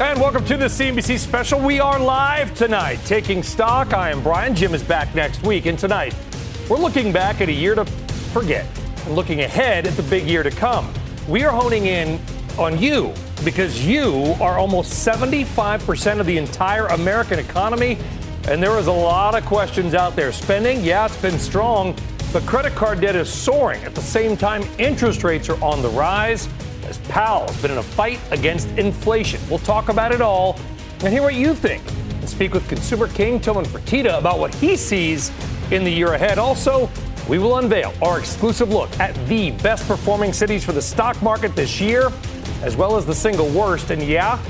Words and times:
And 0.00 0.18
welcome 0.18 0.42
to 0.46 0.56
the 0.56 0.64
CNBC 0.64 1.18
special. 1.18 1.60
We 1.60 1.78
are 1.78 1.98
live 1.98 2.54
tonight 2.54 2.98
taking 3.04 3.42
stock. 3.42 3.92
I 3.92 4.10
am 4.10 4.22
Brian. 4.22 4.54
Jim 4.54 4.72
is 4.72 4.82
back 4.82 5.14
next 5.14 5.42
week. 5.42 5.66
And 5.66 5.78
tonight, 5.78 6.16
we're 6.70 6.78
looking 6.78 7.12
back 7.12 7.42
at 7.42 7.50
a 7.50 7.52
year 7.52 7.74
to 7.74 7.84
forget 8.32 8.66
and 9.04 9.14
looking 9.14 9.42
ahead 9.42 9.86
at 9.86 9.92
the 9.92 10.02
big 10.04 10.26
year 10.26 10.42
to 10.42 10.50
come. 10.50 10.90
We 11.28 11.44
are 11.44 11.52
honing 11.52 11.86
in 11.86 12.18
on 12.58 12.78
you 12.78 13.12
because 13.44 13.86
you 13.86 14.34
are 14.40 14.58
almost 14.58 15.06
75% 15.06 16.20
of 16.20 16.26
the 16.26 16.38
entire 16.38 16.86
American 16.86 17.38
economy. 17.38 17.98
And 18.48 18.62
there 18.62 18.78
is 18.78 18.86
a 18.86 18.92
lot 18.92 19.34
of 19.34 19.44
questions 19.44 19.92
out 19.92 20.16
there. 20.16 20.32
Spending, 20.32 20.82
yeah, 20.82 21.04
it's 21.04 21.20
been 21.20 21.38
strong, 21.38 21.94
but 22.32 22.46
credit 22.46 22.74
card 22.74 23.02
debt 23.02 23.14
is 23.14 23.30
soaring. 23.30 23.84
At 23.84 23.94
the 23.94 24.00
same 24.00 24.38
time, 24.38 24.62
interest 24.78 25.22
rates 25.22 25.50
are 25.50 25.62
on 25.62 25.82
the 25.82 25.90
rise 25.90 26.48
Powell 27.08 27.46
has 27.46 27.62
been 27.62 27.70
in 27.70 27.78
a 27.78 27.82
fight 27.82 28.20
against 28.30 28.68
inflation. 28.78 29.40
We'll 29.48 29.58
talk 29.60 29.88
about 29.88 30.12
it 30.12 30.20
all 30.20 30.58
and 31.00 31.12
hear 31.12 31.22
what 31.22 31.34
you 31.34 31.54
think. 31.54 31.82
And 32.20 32.28
speak 32.28 32.54
with 32.54 32.68
consumer 32.68 33.08
king 33.08 33.40
Tillman 33.40 33.64
Fertitta 33.64 34.18
about 34.18 34.38
what 34.38 34.54
he 34.54 34.76
sees 34.76 35.30
in 35.70 35.84
the 35.84 35.90
year 35.90 36.14
ahead. 36.14 36.38
Also, 36.38 36.88
we 37.28 37.38
will 37.38 37.58
unveil 37.58 37.94
our 38.02 38.18
exclusive 38.18 38.68
look 38.68 38.90
at 38.98 39.14
the 39.26 39.52
best 39.62 39.86
performing 39.86 40.32
cities 40.32 40.64
for 40.64 40.72
the 40.72 40.82
stock 40.82 41.20
market 41.22 41.54
this 41.54 41.80
year, 41.80 42.12
as 42.62 42.76
well 42.76 42.96
as 42.96 43.06
the 43.06 43.14
single 43.14 43.48
worst. 43.48 43.90
And 43.90 44.02
yeah, 44.02 44.42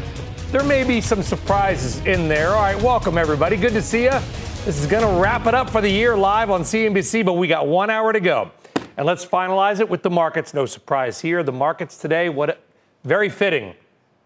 there 0.51 0.65
may 0.65 0.85
be 0.85 1.01
some 1.01 1.23
surprises 1.23 1.99
in 2.07 2.29
there. 2.29 2.51
All 2.51 2.63
right, 2.63 2.81
welcome 2.83 3.19
everybody. 3.19 3.57
Good 3.57 3.73
to 3.73 3.83
see 3.83 4.05
you. 4.05 4.19
This 4.65 4.81
is 4.81 4.87
going 4.87 5.03
to 5.03 5.21
wrap 5.21 5.47
it 5.47 5.55
up 5.55 5.71
for 5.71 5.81
the 5.81 5.91
year 5.91 6.17
live 6.17 6.51
on 6.51 6.63
CNBC, 6.63 7.25
but 7.25 7.33
we 7.33 7.49
got 7.49 7.67
one 7.67 7.91
hour 7.91 8.13
to 8.13 8.21
go. 8.21 8.51
And 8.97 9.07
let's 9.07 9.25
finalize 9.25 9.81
it 9.81 9.89
with 9.89 10.03
the 10.03 10.11
markets. 10.11 10.53
No 10.55 10.67
surprise 10.67 11.21
here. 11.21 11.43
The 11.43 11.53
markets 11.53 11.97
today, 11.97 12.29
what 12.29 12.63
very 13.05 13.29
fitting. 13.29 13.75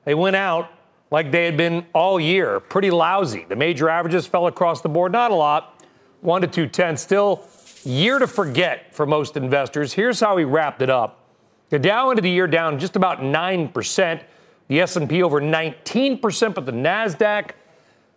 They 0.05 0.15
went 0.15 0.37
out 0.37 0.71
like 1.11 1.31
they 1.31 1.45
had 1.45 1.57
been 1.57 1.87
all 1.93 2.19
year, 2.19 2.61
pretty 2.61 2.91
lousy. 2.91 3.45
The 3.49 3.57
major 3.57 3.89
averages 3.89 4.27
fell 4.27 4.47
across 4.47 4.81
the 4.81 4.89
board, 4.89 5.13
not 5.13 5.31
a 5.31 5.35
lot, 5.35 5.83
one 6.21 6.41
to 6.41 6.47
two 6.47 6.67
two 6.67 6.69
ten. 6.69 6.97
Still, 6.97 7.45
year 7.85 8.19
to 8.19 8.27
forget 8.27 8.95
for 8.95 9.07
most 9.07 9.37
investors. 9.37 9.93
Here's 9.93 10.21
how 10.21 10.37
we 10.37 10.45
wrapped 10.45 10.83
it 10.83 10.91
up. 10.91 11.21
The 11.69 11.79
Dow 11.79 12.11
ended 12.11 12.25
the 12.25 12.31
year 12.31 12.47
down 12.47 12.79
just 12.79 12.97
about 12.97 13.23
nine 13.23 13.69
percent. 13.69 14.23
The 14.69 14.81
S&P 14.81 15.23
over 15.23 15.41
19%, 15.41 16.55
but 16.55 16.67
the 16.67 16.73
Nasdaq, 16.73 17.53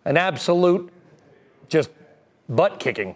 an 0.04 0.18
absolute 0.18 0.92
just 1.68 1.92
butt 2.48 2.80
kicking. 2.80 3.16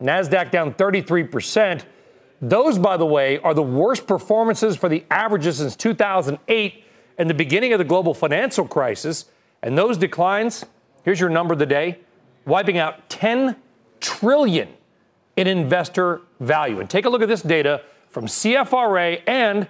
Nasdaq 0.00 0.50
down 0.50 0.74
33 0.74 1.22
percent. 1.24 1.86
Those, 2.42 2.76
by 2.76 2.96
the 2.96 3.06
way, 3.06 3.38
are 3.38 3.54
the 3.54 3.62
worst 3.62 4.08
performances 4.08 4.76
for 4.76 4.88
the 4.88 5.04
averages 5.10 5.58
since 5.58 5.76
2008 5.76 6.84
and 7.16 7.30
the 7.30 7.34
beginning 7.34 7.72
of 7.72 7.78
the 7.78 7.84
global 7.84 8.14
financial 8.14 8.66
crisis. 8.66 9.26
And 9.62 9.78
those 9.78 9.96
declines, 9.96 10.64
here's 11.04 11.20
your 11.20 11.30
number 11.30 11.52
of 11.52 11.60
the 11.60 11.66
day, 11.66 12.00
wiping 12.44 12.78
out 12.78 13.08
10 13.08 13.54
trillion 14.00 14.68
in 15.36 15.46
investor 15.46 16.20
value. 16.40 16.80
And 16.80 16.90
take 16.90 17.04
a 17.04 17.08
look 17.08 17.22
at 17.22 17.28
this 17.28 17.42
data 17.42 17.82
from 18.08 18.26
CFRA 18.26 19.22
and 19.28 19.68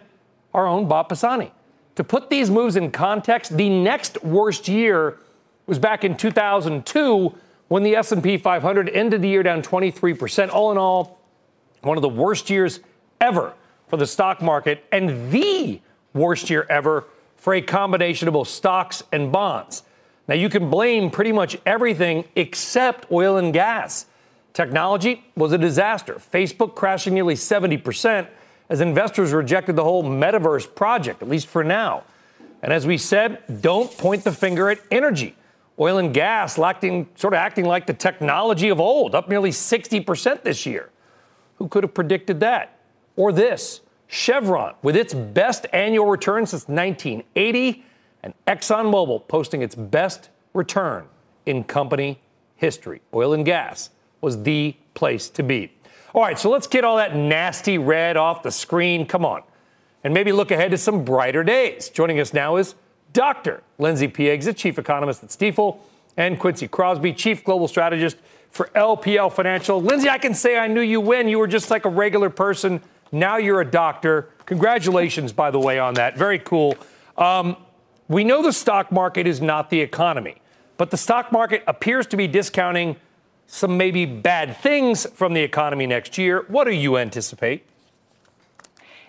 our 0.55 0.67
own 0.67 0.89
Bob 0.89 1.11
Pisani. 1.11 1.53
To 1.97 2.05
put 2.05 2.31
these 2.31 2.51
moves 2.51 2.75
in 2.75 2.91
context, 2.91 3.55
the 3.59 3.69
next 3.69 4.23
worst 4.25 4.67
year 4.67 5.19
was 5.67 5.79
back 5.79 6.05
in 6.05 6.17
2002 6.17 7.35
when 7.69 7.83
the 7.83 7.97
S&P 7.97 8.39
500 8.39 8.89
ended 8.89 9.21
the 9.21 9.29
year 9.29 9.43
down 9.43 9.63
23%. 9.63 10.51
All 10.51 10.73
in 10.73 10.79
all, 10.79 11.22
one 11.83 11.99
of 11.99 12.03
the 12.03 12.09
worst 12.09 12.51
years 12.51 12.81
ever 13.21 13.55
for 13.89 13.97
the 13.97 14.07
stock 14.07 14.41
market 14.41 14.85
and 14.91 15.31
the 15.31 15.81
worst 16.15 16.51
year 16.51 16.67
ever 16.71 17.05
for 17.37 17.55
a 17.55 17.61
combination 17.61 18.29
of 18.29 18.35
both 18.35 18.49
stocks 18.49 19.03
and 19.13 19.33
bonds. 19.33 19.83
Now, 20.29 20.35
you 20.35 20.49
can 20.49 20.71
blame 20.71 21.11
pretty 21.11 21.33
much 21.33 21.59
everything 21.67 22.25
except 22.37 23.11
oil 23.11 23.37
and 23.37 23.53
gas. 23.53 24.07
Technology 24.53 25.25
was 25.37 25.53
a 25.53 25.59
disaster. 25.59 26.15
Facebook 26.15 26.75
crashing 26.75 27.15
nearly 27.15 27.35
70% 27.35 28.29
as 28.69 28.81
investors 28.81 29.33
rejected 29.33 29.77
the 29.77 29.85
whole 29.85 30.05
metaverse 30.05 30.73
project, 30.75 31.21
at 31.23 31.29
least 31.29 31.49
for 31.49 31.65
now. 31.65 32.05
And 32.63 32.73
as 32.73 32.87
we 32.87 32.97
said, 32.97 33.43
don't 33.61 33.91
point 33.99 34.25
the 34.25 34.33
finger 34.33 34.71
at 34.71 34.79
energy. 34.91 35.35
Oil 35.81 35.99
and 35.99 36.15
gas 36.15 36.59
acting, 36.59 37.09
sort 37.17 37.35
of 37.35 37.39
acting 37.39 37.65
like 37.65 37.87
the 37.87 37.95
technology 37.95 38.69
of 38.69 38.79
old, 38.79 39.15
up 39.15 39.29
nearly 39.29 39.51
60% 39.51 40.43
this 40.43 40.65
year. 40.65 40.91
Who 41.63 41.69
could 41.69 41.85
have 41.85 41.95
predicted 41.95 42.41
that? 42.41 42.77
Or 43.15 43.31
this 43.31 43.83
Chevron, 44.09 44.75
with 44.83 44.97
its 44.97 45.15
best 45.15 45.65
annual 45.73 46.07
return 46.07 46.45
since 46.45 46.67
1980, 46.67 47.85
and 48.25 48.35
ExxonMobil 48.49 49.29
posting 49.29 49.63
its 49.63 49.77
best 49.77 50.29
return 50.55 51.07
in 51.47 51.63
company 51.63 52.19
history. 52.57 53.01
Oil 53.15 53.33
and 53.33 53.45
gas 53.45 53.91
was 54.21 54.43
the 54.43 54.75
place 54.95 55.29
to 55.31 55.45
be. 55.45 55.71
All 56.15 56.23
right, 56.23 56.37
so 56.37 56.51
let's 56.51 56.67
get 56.67 56.83
all 56.83 56.97
that 56.97 57.15
nasty 57.15 57.79
red 57.79 58.17
off 58.17 58.43
the 58.43 58.51
screen. 58.51 59.07
Come 59.07 59.25
on. 59.25 59.45
And 60.03 60.13
maybe 60.13 60.33
look 60.33 60.51
ahead 60.51 60.73
to 60.73 60.79
some 60.79 61.05
brighter 61.05 61.45
days. 61.45 61.91
Joining 61.91 62.19
us 62.19 62.35
now 62.35 62.57
is 62.57 62.75
Dr. 63.13 63.63
Lindsay 63.79 64.09
Piegza, 64.09 64.53
Chief 64.53 64.81
Economist 64.81 65.23
at 65.23 65.29
Stifel, 65.29 65.79
and 66.17 66.41
Quincy 66.41 66.67
Crosby, 66.67 67.13
Chief 67.13 67.45
Global 67.45 67.69
Strategist 67.69 68.17
for 68.53 68.71
LPL 68.77 69.33
Financial. 69.33 69.83
Lindsay, 69.83 70.09
I 70.09 70.19
can 70.19 70.35
say 70.35 70.59
I 70.59 70.69
knew 70.69 70.83
you 70.83 71.01
when 71.01 71.27
you 71.27 71.39
were 71.39 71.49
just 71.49 71.71
like 71.71 71.85
a 71.87 71.89
regular 71.89 72.31
person. 72.31 72.83
Now 73.11 73.39
you're 73.39 73.63
a 73.63 73.71
doctor. 73.71 74.29
Congratulations, 74.47 75.33
by 75.33 75.51
the 75.51 75.59
way, 75.59 75.79
on 75.79 75.95
that. 75.95 76.17
Very 76.17 76.39
cool. 76.39 76.77
Um, 77.17 77.57
we 78.09 78.25
know 78.25 78.43
the 78.43 78.53
stock 78.53 78.93
market 78.93 79.27
is 79.27 79.41
not 79.41 79.71
the 79.71 79.81
economy, 79.81 80.37
but 80.77 80.91
the 80.91 80.97
stock 80.97 81.33
market 81.33 81.65
appears 81.67 82.07
to 82.09 82.17
be 82.17 82.27
discounting 82.29 82.97
some 83.47 83.77
maybe 83.77 84.05
bad 84.05 84.57
things 84.59 85.07
from 85.15 85.33
the 85.33 85.41
economy 85.41 85.87
next 85.87 86.19
year. 86.19 86.45
What 86.49 86.65
do 86.65 86.73
you 86.73 86.99
anticipate? 86.99 87.67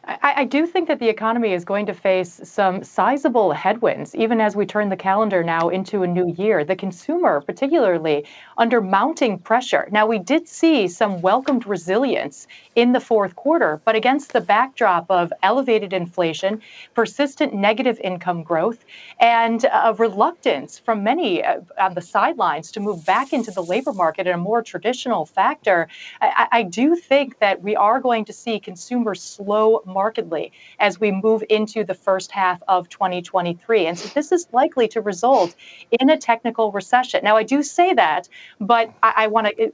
I, 0.06 0.34
I, 0.38 0.44
do 0.44 0.68
think 0.68 0.90
that 0.90 1.00
the 1.00 1.08
economy 1.08 1.54
is 1.54 1.64
going 1.64 1.86
to 1.86 1.94
face 1.94 2.42
some 2.44 2.84
sizable 2.84 3.54
headwinds, 3.54 4.14
even 4.16 4.42
as 4.42 4.54
we 4.54 4.66
turn 4.66 4.90
the 4.90 4.98
calendar 4.98 5.44
now 5.44 5.70
into 5.70 6.04
a 6.04 6.08
new 6.08 6.34
year. 6.38 6.66
The 6.66 6.76
consumer, 6.76 7.40
particularly, 7.40 8.26
under 8.58 8.82
mounting 8.82 9.40
pressure. 9.40 9.88
Now, 9.92 10.06
we 10.06 10.20
did 10.20 10.50
see 10.50 10.90
some 10.90 11.22
welcomed 11.22 11.66
resilience 11.66 12.48
in 12.76 12.92
the 12.92 13.00
fourth 13.00 13.38
quarter, 13.38 13.82
but 13.86 13.96
against 13.96 14.34
the 14.34 14.42
backdrop 14.42 15.10
of 15.10 15.32
elevated 15.42 15.94
inflation, 15.94 16.62
persistent 16.96 17.54
negative 17.54 17.98
income 18.04 18.44
growth, 18.44 18.84
and 19.22 19.66
a 19.72 19.94
reluctance 19.94 20.80
from 20.80 21.02
many 21.04 21.44
uh, 21.44 21.62
on 21.80 21.94
the 21.94 22.02
sidelines 22.02 22.74
to 22.74 22.82
move 22.82 23.06
back 23.06 23.32
into 23.32 23.52
the 23.52 23.64
labor 23.64 23.94
market 23.94 24.28
in 24.28 24.34
a 24.34 24.38
more 24.38 24.62
traditional 24.62 25.26
factor, 25.26 25.88
I, 26.20 26.48
I 26.52 26.64
do 26.64 26.98
think 26.98 27.40
that 27.40 27.62
we 27.62 27.76
are 27.78 28.02
going 28.02 28.26
to 28.26 28.34
see 28.34 28.60
consumers 28.60 29.22
slow 29.22 29.82
markedly 29.94 30.52
as 30.80 31.00
we 31.00 31.12
move 31.12 31.44
into 31.50 31.84
the 31.84 31.94
first 31.94 32.32
half 32.32 32.62
of 32.68 32.90
2023. 32.90 33.88
And 33.88 33.98
so 33.98 34.10
this 34.10 34.32
is 34.32 34.48
likely 34.52 34.88
to 34.90 35.02
result 35.02 35.56
in 35.92 36.10
a 36.10 36.18
technical 36.18 36.72
recession. 36.72 37.22
Now, 37.24 37.38
I 37.38 37.44
do 37.44 37.64
say 37.64 37.94
that, 37.94 38.28
but 38.60 38.92
I, 39.02 39.14
I 39.18 39.28
want 39.28 39.48
to 39.48 39.66
uh, 39.66 39.70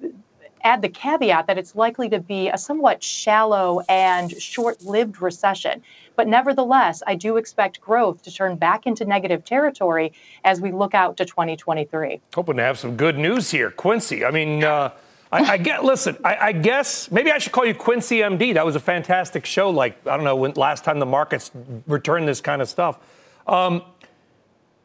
add 0.64 0.82
the 0.82 0.90
caveat 0.90 1.48
that 1.48 1.58
it's 1.58 1.76
likely 1.76 2.10
to 2.10 2.20
be 2.20 2.50
a 2.50 2.58
somewhat 2.58 3.02
shallow 3.04 3.82
and 3.88 4.32
short 4.42 4.82
lived 4.84 5.22
recession. 5.22 5.82
But 6.16 6.28
nevertheless, 6.28 7.02
I 7.08 7.16
do 7.16 7.38
expect 7.38 7.80
growth 7.80 8.24
to 8.24 8.32
turn 8.32 8.58
back 8.58 8.86
into 8.86 9.06
negative 9.06 9.46
territory 9.46 10.12
as 10.44 10.60
we 10.60 10.72
look 10.72 10.94
out 10.94 11.16
to 11.18 11.26
2023. 11.26 12.20
Hoping 12.36 12.58
to 12.58 12.64
have 12.64 12.78
some 12.78 12.98
good 12.98 13.18
news 13.18 13.52
here. 13.52 13.72
Quincy, 13.72 14.26
I 14.26 14.32
mean, 14.32 14.64
uh, 14.64 14.92
I, 15.32 15.44
I, 15.44 15.58
get. 15.58 15.84
Listen, 15.84 16.18
I, 16.24 16.38
I, 16.38 16.52
guess 16.52 17.12
maybe 17.12 17.32
I 17.32 17.38
should 17.38 17.52
call 17.52 17.66
you 17.66 17.76
Quincy 17.76 18.18
MD. 18.18 18.56
That 18.56 18.66
was 18.66 18.76
a 18.76 18.80
fantastic 18.80 19.46
show. 19.46 19.70
Like 19.70 19.96
I 20.08 20.16
don't 20.16 20.24
know 20.24 20.36
when 20.36 20.54
last 20.54 20.84
time 20.84 21.00
the 21.00 21.06
markets 21.06 21.52
returned 21.86 22.28
this 22.28 22.42
kind 22.42 22.62
of 22.62 22.70
stuff. 22.70 23.00
Um, 23.46 23.84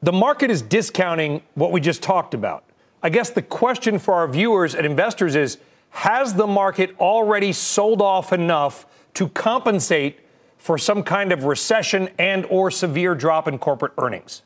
the 0.03 0.13
market 0.13 0.51
is 0.51 0.61
discounting 0.61 1.43
what 1.55 1.73
we 1.73 1.81
just 1.81 2.03
talked 2.03 2.35
about. 2.35 2.65
I 3.03 3.09
guess 3.09 3.31
the 3.31 3.43
question 3.43 3.99
for 3.99 4.15
our 4.15 4.29
viewers 4.29 4.75
and 4.75 4.85
investors 4.85 5.35
is: 5.35 5.59
Has 5.91 6.35
the 6.35 6.47
market 6.47 6.95
already 7.01 7.53
sold 7.53 8.03
off 8.03 8.33
enough 8.33 8.87
to 9.15 9.29
compensate 9.31 10.21
for 10.59 10.77
some 10.77 11.03
kind 11.03 11.33
of 11.33 11.45
recession 11.45 12.11
and 12.19 12.45
or 12.51 12.71
severe 12.71 13.15
drop 13.15 13.49
in 13.49 13.59
corporate 13.59 13.93
earnings? 13.97 14.43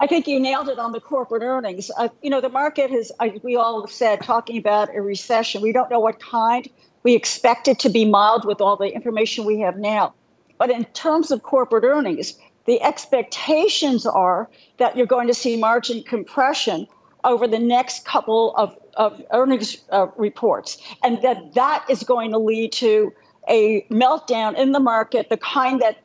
I 0.00 0.06
think 0.06 0.26
you 0.26 0.40
nailed 0.40 0.68
it 0.68 0.78
on 0.78 0.92
the 0.92 1.00
corporate 1.00 1.42
earnings. 1.42 1.90
Uh, 1.96 2.08
you 2.22 2.30
know, 2.30 2.40
the 2.40 2.48
market 2.48 2.90
has, 2.90 3.12
we 3.42 3.56
all 3.56 3.86
said, 3.86 4.22
talking 4.22 4.58
about 4.58 4.94
a 4.94 5.00
recession. 5.00 5.62
We 5.62 5.72
don't 5.72 5.90
know 5.90 6.00
what 6.00 6.20
kind. 6.20 6.68
We 7.04 7.14
expect 7.14 7.68
it 7.68 7.78
to 7.80 7.88
be 7.88 8.04
mild 8.04 8.44
with 8.44 8.60
all 8.60 8.76
the 8.76 8.92
information 8.92 9.44
we 9.44 9.60
have 9.60 9.76
now. 9.76 10.14
But 10.58 10.70
in 10.70 10.84
terms 10.86 11.30
of 11.30 11.42
corporate 11.42 11.84
earnings, 11.84 12.34
the 12.66 12.82
expectations 12.82 14.06
are 14.06 14.48
that 14.78 14.96
you're 14.96 15.06
going 15.06 15.28
to 15.28 15.34
see 15.34 15.56
margin 15.56 16.02
compression 16.02 16.88
over 17.22 17.46
the 17.46 17.58
next 17.58 18.04
couple 18.04 18.54
of, 18.56 18.76
of 18.94 19.22
earnings 19.32 19.78
uh, 19.90 20.06
reports, 20.16 20.78
and 21.02 21.22
that 21.22 21.54
that 21.54 21.84
is 21.88 22.02
going 22.02 22.30
to 22.32 22.38
lead 22.38 22.72
to 22.72 23.12
a 23.48 23.82
meltdown 23.90 24.56
in 24.56 24.72
the 24.72 24.80
market, 24.80 25.28
the 25.28 25.36
kind 25.36 25.80
that 25.80 25.98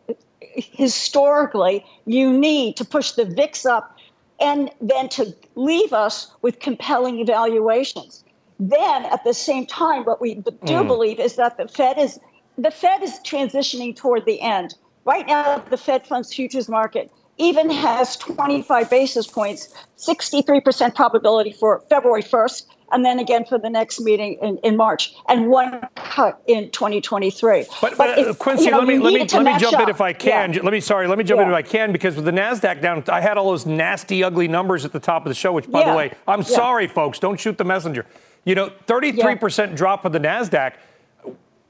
historically 0.59 1.85
you 2.05 2.31
need 2.31 2.77
to 2.77 2.85
push 2.85 3.11
the 3.11 3.25
VIX 3.25 3.65
up 3.65 3.97
and 4.39 4.71
then 4.81 5.09
to 5.09 5.35
leave 5.55 5.93
us 5.93 6.31
with 6.41 6.59
compelling 6.59 7.19
evaluations. 7.19 8.23
Then 8.59 9.05
at 9.05 9.23
the 9.23 9.33
same 9.33 9.65
time, 9.65 10.03
what 10.03 10.21
we 10.21 10.35
do 10.35 10.51
mm. 10.65 10.87
believe 10.87 11.19
is 11.19 11.35
that 11.35 11.57
the 11.57 11.67
Fed 11.67 11.97
is 11.97 12.19
the 12.57 12.71
Fed 12.71 13.01
is 13.01 13.19
transitioning 13.23 13.95
toward 13.95 14.25
the 14.25 14.41
end. 14.41 14.75
Right 15.05 15.25
now, 15.25 15.59
the 15.69 15.77
Fed 15.77 16.05
funds 16.05 16.33
futures 16.33 16.67
market 16.67 17.09
even 17.37 17.69
has 17.69 18.17
25 18.17 18.89
basis 18.89 19.25
points, 19.25 19.73
63% 19.97 20.93
probability 20.93 21.53
for 21.53 21.81
February 21.89 22.21
1st, 22.21 22.65
and 22.91 23.03
then 23.03 23.19
again 23.19 23.45
for 23.45 23.57
the 23.57 23.69
next 23.69 23.99
meeting 24.01 24.37
in, 24.41 24.57
in 24.59 24.77
March, 24.77 25.13
and 25.27 25.47
one 25.47 25.81
cut 25.95 26.41
in 26.47 26.69
2023. 26.71 27.65
But, 27.81 27.81
but, 27.81 27.97
but 27.97 28.19
uh, 28.19 28.33
Quincy, 28.33 28.65
you 28.65 28.71
know, 28.71 28.79
let 28.79 28.87
me 28.87 28.99
let 28.99 29.13
me 29.13 29.19
let 29.19 29.43
me 29.43 29.57
jump 29.59 29.77
up. 29.77 29.83
in 29.83 29.89
if 29.89 30.01
I 30.01 30.13
can. 30.13 30.53
Yeah. 30.53 30.61
Let 30.61 30.73
me 30.73 30.79
sorry, 30.79 31.07
let 31.07 31.17
me 31.17 31.23
jump 31.23 31.39
yeah. 31.39 31.45
in 31.45 31.49
if 31.49 31.55
I 31.55 31.61
can 31.61 31.91
because 31.91 32.15
with 32.15 32.25
the 32.25 32.31
Nasdaq 32.31 32.81
down, 32.81 33.03
I 33.07 33.21
had 33.21 33.37
all 33.37 33.49
those 33.49 33.65
nasty, 33.65 34.23
ugly 34.23 34.47
numbers 34.47 34.85
at 34.85 34.91
the 34.91 34.99
top 34.99 35.25
of 35.25 35.29
the 35.29 35.35
show. 35.35 35.53
Which, 35.53 35.69
by 35.69 35.81
yeah. 35.81 35.91
the 35.91 35.97
way, 35.97 36.13
I'm 36.27 36.43
sorry, 36.43 36.87
folks, 36.87 37.19
don't 37.19 37.39
shoot 37.39 37.57
the 37.57 37.63
messenger. 37.63 38.05
You 38.45 38.55
know, 38.55 38.71
33% 38.87 39.75
drop 39.75 40.05
of 40.05 40.13
the 40.13 40.19
Nasdaq. 40.19 40.73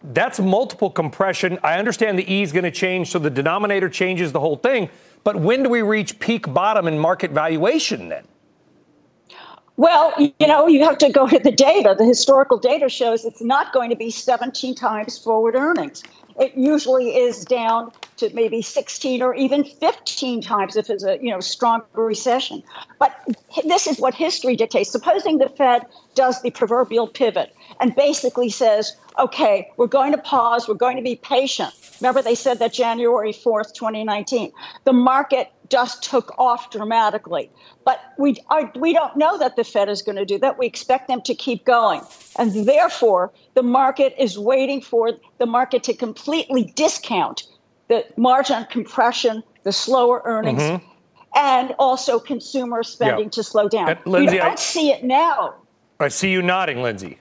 That's 0.02 0.40
multiple 0.40 0.90
compression. 0.90 1.60
I 1.62 1.78
understand 1.78 2.18
the 2.18 2.32
E 2.32 2.42
is 2.42 2.54
going 2.54 2.64
to 2.64 2.72
change, 2.72 3.10
so 3.10 3.20
the 3.20 3.30
denominator 3.30 3.90
changes 3.90 4.32
the 4.32 4.40
whole 4.40 4.56
thing. 4.56 4.90
But 5.24 5.36
when 5.36 5.64
do 5.64 5.70
we 5.70 5.82
reach 5.82 6.20
peak 6.20 6.54
bottom 6.54 6.88
in 6.88 6.98
market 6.98 7.32
valuation 7.32 8.08
then? 8.08 8.24
Well, 9.80 10.14
you 10.20 10.46
know, 10.46 10.68
you 10.68 10.84
have 10.84 10.98
to 10.98 11.10
go 11.10 11.26
to 11.26 11.40
the 11.40 11.54
data. 11.54 11.96
The 11.98 12.04
historical 12.04 12.58
data 12.58 12.90
shows 12.90 13.24
it's 13.24 13.42
not 13.42 13.72
going 13.72 13.90
to 13.92 13.96
be 13.96 14.12
17 14.12 14.76
times 14.76 15.18
forward 15.18 15.56
earnings. 15.56 16.04
It 16.38 16.54
usually 16.54 17.16
is 17.16 17.46
down 17.46 17.94
to 18.18 18.30
maybe 18.34 18.62
16 18.62 19.22
or 19.22 19.34
even 19.36 19.64
15 19.64 20.42
times 20.42 20.76
if 20.76 20.90
it's 20.90 21.06
a 21.06 21.18
you 21.22 21.32
know 21.32 21.40
stronger 21.40 21.86
recession. 21.94 22.62
But 23.00 23.16
this 23.66 23.88
is 23.88 24.02
what 24.02 24.14
history 24.14 24.58
dictates. 24.58 24.92
Supposing 24.92 25.38
the 25.38 25.48
Fed 25.48 25.86
does 26.14 26.42
the 26.42 26.52
proverbial 26.52 27.08
pivot 27.08 27.56
and 27.80 27.96
basically 27.96 28.50
says, 28.50 28.98
okay, 29.18 29.72
we're 29.78 29.88
going 29.88 30.12
to 30.12 30.18
pause, 30.18 30.68
we're 30.68 30.74
going 30.74 30.98
to 30.98 31.04
be 31.04 31.16
patient. 31.16 31.74
Remember, 32.02 32.22
they 32.22 32.36
said 32.36 32.60
that 32.60 32.74
January 32.74 33.32
4th, 33.32 33.74
2019. 33.74 34.52
The 34.84 34.94
market 34.94 35.54
just 35.70 36.04
took 36.04 36.38
off 36.38 36.72
dramatically. 36.72 37.50
But 37.86 38.00
we, 38.18 38.38
are, 38.50 38.72
we 38.76 38.94
don't 38.94 39.16
know 39.16 39.38
that 39.38 39.56
the 39.56 39.64
Fed 39.64 39.90
is 39.90 40.02
going 40.02 40.18
to 40.18 40.26
do 40.26 40.38
that. 40.40 40.58
We 40.58 40.66
expect 40.66 41.08
them 41.08 41.22
to 41.24 41.36
keep 41.36 41.66
going. 41.66 42.02
And 42.38 42.68
therefore, 42.68 43.32
the 43.54 43.64
market 43.64 44.16
is 44.18 44.38
waiting 44.38 44.82
for 44.82 45.12
the 45.38 45.46
market 45.46 45.84
to 45.84 45.94
completely 45.94 46.66
discount 46.76 47.44
the 47.88 48.06
margin 48.18 48.66
compression, 48.70 49.44
the 49.64 49.72
slower 49.72 50.22
earnings, 50.24 50.62
mm-hmm. 50.62 50.86
and 51.36 51.74
also 51.80 52.20
consumer 52.20 52.84
spending 52.84 53.26
yeah. 53.26 53.30
to 53.32 53.44
slow 53.44 53.68
down. 53.68 53.90
And 53.90 54.00
Lindsay, 54.06 54.36
you 54.36 54.42
don't 54.42 54.52
I, 54.52 54.56
see 54.56 54.92
it 54.92 55.04
now. 55.04 55.56
I 56.00 56.08
see 56.08 56.32
you 56.32 56.42
nodding, 56.42 56.82
Lindsay. 56.82 57.20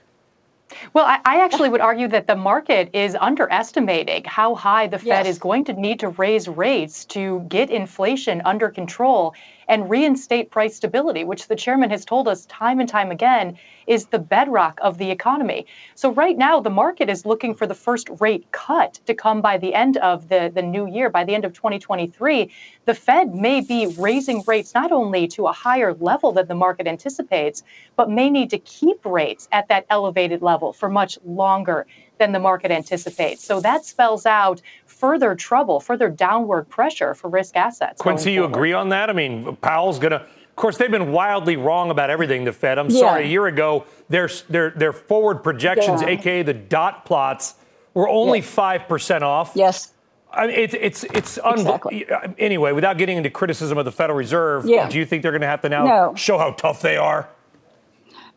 Well, 0.93 1.05
I, 1.05 1.19
I, 1.25 1.43
actually 1.43 1.69
would 1.69 1.81
argue 1.81 2.07
that 2.09 2.27
the 2.27 2.35
market 2.35 2.89
is 2.93 3.15
underestimating 3.19 4.23
how 4.25 4.55
high 4.55 4.87
the 4.87 4.99
Fed 4.99 5.25
yes. 5.25 5.27
is 5.27 5.39
going 5.39 5.65
to 5.65 5.73
need 5.73 5.99
to 6.01 6.09
raise 6.09 6.47
rates 6.47 7.05
to 7.05 7.41
get 7.49 7.69
inflation 7.69 8.41
under 8.45 8.69
control 8.69 9.33
and 9.69 9.89
reinstate 9.89 10.49
price 10.49 10.75
stability, 10.75 11.23
which 11.23 11.47
the 11.47 11.55
chairman 11.55 11.91
has 11.91 12.03
told 12.03 12.27
us 12.27 12.45
time 12.47 12.79
and 12.79 12.89
time 12.89 13.11
again 13.11 13.57
is 13.87 14.07
the 14.07 14.19
bedrock 14.19 14.79
of 14.81 14.97
the 14.97 15.09
economy. 15.09 15.65
So 15.95 16.11
right 16.11 16.37
now, 16.37 16.59
the 16.59 16.71
market 16.71 17.09
is 17.09 17.25
looking 17.25 17.53
for 17.53 17.67
the 17.67 17.75
first 17.75 18.09
rate 18.19 18.51
cut 18.51 18.99
to 19.05 19.13
come 19.13 19.41
by 19.41 19.57
the 19.57 19.73
end 19.73 19.97
of 19.97 20.27
the, 20.27 20.51
the 20.53 20.61
new 20.61 20.87
year, 20.87 21.09
by 21.09 21.23
the 21.23 21.35
end 21.35 21.45
of 21.45 21.53
2023. 21.53 22.51
The 22.85 22.93
Fed 22.93 23.35
may 23.35 23.61
be 23.61 23.93
raising 23.97 24.43
rates 24.47 24.73
not 24.73 24.91
only 24.91 25.27
to 25.29 25.47
a 25.47 25.53
higher 25.53 25.93
level 25.93 26.31
than 26.31 26.47
the 26.47 26.55
market 26.55 26.87
anticipates, 26.87 27.63
but 27.95 28.09
may 28.09 28.29
need 28.29 28.49
to 28.49 28.59
keep 28.59 29.05
rates 29.05 29.47
at 29.51 29.67
that 29.67 29.85
elevated 29.89 30.41
level 30.41 30.73
for 30.73 30.89
much 30.89 31.19
longer 31.23 31.85
than 32.19 32.31
the 32.31 32.39
market 32.39 32.69
anticipates. 32.69 33.43
So 33.43 33.59
that 33.61 33.85
spells 33.85 34.25
out 34.25 34.61
further 34.85 35.33
trouble, 35.33 35.79
further 35.79 36.09
downward 36.09 36.69
pressure 36.69 37.15
for 37.15 37.29
risk 37.29 37.55
assets. 37.55 38.01
Quincy, 38.01 38.31
you 38.31 38.43
agree 38.43 38.73
on 38.73 38.89
that? 38.89 39.09
I 39.09 39.13
mean, 39.13 39.55
Powell's 39.55 39.97
going 39.97 40.11
to. 40.11 40.17
Of 40.17 40.55
course, 40.55 40.77
they've 40.77 40.91
been 40.91 41.13
wildly 41.13 41.55
wrong 41.55 41.89
about 41.89 42.09
everything. 42.09 42.43
The 42.43 42.51
Fed. 42.51 42.77
I'm 42.77 42.89
yeah. 42.89 42.99
sorry. 42.99 43.23
A 43.23 43.27
year 43.27 43.47
ago, 43.47 43.85
their 44.09 44.29
their 44.49 44.71
their 44.71 44.91
forward 44.91 45.41
projections, 45.41 46.01
yeah. 46.01 46.09
aka 46.09 46.43
the 46.43 46.53
dot 46.53 47.05
plots, 47.05 47.55
were 47.93 48.09
only 48.09 48.41
five 48.41 48.87
percent 48.87 49.23
off. 49.23 49.53
Yes. 49.55 49.93
I 50.31 50.47
mean, 50.47 50.55
it's 50.59 50.73
it's 50.73 51.03
it's 51.05 51.39
exactly. 51.43 52.09
Uh, 52.09 52.27
anyway. 52.37 52.73
Without 52.73 52.97
getting 52.97 53.17
into 53.17 53.29
criticism 53.29 53.77
of 53.77 53.85
the 53.85 53.91
Federal 53.91 54.17
Reserve, 54.17 54.65
yeah. 54.65 54.89
do 54.89 54.97
you 54.97 55.05
think 55.05 55.23
they're 55.23 55.31
going 55.31 55.41
to 55.41 55.47
have 55.47 55.61
to 55.61 55.69
now 55.69 55.85
no. 55.85 56.15
show 56.15 56.37
how 56.37 56.51
tough 56.51 56.81
they 56.81 56.97
are? 56.97 57.29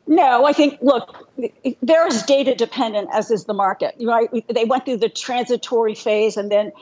No, 0.06 0.44
I 0.44 0.52
think 0.52 0.78
look, 0.82 1.28
they're 1.80 2.06
as 2.06 2.22
data 2.24 2.54
dependent 2.54 3.08
as 3.12 3.30
is 3.30 3.44
the 3.44 3.54
market. 3.54 3.94
Right? 4.00 4.28
They 4.48 4.64
went 4.64 4.84
through 4.84 4.98
the 4.98 5.08
transitory 5.08 5.94
phase 5.94 6.36
and 6.36 6.50
then 6.50 6.72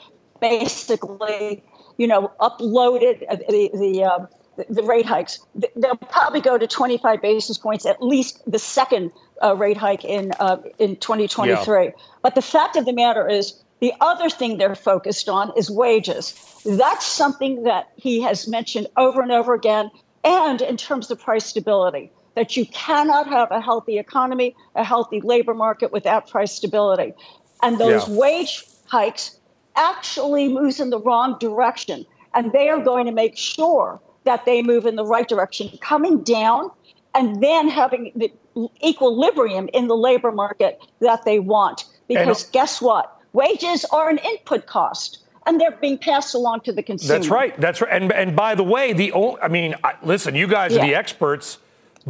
basically, 0.41 1.63
you 1.99 2.07
know, 2.07 2.33
uploaded 2.41 3.21
the 3.49 3.71
the, 3.75 4.05
uh, 4.05 4.27
the 4.69 4.83
rate 4.83 5.07
hikes. 5.07 5.39
They'll 5.77 5.97
probably 5.97 6.41
go 6.41 6.57
to 6.57 6.67
25 6.67 7.21
basis 7.21 7.59
points 7.59 7.85
at 7.85 8.03
least 8.03 8.41
the 8.51 8.59
second 8.59 9.13
uh, 9.43 9.55
rate 9.55 9.77
hike 9.77 10.05
in 10.05 10.33
uh, 10.41 10.59
in 10.79 10.97
2023. 10.97 11.85
Yeah. 11.85 11.91
But 12.23 12.35
the 12.35 12.43
fact 12.43 12.77
of 12.77 12.85
the 12.85 12.93
matter 12.93 13.29
is. 13.29 13.55
The 13.81 13.95
other 14.03 14.29
thing 14.29 14.59
they're 14.59 14.75
focused 14.75 15.31
on 15.31 15.53
is 15.57 15.71
wages. 15.71 16.35
That's 16.67 17.07
something 17.07 17.63
that 17.63 17.89
he 17.97 18.21
has 18.21 18.47
mentioned 18.47 18.89
over 18.99 19.23
and 19.23 19.33
over 19.33 19.55
again. 19.55 19.91
And 20.23 20.61
in 20.61 20.77
terms 20.77 21.11
of 21.11 21.19
price 21.19 21.47
stability, 21.47 22.13
that 22.41 22.57
you 22.57 22.65
cannot 22.65 23.27
have 23.27 23.51
a 23.51 23.61
healthy 23.61 23.99
economy, 23.99 24.57
a 24.75 24.83
healthy 24.83 25.21
labor 25.21 25.53
market 25.53 25.93
without 25.93 26.27
price 26.27 26.53
stability. 26.53 27.13
And 27.63 27.79
those 27.79 28.09
yeah. 28.09 28.15
wage 28.17 28.65
hikes 28.87 29.39
actually 29.77 30.49
moves 30.49 30.81
in 30.81 30.89
the 30.89 30.99
wrong 30.99 31.37
direction. 31.39 32.07
And 32.33 32.51
they 32.53 32.71
are 32.71 32.81
going 32.83 33.05
to 33.05 33.13
make 33.13 33.37
sure 33.37 34.01
that 34.25 34.47
they 34.47 34.63
move 34.63 34.87
in 34.87 34.97
the 34.97 35.05
right 35.05 35.29
direction, 35.29 35.69
coming 35.83 36.23
down 36.23 36.71
and 37.15 37.43
then 37.43 37.69
having 37.69 38.11
the 38.17 38.33
equilibrium 38.83 39.69
in 39.75 39.89
the 39.89 39.97
labor 39.97 40.33
market 40.33 40.81
that 41.01 41.27
they 41.27 41.41
want. 41.41 41.85
Because 42.09 42.45
and, 42.45 42.53
guess 42.53 42.81
what? 42.81 43.21
Wages 43.35 43.85
are 43.93 44.09
an 44.09 44.17
input 44.17 44.65
cost. 44.65 45.19
And 45.45 45.61
they're 45.61 45.73
being 45.73 45.99
passed 45.99 46.35
along 46.35 46.61
to 46.61 46.73
the 46.73 46.83
consumer. 46.83 47.19
That's 47.19 47.29
right. 47.29 47.61
That's 47.61 47.83
right. 47.83 47.93
And 47.93 48.11
and 48.13 48.35
by 48.35 48.55
the 48.55 48.65
way, 48.65 48.95
the 48.95 49.13
I 49.43 49.49
mean, 49.49 49.75
I, 49.85 49.95
listen, 50.03 50.35
you 50.35 50.47
guys 50.47 50.73
yeah. 50.73 50.81
are 50.81 50.87
the 50.87 50.95
experts, 50.95 51.59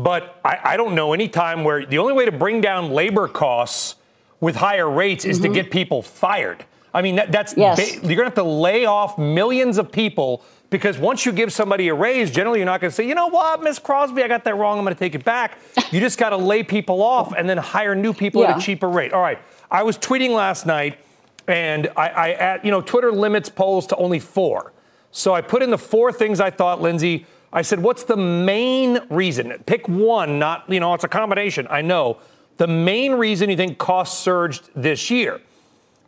but 0.02 0.40
I, 0.45 0.59
I 0.64 0.76
don't 0.76 0.95
know 0.95 1.12
any 1.12 1.28
time 1.28 1.64
where 1.64 1.85
the 1.85 1.99
only 1.99 2.12
way 2.12 2.25
to 2.25 2.33
bring 2.33 2.61
down 2.61 2.90
labor 2.90 3.28
costs 3.28 3.97
with 4.40 4.57
higher 4.57 4.88
rates 4.88 5.25
mm-hmm. 5.25 5.30
is 5.30 5.38
to 5.40 5.45
mm-hmm. 5.45 5.54
get 5.54 5.71
people 5.71 6.02
fired. 6.02 6.64
I 6.92 7.02
mean, 7.02 7.16
that, 7.16 7.30
that's 7.30 7.57
yes. 7.57 7.78
ba- 7.78 8.07
you're 8.07 8.16
going 8.16 8.19
to 8.19 8.25
have 8.25 8.35
to 8.35 8.42
lay 8.42 8.85
off 8.85 9.19
millions 9.19 9.78
of 9.78 9.92
people 9.92 10.42
because 10.71 10.99
once 10.99 11.26
you 11.26 11.33
give 11.33 11.52
somebody 11.52 11.88
a 11.88 11.95
raise, 11.95 12.30
generally 12.30 12.61
you're 12.61 12.66
not 12.66 12.80
going 12.80 12.90
to 12.90 12.95
say, 12.95 13.07
you 13.07 13.14
know 13.14 13.28
what, 13.28 13.62
Miss 13.62 13.78
Crosby, 13.78 14.23
I 14.23 14.28
got 14.28 14.45
that 14.45 14.57
wrong. 14.57 14.78
I'm 14.78 14.85
going 14.85 14.95
to 14.95 14.99
take 14.99 15.14
it 15.14 15.25
back. 15.25 15.59
You 15.92 15.99
just 15.99 16.19
got 16.19 16.30
to 16.30 16.37
lay 16.37 16.62
people 16.62 17.02
off 17.02 17.35
and 17.37 17.50
then 17.50 17.59
hire 17.59 17.97
new 17.97 18.12
people 18.12 18.42
yeah. 18.42 18.52
at 18.52 18.59
a 18.59 18.61
cheaper 18.61 18.88
rate. 18.88 19.12
All 19.12 19.21
right. 19.21 19.40
I 19.69 19.83
was 19.83 19.99
tweeting 19.99 20.30
last 20.30 20.66
night, 20.66 21.00
and 21.49 21.88
I, 21.97 22.09
I 22.09 22.30
at, 22.35 22.64
you 22.64 22.71
know, 22.71 22.80
Twitter 22.80 23.11
limits 23.11 23.49
polls 23.49 23.88
to 23.88 23.97
only 23.97 24.21
four. 24.21 24.73
So 25.11 25.35
I 25.35 25.40
put 25.40 25.62
in 25.64 25.71
the 25.71 25.78
four 25.78 26.12
things 26.12 26.38
I 26.38 26.50
thought, 26.50 26.80
Lindsay. 26.80 27.26
I 27.52 27.62
said, 27.62 27.80
what's 27.80 28.04
the 28.04 28.16
main 28.16 29.00
reason? 29.11 29.50
Pick 29.66 29.88
one, 29.88 30.38
not, 30.38 30.64
you 30.69 30.78
know, 30.78 30.95
it's 30.95 31.04
a 31.04 31.09
combination. 31.09 31.66
I 31.69 31.83
know. 31.83 32.19
The 32.59 32.66
main 32.66 33.12
reason 33.12 33.50
you 33.50 33.57
think 33.57 33.78
costs 33.78 34.19
surged 34.19 34.71
this 34.76 35.11
year. 35.11 35.40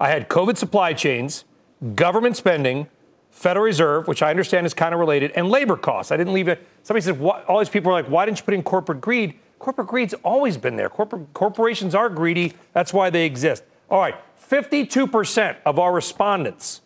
I 0.00 0.08
had 0.10 0.28
COVID 0.28 0.56
supply 0.56 0.92
chains, 0.92 1.44
government 1.94 2.36
spending, 2.36 2.86
Federal 3.30 3.64
Reserve, 3.64 4.06
which 4.06 4.22
I 4.22 4.30
understand 4.30 4.66
is 4.66 4.74
kind 4.74 4.92
of 4.92 5.00
related, 5.00 5.32
and 5.32 5.48
labor 5.48 5.76
costs. 5.76 6.12
I 6.12 6.16
didn't 6.16 6.34
leave 6.34 6.48
it. 6.48 6.64
Somebody 6.82 7.02
said, 7.02 7.20
all 7.20 7.58
these 7.58 7.68
people 7.68 7.90
are 7.90 7.94
like, 7.94 8.06
why 8.06 8.26
didn't 8.26 8.38
you 8.38 8.44
put 8.44 8.54
in 8.54 8.62
corporate 8.62 9.00
greed? 9.00 9.38
Corporate 9.58 9.88
greed's 9.88 10.14
always 10.22 10.56
been 10.56 10.76
there. 10.76 10.88
Corporate, 10.88 11.32
corporations 11.32 11.94
are 11.94 12.08
greedy. 12.08 12.52
That's 12.72 12.92
why 12.92 13.10
they 13.10 13.24
exist. 13.24 13.64
All 13.88 14.00
right, 14.00 14.14
52% 14.50 15.56
of 15.64 15.78
our 15.78 15.92
respondents 15.92 16.81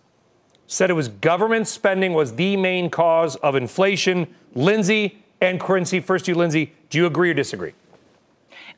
said 0.66 0.90
it 0.90 0.94
was 0.94 1.08
government 1.08 1.68
spending 1.68 2.12
was 2.12 2.34
the 2.34 2.56
main 2.56 2.90
cause 2.90 3.36
of 3.36 3.54
inflation. 3.54 4.26
Lindsay 4.54 5.22
and 5.40 5.60
Quincy, 5.60 6.00
first 6.00 6.26
you, 6.28 6.34
Lindsay, 6.34 6.72
do 6.90 6.98
you 6.98 7.06
agree 7.06 7.30
or 7.30 7.34
disagree? 7.34 7.72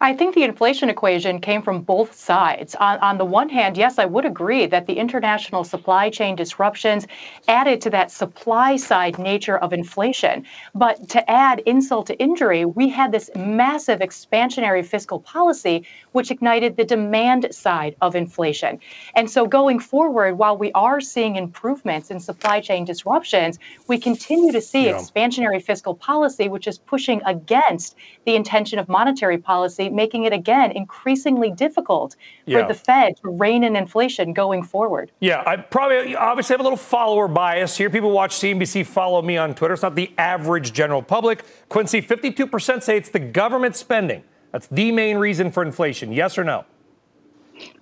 I 0.00 0.14
think 0.14 0.36
the 0.36 0.44
inflation 0.44 0.88
equation 0.88 1.40
came 1.40 1.60
from 1.60 1.82
both 1.82 2.14
sides. 2.14 2.76
On, 2.76 2.98
on, 3.00 3.18
the 3.18 3.24
one 3.24 3.48
hand, 3.48 3.76
yes, 3.76 3.98
I 3.98 4.04
would 4.04 4.24
agree 4.24 4.66
that 4.66 4.86
the 4.86 4.92
international 4.92 5.64
supply 5.64 6.08
chain 6.08 6.36
disruptions 6.36 7.08
added 7.48 7.80
to 7.80 7.90
that 7.90 8.12
supply 8.12 8.76
side 8.76 9.18
nature 9.18 9.58
of 9.58 9.72
inflation. 9.72 10.46
But 10.72 11.08
to 11.08 11.28
add 11.28 11.60
insult 11.66 12.06
to 12.06 12.18
injury, 12.20 12.64
we 12.64 12.88
had 12.88 13.10
this 13.10 13.28
massive 13.34 13.98
expansionary 13.98 14.86
fiscal 14.86 15.18
policy, 15.18 15.84
which 16.12 16.30
ignited 16.30 16.76
the 16.76 16.84
demand 16.84 17.48
side 17.50 17.96
of 18.00 18.14
inflation. 18.14 18.78
And 19.16 19.28
so 19.28 19.46
going 19.46 19.80
forward, 19.80 20.38
while 20.38 20.56
we 20.56 20.70
are 20.72 21.00
seeing 21.00 21.34
improvements 21.34 22.12
in 22.12 22.20
supply 22.20 22.60
chain 22.60 22.84
disruptions, 22.84 23.58
we 23.88 23.98
continue 23.98 24.52
to 24.52 24.60
see 24.60 24.86
yeah. 24.86 24.92
expansionary 24.92 25.60
fiscal 25.60 25.94
policy, 25.94 26.48
which 26.48 26.68
is 26.68 26.78
pushing 26.78 27.20
against 27.26 27.96
the 28.26 28.36
intention 28.36 28.78
of 28.78 28.88
monetary 28.88 29.38
policy 29.38 29.87
making 29.92 30.24
it 30.24 30.32
again 30.32 30.70
increasingly 30.72 31.50
difficult 31.50 32.16
yeah. 32.46 32.60
for 32.62 32.68
the 32.68 32.78
Fed 32.78 33.16
to 33.18 33.30
rein 33.30 33.64
in 33.64 33.76
inflation 33.76 34.32
going 34.32 34.62
forward. 34.62 35.10
Yeah, 35.20 35.42
I 35.46 35.56
probably 35.56 36.14
obviously 36.14 36.54
have 36.54 36.60
a 36.60 36.62
little 36.62 36.76
follower 36.76 37.28
bias 37.28 37.76
here. 37.76 37.90
People 37.90 38.10
watch 38.10 38.34
CNBC, 38.36 38.86
follow 38.86 39.22
me 39.22 39.36
on 39.36 39.54
Twitter. 39.54 39.74
It's 39.74 39.82
not 39.82 39.94
the 39.94 40.12
average 40.18 40.72
general 40.72 41.02
public. 41.02 41.44
Quincy, 41.68 42.02
52% 42.02 42.82
say 42.82 42.96
it's 42.96 43.10
the 43.10 43.18
government 43.18 43.76
spending. 43.76 44.24
That's 44.52 44.66
the 44.66 44.92
main 44.92 45.18
reason 45.18 45.50
for 45.50 45.62
inflation. 45.62 46.12
Yes 46.12 46.38
or 46.38 46.44
no? 46.44 46.64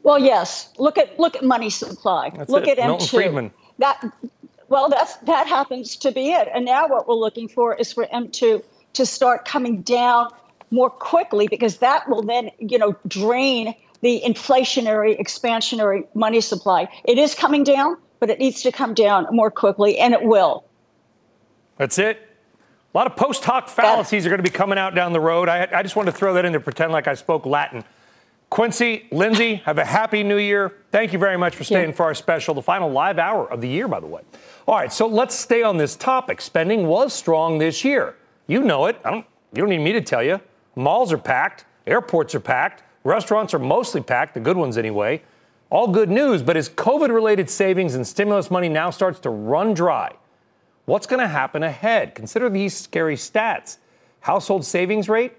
Well, 0.03 0.19
yes. 0.19 0.73
Look 0.79 0.99
at 0.99 1.19
look 1.19 1.37
at 1.37 1.45
money 1.45 1.71
supply. 1.71 2.31
That's 2.31 2.51
look 2.51 2.67
it. 2.67 2.79
at 2.79 2.87
Milton 2.87 3.07
M2. 3.07 3.11
Friedman. 3.11 3.51
That 3.79 4.03
well, 4.69 4.89
that's 4.89 5.17
that 5.17 5.47
happens 5.47 5.97
to 5.97 6.13
be 6.13 6.33
it. 6.33 6.49
And 6.53 6.65
now 6.65 6.89
what 6.89 7.07
we're 7.07 7.15
looking 7.15 7.49
for 7.49 7.75
is 7.75 7.93
for 7.93 8.07
M2 8.07 8.63
to 8.95 9.07
start 9.07 9.45
coming 9.45 9.83
down 9.83 10.31
more 10.71 10.91
quickly 10.91 11.49
because 11.49 11.79
that 11.79 12.09
will 12.09 12.23
then, 12.23 12.51
you 12.59 12.79
know, 12.79 12.97
drain 13.07 13.75
the 14.03 14.23
inflationary, 14.25 15.19
expansionary 15.19 16.07
money 16.15 16.41
supply. 16.41 16.89
It 17.05 17.19
is 17.19 17.35
coming 17.35 17.65
down, 17.65 17.97
but 18.21 18.31
it 18.31 18.39
needs 18.39 18.63
to 18.63 18.73
come 18.73 18.95
down 18.95 19.27
more 19.31 19.51
quickly, 19.51 19.99
and 19.99 20.15
it 20.15 20.23
will. 20.23 20.65
That's 21.77 21.99
it. 21.99 22.23
A 22.95 22.97
lot 22.97 23.07
of 23.07 23.17
post 23.17 23.45
hoc 23.45 23.69
fallacies 23.69 24.25
are 24.25 24.31
going 24.31 24.43
to 24.43 24.49
be 24.49 24.57
coming 24.57 24.79
out 24.79 24.95
down 24.95 25.13
the 25.13 25.21
road. 25.21 25.49
I, 25.49 25.69
I 25.73 25.83
just 25.83 25.97
wanted 25.97 26.13
to 26.13 26.17
throw 26.17 26.35
that 26.35 26.45
in 26.45 26.53
there, 26.53 26.61
pretend 26.61 26.93
like 26.93 27.07
I 27.07 27.15
spoke 27.15 27.45
Latin. 27.45 27.85
Quincy, 28.49 29.07
Lindsay, 29.11 29.57
have 29.57 29.77
a 29.79 29.85
happy 29.85 30.23
new 30.23 30.39
year. 30.39 30.73
Thank 30.93 31.13
you 31.13 31.19
very 31.19 31.37
much 31.37 31.57
for 31.57 31.65
staying 31.65 31.91
yeah. 31.91 31.95
for 31.97 32.05
our 32.05 32.15
special, 32.15 32.55
the 32.55 32.63
final 32.63 32.91
live 32.91 33.19
hour 33.19 33.51
of 33.51 33.61
the 33.61 33.69
year, 33.69 33.89
by 33.89 34.01
the 34.01 34.07
way. 34.07 34.23
All 34.67 34.77
right, 34.77 34.93
so 34.93 35.07
let's 35.07 35.35
stay 35.35 35.63
on 35.63 35.77
this 35.77 35.97
topic. 35.97 36.41
Spending 36.41 36.87
was 36.87 37.13
strong 37.13 37.59
this 37.59 37.85
year. 37.85 38.15
You 38.47 38.63
know 38.63 38.87
it. 38.87 38.99
I 39.05 39.11
don't, 39.11 39.27
you 39.53 39.61
don't 39.61 39.69
need 39.69 39.79
me 39.79 39.93
to 39.93 40.01
tell 40.01 40.23
you. 40.23 40.41
Malls 40.77 41.13
are 41.13 41.19
packed, 41.19 41.65
airports 41.87 42.35
are 42.35 42.41
packed, 42.41 42.83
restaurants 43.03 43.55
are 43.55 43.59
mostly 43.59 44.03
packed, 44.03 44.35
the 44.35 44.41
good 44.41 44.57
ones 44.57 44.77
anyway. 44.77 45.23
All 45.71 45.89
good 45.89 46.11
news, 46.11 46.43
but 46.43 46.57
as 46.57 46.69
COVID 46.69 47.13
related 47.13 47.51
savings 47.51 47.95
and 47.95 48.07
stimulus 48.07 48.51
money 48.51 48.69
now 48.69 48.91
starts 48.91 49.19
to 49.21 49.31
run 49.31 49.75
dry, 49.75 50.13
what's 50.85 51.07
going 51.07 51.21
to 51.21 51.29
happen 51.29 51.63
ahead? 51.63 52.15
Consider 52.15 52.49
these 52.49 52.77
scary 52.77 53.17
stats. 53.17 53.79
Household 54.21 54.65
savings 54.65 55.09
rate 55.09 55.33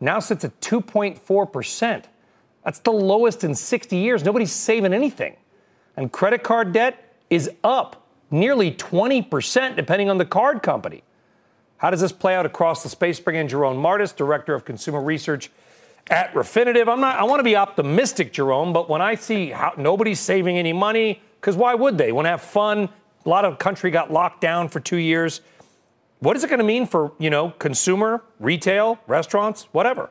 now 0.00 0.20
sits 0.20 0.44
at 0.44 0.58
2.4%. 0.60 2.04
That's 2.64 2.78
the 2.78 2.92
lowest 2.92 3.44
in 3.44 3.54
60 3.54 3.96
years. 3.96 4.24
Nobody's 4.24 4.52
saving 4.52 4.94
anything. 4.94 5.36
And 5.96 6.10
credit 6.10 6.42
card 6.42 6.72
debt 6.72 7.12
is 7.28 7.50
up 7.62 8.06
nearly 8.30 8.70
20%, 8.70 9.76
depending 9.76 10.08
on 10.08 10.18
the 10.18 10.24
card 10.24 10.62
company. 10.62 11.02
How 11.84 11.90
does 11.90 12.00
this 12.00 12.12
play 12.12 12.34
out 12.34 12.46
across 12.46 12.82
the 12.82 12.88
space? 12.88 13.20
Bring 13.20 13.36
in 13.36 13.46
Jharonne 13.46 13.76
Martis, 13.76 14.12
Director 14.12 14.54
of 14.54 14.64
Consumer 14.64 15.02
Research 15.02 15.50
at 16.08 16.32
Refinitiv. 16.32 16.88
I'm 16.88 16.98
not, 16.98 17.18
I 17.18 17.24
want 17.24 17.40
to 17.40 17.44
be 17.44 17.56
optimistic, 17.56 18.32
Jharonne, 18.32 18.72
but 18.72 18.88
when 18.88 19.02
I 19.02 19.16
see 19.16 19.50
how 19.50 19.74
nobody's 19.76 20.18
saving 20.18 20.56
any 20.56 20.72
money, 20.72 21.20
because 21.38 21.56
why 21.56 21.74
would 21.74 21.98
they? 21.98 22.10
Want 22.10 22.24
to 22.24 22.30
have 22.30 22.40
fun? 22.40 22.88
A 23.26 23.28
lot 23.28 23.44
of 23.44 23.58
country 23.58 23.90
got 23.90 24.10
locked 24.10 24.40
down 24.40 24.70
for 24.70 24.80
two 24.80 24.96
years. 24.96 25.42
What 26.20 26.38
is 26.38 26.42
it 26.42 26.48
going 26.48 26.56
to 26.56 26.64
mean 26.64 26.86
for, 26.86 27.12
you 27.18 27.28
know, 27.28 27.50
consumer, 27.50 28.24
retail, 28.40 28.98
restaurants, 29.06 29.64
whatever? 29.72 30.08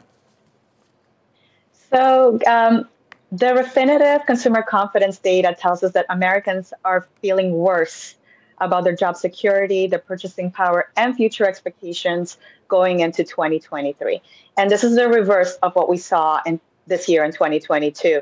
So, 1.89 2.37
um, 2.45 2.87
the 3.31 3.47
Refinitiv 3.47 4.27
consumer 4.27 4.61
confidence 4.61 5.17
data 5.17 5.55
tells 5.59 5.81
us 5.81 5.93
that 5.93 6.05
Americans 6.09 6.71
are 6.85 7.07
feeling 7.19 7.53
worse 7.53 8.13
about 8.59 8.83
their 8.83 8.95
job 8.95 9.15
security, 9.15 9.87
their 9.87 9.99
purchasing 9.99 10.51
power, 10.51 10.89
and 10.97 11.15
future 11.15 11.45
expectations 11.45 12.37
going 12.67 13.01
into 13.01 13.23
2023. 13.23 14.21
And 14.57 14.69
this 14.69 14.83
is 14.83 14.95
the 14.95 15.07
reverse 15.07 15.57
of 15.63 15.75
what 15.75 15.89
we 15.89 15.97
saw 15.97 16.39
in 16.45 16.59
this 16.87 17.07
year 17.07 17.23
in 17.23 17.31
2022. 17.31 18.21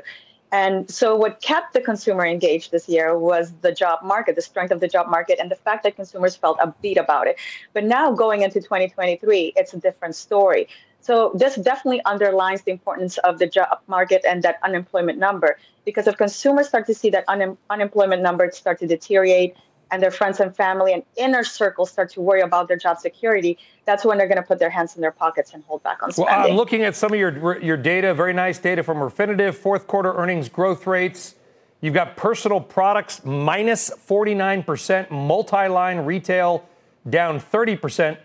And 0.52 0.88
so, 0.90 1.16
what 1.16 1.40
kept 1.40 1.72
the 1.72 1.80
consumer 1.80 2.26
engaged 2.26 2.72
this 2.72 2.86
year 2.86 3.18
was 3.18 3.52
the 3.62 3.72
job 3.72 4.00
market, 4.04 4.36
the 4.36 4.42
strength 4.42 4.70
of 4.70 4.80
the 4.80 4.88
job 4.88 5.08
market, 5.08 5.38
and 5.40 5.50
the 5.50 5.56
fact 5.56 5.82
that 5.84 5.96
consumers 5.96 6.36
felt 6.36 6.58
upbeat 6.58 6.98
about 6.98 7.26
it. 7.26 7.38
But 7.72 7.84
now, 7.84 8.12
going 8.12 8.42
into 8.42 8.60
2023, 8.60 9.54
it's 9.56 9.72
a 9.72 9.78
different 9.78 10.14
story. 10.14 10.68
So, 11.00 11.32
this 11.34 11.56
definitely 11.56 12.02
underlines 12.04 12.62
the 12.62 12.70
importance 12.70 13.16
of 13.18 13.38
the 13.38 13.46
job 13.46 13.78
market 13.86 14.26
and 14.28 14.42
that 14.42 14.58
unemployment 14.62 15.18
number. 15.18 15.56
Because 15.86 16.06
if 16.06 16.18
consumers 16.18 16.68
start 16.68 16.86
to 16.86 16.94
see 16.94 17.08
that 17.10 17.24
un- 17.28 17.56
unemployment 17.70 18.20
number 18.20 18.50
start 18.52 18.78
to 18.80 18.86
deteriorate, 18.86 19.56
and 19.92 20.02
their 20.02 20.10
friends 20.10 20.40
and 20.40 20.56
family 20.56 20.94
and 20.94 21.02
inner 21.16 21.44
circle 21.44 21.84
start 21.84 22.10
to 22.10 22.20
worry 22.20 22.40
about 22.40 22.66
their 22.66 22.78
job 22.78 22.98
security, 22.98 23.58
that's 23.84 24.04
when 24.04 24.16
they're 24.16 24.26
going 24.26 24.38
to 24.38 24.42
put 24.42 24.58
their 24.58 24.70
hands 24.70 24.96
in 24.96 25.02
their 25.02 25.12
pockets 25.12 25.52
and 25.52 25.62
hold 25.64 25.82
back 25.82 26.02
on 26.02 26.10
spending. 26.10 26.34
Well, 26.34 26.50
I'm 26.50 26.56
looking 26.56 26.82
at 26.82 26.96
some 26.96 27.12
of 27.12 27.18
your 27.18 27.60
your 27.60 27.76
data, 27.76 28.14
very 28.14 28.32
nice 28.32 28.58
data 28.58 28.82
from 28.82 28.96
Refinitiv, 28.98 29.54
fourth 29.54 29.86
quarter 29.86 30.12
earnings 30.14 30.48
growth 30.48 30.86
rates. 30.86 31.36
You've 31.82 31.94
got 31.94 32.16
personal 32.16 32.60
products 32.60 33.24
minus 33.24 33.90
49%, 33.90 35.10
multi-line 35.10 35.98
retail 35.98 36.64
down 37.10 37.40
30%. 37.40 38.18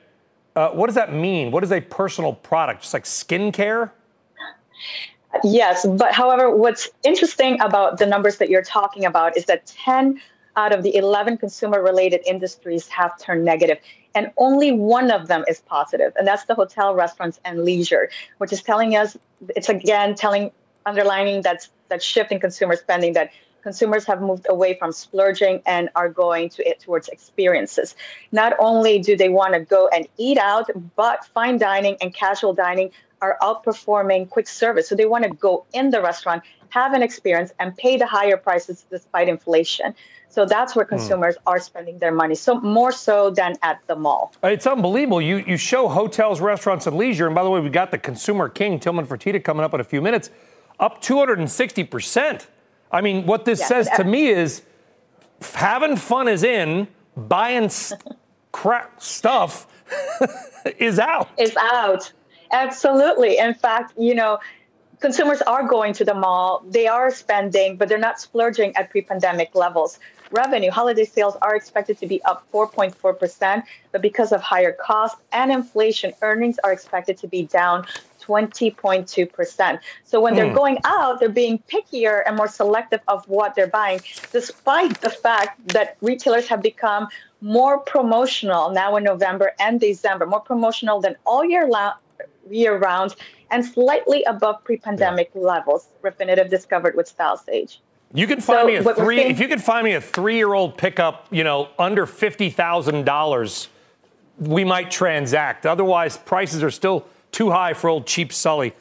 Uh, 0.56 0.70
what 0.70 0.86
does 0.86 0.96
that 0.96 1.12
mean? 1.12 1.52
What 1.52 1.64
is 1.64 1.72
a 1.72 1.82
personal 1.82 2.34
product? 2.34 2.82
Just 2.82 2.94
like 2.94 3.04
skincare? 3.04 3.92
Yes, 5.44 5.86
but 5.86 6.14
however, 6.14 6.56
what's 6.56 6.88
interesting 7.04 7.60
about 7.60 7.98
the 7.98 8.06
numbers 8.06 8.38
that 8.38 8.50
you're 8.50 8.64
talking 8.64 9.06
about 9.06 9.36
is 9.36 9.46
that 9.46 9.66
10 9.66 10.22
out 10.58 10.74
of 10.74 10.84
the 10.84 10.96
11 10.96 11.38
consumer 11.38 11.82
related 11.82 12.22
industries 12.26 12.88
have 12.90 13.18
turned 13.20 13.46
negative, 13.46 13.78
and 14.16 14.32
only 14.38 14.72
one 14.72 15.12
of 15.12 15.28
them 15.28 15.46
is 15.48 15.62
positive, 15.62 16.12
and 16.18 16.28
that's 16.28 16.46
the 16.46 16.56
hotel, 16.56 16.96
restaurants, 16.96 17.40
and 17.46 17.64
leisure, 17.64 18.10
which 18.40 18.52
is 18.52 18.62
telling 18.62 18.96
us 18.96 19.16
it's 19.56 19.70
again 19.70 20.16
telling, 20.16 20.52
underlining 20.86 21.44
that 21.44 21.68
that 21.90 22.04
shift 22.04 22.32
in 22.32 22.40
consumer 22.40 22.76
spending 22.76 23.14
that 23.14 23.32
consumers 23.62 24.06
have 24.06 24.22
moved 24.22 24.46
away 24.50 24.78
from 24.80 24.92
splurging 24.92 25.62
and 25.66 25.90
are 25.96 26.10
going 26.10 26.48
to 26.48 26.68
it 26.68 26.80
towards 26.80 27.10
experiences. 27.10 27.96
Not 28.32 28.54
only 28.60 28.98
do 28.98 29.18
they 29.18 29.30
want 29.30 29.54
to 29.56 29.60
go 29.60 29.90
and 29.90 30.08
eat 30.18 30.38
out, 30.38 30.70
but 30.96 31.26
fine 31.26 31.58
dining 31.58 31.98
and 32.02 32.14
casual 32.14 32.54
dining 32.54 32.92
are 33.22 33.38
outperforming 33.42 34.30
quick 34.30 34.48
service. 34.48 34.88
So 34.88 34.96
they 34.96 35.06
want 35.06 35.24
to 35.24 35.30
go 35.30 35.66
in 35.74 35.90
the 35.90 36.02
restaurant, 36.02 36.44
have 36.70 36.94
an 36.94 37.02
experience, 37.02 37.52
and 37.60 37.76
pay 37.78 37.98
the 37.98 38.06
higher 38.06 38.38
prices 38.38 38.86
despite 38.90 39.30
inflation. 39.30 39.96
So 40.30 40.46
that's 40.46 40.76
where 40.76 40.86
hmm. 40.86 40.96
consumers 40.96 41.36
mm. 41.36 41.42
are 41.48 41.60
spending 41.60 42.00
their 42.00 42.12
money. 42.12 42.36
So 42.36 42.60
more 42.60 42.92
so 42.92 43.30
than 43.30 43.56
at 43.64 43.80
the 43.88 43.96
mall. 43.96 44.34
It's 44.44 44.68
unbelievable. 44.68 45.22
You 45.22 45.38
you 45.38 45.58
show 45.58 45.88
hotels, 45.88 46.42
restaurants, 46.42 46.86
and 46.86 46.98
leisure. 46.98 47.28
And 47.28 47.34
by 47.34 47.44
the 47.44 47.50
way, 47.50 47.60
we've 47.60 47.72
got 47.72 47.92
the 47.92 47.98
consumer 47.98 48.50
king 48.50 48.80
Tillman 48.80 49.08
Fertitta 49.08 49.44
coming 49.44 49.64
up 49.64 49.74
in 49.74 49.80
a 49.80 49.86
few 49.86 50.02
minutes, 50.02 50.30
up 50.80 51.02
260 51.02 51.84
percent. 51.86 52.48
I 52.92 53.02
mean, 53.02 53.26
what 53.26 53.46
this 53.46 53.60
yeah, 53.62 53.68
says 53.68 53.90
to 53.96 54.04
me 54.16 54.28
is 54.28 54.64
having 55.42 55.96
fun 55.96 56.28
is 56.28 56.44
in, 56.44 56.88
buying 57.16 57.70
crap 58.52 59.02
stuff 59.02 59.68
is 60.78 61.00
out. 61.00 61.30
Is 61.38 61.56
out. 61.56 62.12
Absolutely. 62.52 63.38
In 63.38 63.54
fact, 63.54 63.94
you 63.98 64.16
know, 64.16 64.40
consumers 65.00 65.42
are 65.44 65.68
going 65.68 65.94
to 65.94 66.06
the 66.06 66.14
mall, 66.14 66.64
they 66.70 66.88
are 66.88 67.12
spending, 67.12 67.78
but 67.78 67.88
they're 67.90 67.98
not 67.98 68.20
splurging 68.20 68.76
at 68.76 68.90
pre 68.90 69.02
pandemic 69.02 69.54
levels. 69.56 70.00
Revenue, 70.32 70.72
holiday 70.72 71.06
sales 71.06 71.38
are 71.42 71.56
expected 71.56 71.98
to 72.00 72.08
be 72.08 72.22
up 72.24 72.46
4.4%, 72.52 73.64
but 73.94 74.02
because 74.02 74.34
of 74.34 74.42
higher 74.42 74.74
costs 74.74 75.22
and 75.32 75.52
inflation, 75.52 76.12
earnings 76.22 76.60
are 76.66 76.74
expected 76.74 77.18
to 77.20 77.28
be 77.28 77.44
down 77.44 77.86
20.2%. 78.28 79.80
So 80.04 80.20
when 80.20 80.34
mm. 80.34 80.36
they're 80.36 80.50
hmm. 80.50 80.56
going 80.56 80.78
out, 80.84 81.20
they're 81.22 81.30
being 81.30 81.64
pickier 81.72 82.24
and 82.26 82.36
more 82.36 82.50
selective 82.50 83.00
of 83.08 83.26
what 83.30 83.56
they're 83.56 83.68
buying, 83.68 84.02
despite 84.34 85.00
the 85.00 85.10
fact 85.10 85.66
that 85.70 85.96
retailers 86.02 86.48
have 86.48 86.62
become 86.62 87.08
more 87.40 87.80
promotional 87.80 88.72
now 88.72 88.98
in 88.98 89.04
November 89.04 89.54
and 89.60 89.80
December, 89.80 90.26
more 90.26 90.42
promotional 90.42 91.00
than 91.00 91.16
all 91.26 91.46
year, 91.46 91.68
la- 91.68 91.94
year 92.52 92.78
round 92.78 93.16
and 93.52 93.64
slightly 93.64 94.24
above 94.24 94.64
pre-pandemic 94.64 95.32
yeah. 95.34 95.42
levels. 95.42 95.90
Refinitiv 96.04 96.50
discovered 96.50 96.96
with 96.96 97.16
StyleSage. 97.16 97.80
You 98.14 98.28
can 98.28 98.40
find 98.40 98.62
so 98.62 98.68
me 98.68 98.76
a 98.76 98.94
three. 98.96 99.20
If 99.20 99.40
you 99.40 99.48
could 99.48 99.62
find 99.62 99.84
me 99.84 99.94
a 99.94 100.02
three-year-old 100.02 100.78
pickup, 100.78 101.28
you 101.30 101.44
know, 101.44 101.70
under 101.78 102.06
fifty 102.06 102.50
thousand 102.50 103.06
dollars, 103.06 103.68
we 104.40 104.64
might 104.64 104.90
transact. 104.90 105.66
Otherwise, 105.66 106.18
prices 106.18 106.64
are 106.64 106.72
still 106.72 107.06
too 107.32 107.52
high 107.52 107.74
for 107.74 107.90
old 107.90 108.08
cheap 108.08 108.32
Sully. 108.32 108.74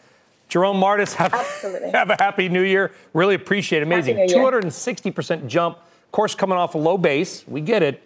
Jharonne 0.48 0.78
Martis, 0.78 1.14
have, 1.14 1.32
have 1.92 2.10
a 2.10 2.16
happy 2.20 2.48
new 2.48 2.62
year. 2.62 2.92
Really 3.12 3.34
appreciate 3.34 3.80
it. 3.80 3.86
Amazing. 3.86 4.16
260% 4.16 5.48
jump. 5.48 5.78
Of 5.78 6.12
course, 6.12 6.34
coming 6.34 6.56
off 6.56 6.74
a 6.74 6.78
low 6.78 6.96
base. 6.96 7.44
We 7.48 7.60
get 7.60 7.82
it. 7.82 8.02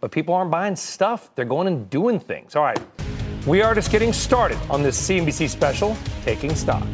But 0.00 0.12
people 0.12 0.34
aren't 0.34 0.50
buying 0.50 0.76
stuff. 0.76 1.30
They're 1.34 1.44
going 1.44 1.66
and 1.66 1.88
doing 1.90 2.20
things. 2.20 2.54
All 2.54 2.62
right. 2.62 2.78
We 3.46 3.62
are 3.62 3.74
just 3.74 3.90
getting 3.90 4.12
started 4.12 4.58
on 4.68 4.82
this 4.82 5.00
CNBC 5.08 5.48
special, 5.48 5.96
Taking 6.24 6.54
Stock. 6.54 6.86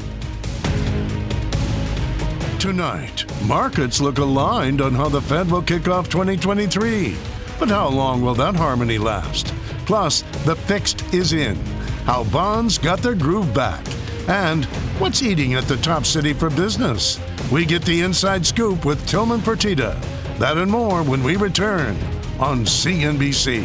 Tonight, 2.59 3.25
markets 3.45 4.01
look 4.01 4.19
aligned 4.19 4.81
on 4.81 4.95
how 4.95 5.09
the 5.09 5.21
Fed 5.21 5.51
will 5.51 5.63
kick 5.63 5.89
off 5.89 6.09
2023. 6.09 7.17
But 7.59 7.69
how 7.69 7.89
long 7.89 8.23
will 8.23 8.35
that 8.35 8.55
harmony 8.55 8.99
last? 8.99 9.49
Plus, 9.87 10.23
the 10.45 10.57
fixed 10.57 11.03
is 11.13 11.33
in. 11.33 11.57
How 12.05 12.25
bonds 12.25 12.79
got 12.79 13.01
their 13.01 13.15
groove 13.15 13.53
back. 13.53 13.85
And 14.29 14.65
what's 14.99 15.23
eating 15.23 15.55
at 15.55 15.65
the 15.65 15.77
top 15.79 16.07
city 16.07 16.33
for 16.33 16.49
business? 16.49 17.21
We 17.53 17.67
get 17.67 17.83
the 17.83 18.01
inside 18.01 18.47
scoop 18.47 18.85
with 18.85 19.07
Tillman 19.07 19.41
Fertitta. 19.41 20.01
That 20.39 20.57
and 20.57 20.71
more 20.71 21.03
when 21.03 21.23
we 21.23 21.37
return 21.37 21.97
on 22.41 22.65
CNBC. 22.65 23.65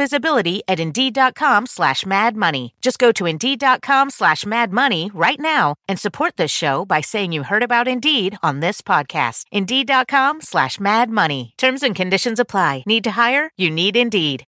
visibility 0.00 0.62
at 0.66 0.80
Indeed.com 0.80 1.66
slash 1.66 2.06
Mad 2.06 2.34
Money. 2.34 2.74
Just 2.80 2.98
go 2.98 3.12
to 3.12 3.26
Indeed.com 3.26 4.08
slash 4.08 4.46
Mad 4.46 4.72
Money 4.72 5.10
right 5.12 5.38
now 5.38 5.74
and 5.88 5.98
support 6.00 6.38
this 6.38 6.50
show 6.50 6.86
by 6.86 7.02
saying 7.02 7.32
you 7.32 7.42
heard 7.42 7.62
about 7.62 7.86
Indeed 7.86 8.38
on 8.42 8.60
this 8.60 8.80
podcast. 8.80 9.44
Indeed.com 9.52 10.40
slash 10.40 10.80
Mad 10.80 11.10
Money. 11.10 11.52
Terms 11.58 11.82
and 11.82 11.94
conditions 11.94 12.40
apply. 12.40 12.84
Need 12.86 13.04
to 13.04 13.10
hire? 13.10 13.50
You 13.58 13.70
need 13.70 13.94
Indeed. 13.94 14.44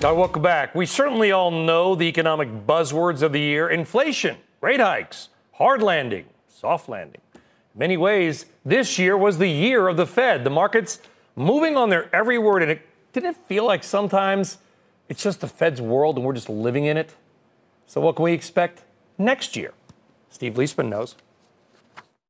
Now, 0.00 0.14
welcome 0.14 0.42
back. 0.42 0.76
We 0.76 0.86
certainly 0.86 1.32
all 1.32 1.50
know 1.50 1.96
the 1.96 2.06
economic 2.06 2.48
buzzwords 2.64 3.22
of 3.22 3.32
the 3.32 3.40
year 3.40 3.68
inflation, 3.68 4.36
rate 4.60 4.78
hikes, 4.78 5.30
hard 5.54 5.82
landing, 5.82 6.26
soft 6.46 6.88
landing 6.88 7.20
many 7.78 7.96
ways, 7.96 8.46
this 8.64 8.98
year 8.98 9.16
was 9.16 9.38
the 9.38 9.48
year 9.48 9.88
of 9.88 9.96
the 9.96 10.06
Fed. 10.06 10.44
The 10.44 10.50
markets 10.50 11.00
moving 11.36 11.76
on 11.76 11.88
their 11.88 12.14
every 12.14 12.38
word. 12.38 12.62
And 12.62 12.70
it 12.70 12.82
didn't 13.12 13.36
feel 13.46 13.64
like 13.64 13.84
sometimes 13.84 14.58
it's 15.08 15.22
just 15.22 15.40
the 15.40 15.48
Fed's 15.48 15.80
world 15.80 16.16
and 16.16 16.26
we're 16.26 16.34
just 16.34 16.50
living 16.50 16.84
in 16.84 16.96
it? 16.96 17.14
So, 17.86 18.00
what 18.00 18.16
can 18.16 18.24
we 18.24 18.32
expect 18.32 18.82
next 19.16 19.56
year? 19.56 19.72
Steve 20.28 20.54
Liesman 20.54 20.88
knows. 20.88 21.14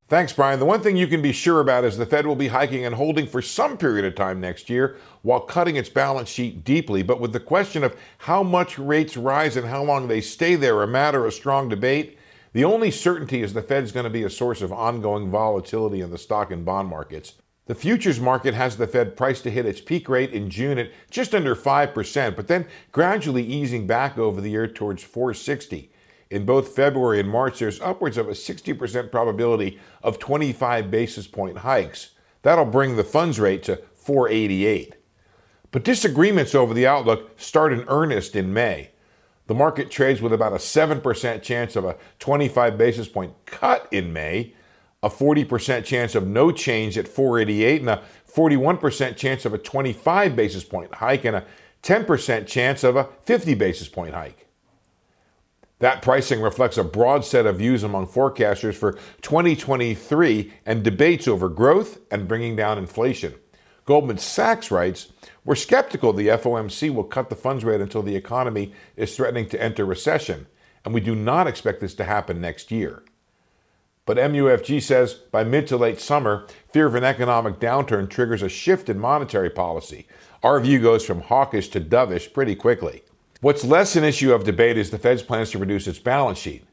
Thanks, 0.08 0.32
Brian. 0.32 0.58
The 0.58 0.64
one 0.64 0.80
thing 0.80 0.96
you 0.96 1.06
can 1.06 1.20
be 1.20 1.32
sure 1.32 1.60
about 1.60 1.84
is 1.84 1.98
the 1.98 2.06
Fed 2.06 2.26
will 2.26 2.36
be 2.36 2.48
hiking 2.48 2.86
and 2.86 2.94
holding 2.94 3.26
for 3.26 3.42
some 3.42 3.76
period 3.76 4.06
of 4.06 4.14
time 4.14 4.40
next 4.40 4.70
year 4.70 4.96
while 5.20 5.40
cutting 5.40 5.76
its 5.76 5.90
balance 5.90 6.30
sheet 6.30 6.64
deeply. 6.64 7.02
But 7.02 7.20
with 7.20 7.34
the 7.34 7.40
question 7.40 7.84
of 7.84 7.94
how 8.16 8.42
much 8.42 8.78
rates 8.78 9.18
rise 9.18 9.58
and 9.58 9.66
how 9.66 9.82
long 9.82 10.08
they 10.08 10.22
stay 10.22 10.54
there 10.54 10.82
a 10.82 10.86
matter 10.86 11.26
of 11.26 11.34
strong 11.34 11.68
debate, 11.68 12.17
the 12.52 12.64
only 12.64 12.90
certainty 12.90 13.42
is 13.42 13.52
the 13.52 13.62
Fed's 13.62 13.92
going 13.92 14.04
to 14.04 14.10
be 14.10 14.22
a 14.22 14.30
source 14.30 14.62
of 14.62 14.72
ongoing 14.72 15.30
volatility 15.30 16.00
in 16.00 16.10
the 16.10 16.18
stock 16.18 16.50
and 16.50 16.64
bond 16.64 16.88
markets. 16.88 17.34
The 17.66 17.74
futures 17.74 18.18
market 18.18 18.54
has 18.54 18.78
the 18.78 18.86
Fed 18.86 19.14
priced 19.14 19.42
to 19.42 19.50
hit 19.50 19.66
its 19.66 19.82
peak 19.82 20.08
rate 20.08 20.32
in 20.32 20.48
June 20.48 20.78
at 20.78 20.90
just 21.10 21.34
under 21.34 21.54
5%, 21.54 22.34
but 22.34 22.48
then 22.48 22.66
gradually 22.92 23.44
easing 23.44 23.86
back 23.86 24.16
over 24.16 24.40
the 24.40 24.50
year 24.50 24.66
towards 24.66 25.02
460. 25.02 25.92
In 26.30 26.46
both 26.46 26.74
February 26.74 27.20
and 27.20 27.28
March, 27.28 27.58
there's 27.58 27.80
upwards 27.80 28.16
of 28.16 28.28
a 28.28 28.32
60% 28.32 29.10
probability 29.10 29.78
of 30.02 30.18
25 30.18 30.90
basis 30.90 31.26
point 31.26 31.58
hikes. 31.58 32.12
That'll 32.40 32.64
bring 32.64 32.96
the 32.96 33.04
funds 33.04 33.38
rate 33.38 33.62
to 33.64 33.82
488. 33.94 34.94
But 35.70 35.84
disagreements 35.84 36.54
over 36.54 36.72
the 36.72 36.86
outlook 36.86 37.38
start 37.38 37.74
in 37.74 37.84
earnest 37.88 38.34
in 38.34 38.54
May. 38.54 38.90
The 39.48 39.54
market 39.54 39.90
trades 39.90 40.20
with 40.20 40.34
about 40.34 40.52
a 40.52 40.56
7% 40.56 41.42
chance 41.42 41.74
of 41.74 41.86
a 41.86 41.96
25 42.18 42.76
basis 42.76 43.08
point 43.08 43.32
cut 43.46 43.88
in 43.90 44.12
May, 44.12 44.54
a 45.02 45.08
40% 45.08 45.84
chance 45.84 46.14
of 46.14 46.26
no 46.26 46.52
change 46.52 46.98
at 46.98 47.08
488, 47.08 47.80
and 47.80 47.90
a 47.90 48.02
41% 48.30 49.16
chance 49.16 49.46
of 49.46 49.54
a 49.54 49.58
25 49.58 50.36
basis 50.36 50.64
point 50.64 50.94
hike, 50.94 51.24
and 51.24 51.34
a 51.34 51.44
10% 51.82 52.46
chance 52.46 52.84
of 52.84 52.96
a 52.96 53.08
50 53.22 53.54
basis 53.54 53.88
point 53.88 54.12
hike. 54.12 54.46
That 55.78 56.02
pricing 56.02 56.42
reflects 56.42 56.76
a 56.76 56.84
broad 56.84 57.24
set 57.24 57.46
of 57.46 57.56
views 57.56 57.84
among 57.84 58.08
forecasters 58.08 58.74
for 58.74 58.92
2023 59.22 60.52
and 60.66 60.82
debates 60.82 61.26
over 61.26 61.48
growth 61.48 62.00
and 62.10 62.28
bringing 62.28 62.54
down 62.54 62.76
inflation. 62.76 63.34
Goldman 63.86 64.18
Sachs 64.18 64.70
writes, 64.70 65.10
We're 65.48 65.54
skeptical 65.54 66.12
the 66.12 66.26
FOMC 66.26 66.92
will 66.92 67.04
cut 67.04 67.30
the 67.30 67.34
funds 67.34 67.64
rate 67.64 67.80
until 67.80 68.02
the 68.02 68.14
economy 68.14 68.74
is 68.96 69.16
threatening 69.16 69.48
to 69.48 69.62
enter 69.62 69.86
recession, 69.86 70.46
and 70.84 70.92
we 70.92 71.00
do 71.00 71.14
not 71.14 71.46
expect 71.46 71.80
this 71.80 71.94
to 71.94 72.04
happen 72.04 72.38
next 72.38 72.70
year. 72.70 73.02
But 74.04 74.18
MUFG 74.18 74.82
says 74.82 75.14
by 75.14 75.44
mid 75.44 75.66
to 75.68 75.78
late 75.78 76.00
summer, 76.00 76.46
fear 76.70 76.84
of 76.84 76.94
an 76.94 77.04
economic 77.04 77.60
downturn 77.60 78.10
triggers 78.10 78.42
a 78.42 78.50
shift 78.50 78.90
in 78.90 78.98
monetary 78.98 79.48
policy. 79.48 80.06
Our 80.42 80.60
view 80.60 80.80
goes 80.80 81.06
from 81.06 81.22
hawkish 81.22 81.68
to 81.68 81.80
dovish 81.80 82.30
pretty 82.34 82.54
quickly. 82.54 83.02
What's 83.40 83.64
less 83.64 83.96
an 83.96 84.04
issue 84.04 84.34
of 84.34 84.44
debate 84.44 84.76
is 84.76 84.90
the 84.90 84.98
Fed's 84.98 85.22
plans 85.22 85.50
to 85.52 85.58
reduce 85.58 85.86
its 85.86 85.98
balance 85.98 86.36
sheet. 86.36 86.66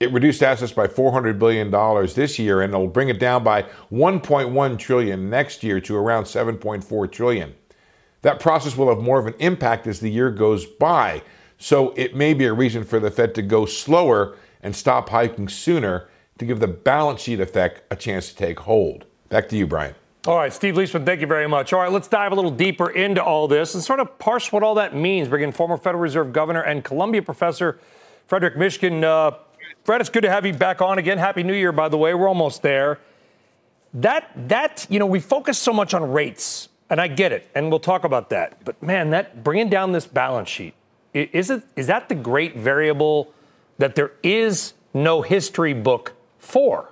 It 0.00 0.10
reduced 0.10 0.42
assets 0.42 0.72
by 0.72 0.86
$400 0.86 1.38
billion 1.38 1.70
this 2.14 2.38
year 2.38 2.62
and 2.62 2.72
it'll 2.72 2.88
bring 2.88 3.10
it 3.10 3.20
down 3.20 3.44
by 3.44 3.64
1.1 3.92 4.78
trillion 4.78 5.28
next 5.28 5.62
year 5.62 5.82
to 5.82 5.96
around 5.96 6.24
7.4 6.24 7.12
trillion. 7.12 7.54
That 8.22 8.40
process 8.40 8.76
will 8.76 8.88
have 8.88 9.02
more 9.02 9.18
of 9.18 9.26
an 9.26 9.34
impact 9.38 9.86
as 9.86 10.00
the 10.00 10.10
year 10.10 10.30
goes 10.30 10.64
by, 10.64 11.22
so 11.58 11.92
it 11.96 12.16
may 12.16 12.34
be 12.34 12.46
a 12.46 12.52
reason 12.52 12.84
for 12.84 12.98
the 12.98 13.10
Fed 13.10 13.34
to 13.34 13.42
go 13.42 13.66
slower 13.66 14.36
and 14.62 14.74
stop 14.74 15.08
hiking 15.08 15.48
sooner 15.48 16.08
to 16.38 16.46
give 16.46 16.60
the 16.60 16.68
balance 16.68 17.20
sheet 17.20 17.40
effect 17.40 17.82
a 17.90 17.96
chance 17.96 18.28
to 18.30 18.36
take 18.36 18.60
hold. 18.60 19.04
Back 19.28 19.48
to 19.50 19.56
you, 19.56 19.66
Brian. 19.66 19.94
All 20.24 20.36
right, 20.36 20.52
Steve 20.52 20.74
Liesman, 20.74 21.04
thank 21.04 21.20
you 21.20 21.26
very 21.26 21.48
much. 21.48 21.72
All 21.72 21.80
right, 21.80 21.90
let's 21.90 22.06
dive 22.06 22.30
a 22.30 22.34
little 22.36 22.50
deeper 22.52 22.90
into 22.90 23.22
all 23.22 23.48
this 23.48 23.74
and 23.74 23.82
sort 23.82 23.98
of 23.98 24.18
parse 24.20 24.52
what 24.52 24.62
all 24.62 24.76
that 24.76 24.94
means. 24.94 25.26
Bring 25.26 25.42
in 25.42 25.50
former 25.50 25.76
Federal 25.76 26.00
Reserve 26.00 26.32
Governor 26.32 26.62
and 26.62 26.84
Columbia 26.84 27.22
professor 27.22 27.80
Frederick 28.28 28.54
Mishkin. 28.54 29.02
Uh, 29.02 29.36
Fred, 29.84 30.00
it's 30.00 30.10
good 30.10 30.22
to 30.22 30.30
have 30.30 30.46
you 30.46 30.52
back 30.52 30.80
on 30.80 30.98
again. 30.98 31.18
Happy 31.18 31.42
New 31.42 31.54
Year, 31.54 31.72
by 31.72 31.88
the 31.88 31.98
way. 31.98 32.14
We're 32.14 32.28
almost 32.28 32.62
there. 32.62 33.00
That 33.94 34.30
that 34.48 34.86
you 34.88 35.00
know, 35.00 35.06
we 35.06 35.18
focus 35.18 35.58
so 35.58 35.72
much 35.72 35.92
on 35.92 36.08
rates, 36.12 36.68
and 36.92 37.00
I 37.00 37.08
get 37.08 37.32
it, 37.32 37.48
and 37.54 37.70
we'll 37.70 37.80
talk 37.80 38.04
about 38.04 38.28
that. 38.28 38.62
But 38.66 38.80
man, 38.82 39.08
that 39.10 39.42
bringing 39.42 39.70
down 39.70 39.92
this 39.92 40.06
balance 40.06 40.50
sheet 40.50 40.74
is 41.14 41.48
it 41.48 41.62
is 41.74 41.86
that 41.86 42.10
the 42.10 42.14
great 42.14 42.54
variable 42.54 43.32
that 43.78 43.94
there 43.94 44.12
is 44.22 44.74
no 44.92 45.22
history 45.22 45.72
book 45.72 46.12
for? 46.38 46.90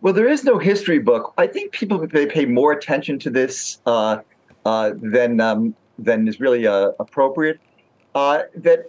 Well, 0.00 0.12
there 0.14 0.28
is 0.28 0.44
no 0.44 0.58
history 0.58 1.00
book. 1.00 1.34
I 1.36 1.48
think 1.48 1.72
people 1.72 2.06
they 2.06 2.26
pay 2.26 2.44
more 2.44 2.70
attention 2.70 3.18
to 3.20 3.30
this 3.30 3.78
uh, 3.84 4.18
uh, 4.64 4.92
than 4.94 5.40
um, 5.40 5.74
than 5.98 6.28
is 6.28 6.38
really 6.38 6.64
uh, 6.64 6.92
appropriate. 7.00 7.58
Uh, 8.14 8.44
that 8.54 8.88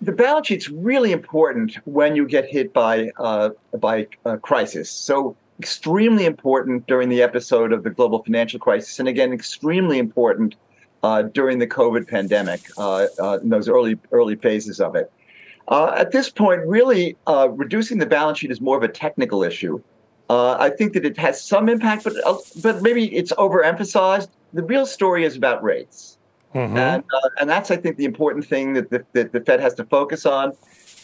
the 0.00 0.12
balance 0.12 0.46
sheet's 0.46 0.70
really 0.70 1.12
important 1.12 1.74
when 1.84 2.16
you 2.16 2.26
get 2.26 2.46
hit 2.46 2.72
by 2.72 3.10
uh, 3.18 3.50
by 3.78 4.06
a 4.24 4.38
crisis. 4.38 4.90
So 4.90 5.36
extremely 5.58 6.26
important 6.26 6.86
during 6.86 7.08
the 7.08 7.22
episode 7.22 7.72
of 7.72 7.84
the 7.84 7.90
global 7.90 8.22
financial 8.22 8.58
crisis, 8.58 8.98
and 8.98 9.08
again, 9.08 9.32
extremely 9.32 9.98
important 9.98 10.56
uh, 11.02 11.22
during 11.22 11.58
the 11.58 11.66
COVID 11.66 12.08
pandemic 12.08 12.60
in 13.42 13.48
those 13.48 13.68
early 13.68 13.98
early 14.10 14.36
phases 14.36 14.80
of 14.80 14.96
it. 14.96 15.12
at 15.70 16.10
this 16.12 16.30
point, 16.30 16.62
really, 16.66 17.16
reducing 17.50 17.98
the 17.98 18.06
balance 18.06 18.38
sheet 18.38 18.50
is 18.50 18.60
more 18.60 18.76
of 18.76 18.82
a 18.82 18.88
technical 18.88 19.42
issue. 19.42 19.80
Uh, 20.30 20.56
I 20.58 20.70
think 20.70 20.94
that 20.94 21.04
it 21.04 21.18
has 21.18 21.40
some 21.40 21.68
impact, 21.68 22.04
but 22.04 22.14
uh, 22.24 22.36
but 22.62 22.82
maybe 22.82 23.14
it's 23.14 23.32
overemphasized. 23.32 24.28
The 24.54 24.62
real 24.62 24.86
story 24.86 25.24
is 25.24 25.36
about 25.36 25.62
rates, 25.62 26.18
mm-hmm. 26.54 26.76
and 26.76 27.04
uh, 27.12 27.28
and 27.40 27.50
that's 27.50 27.70
I 27.70 27.76
think 27.76 27.98
the 27.98 28.06
important 28.06 28.46
thing 28.46 28.72
that 28.72 28.90
the, 28.90 29.04
that 29.12 29.32
the 29.32 29.40
Fed 29.40 29.60
has 29.60 29.74
to 29.74 29.84
focus 29.84 30.24
on. 30.24 30.52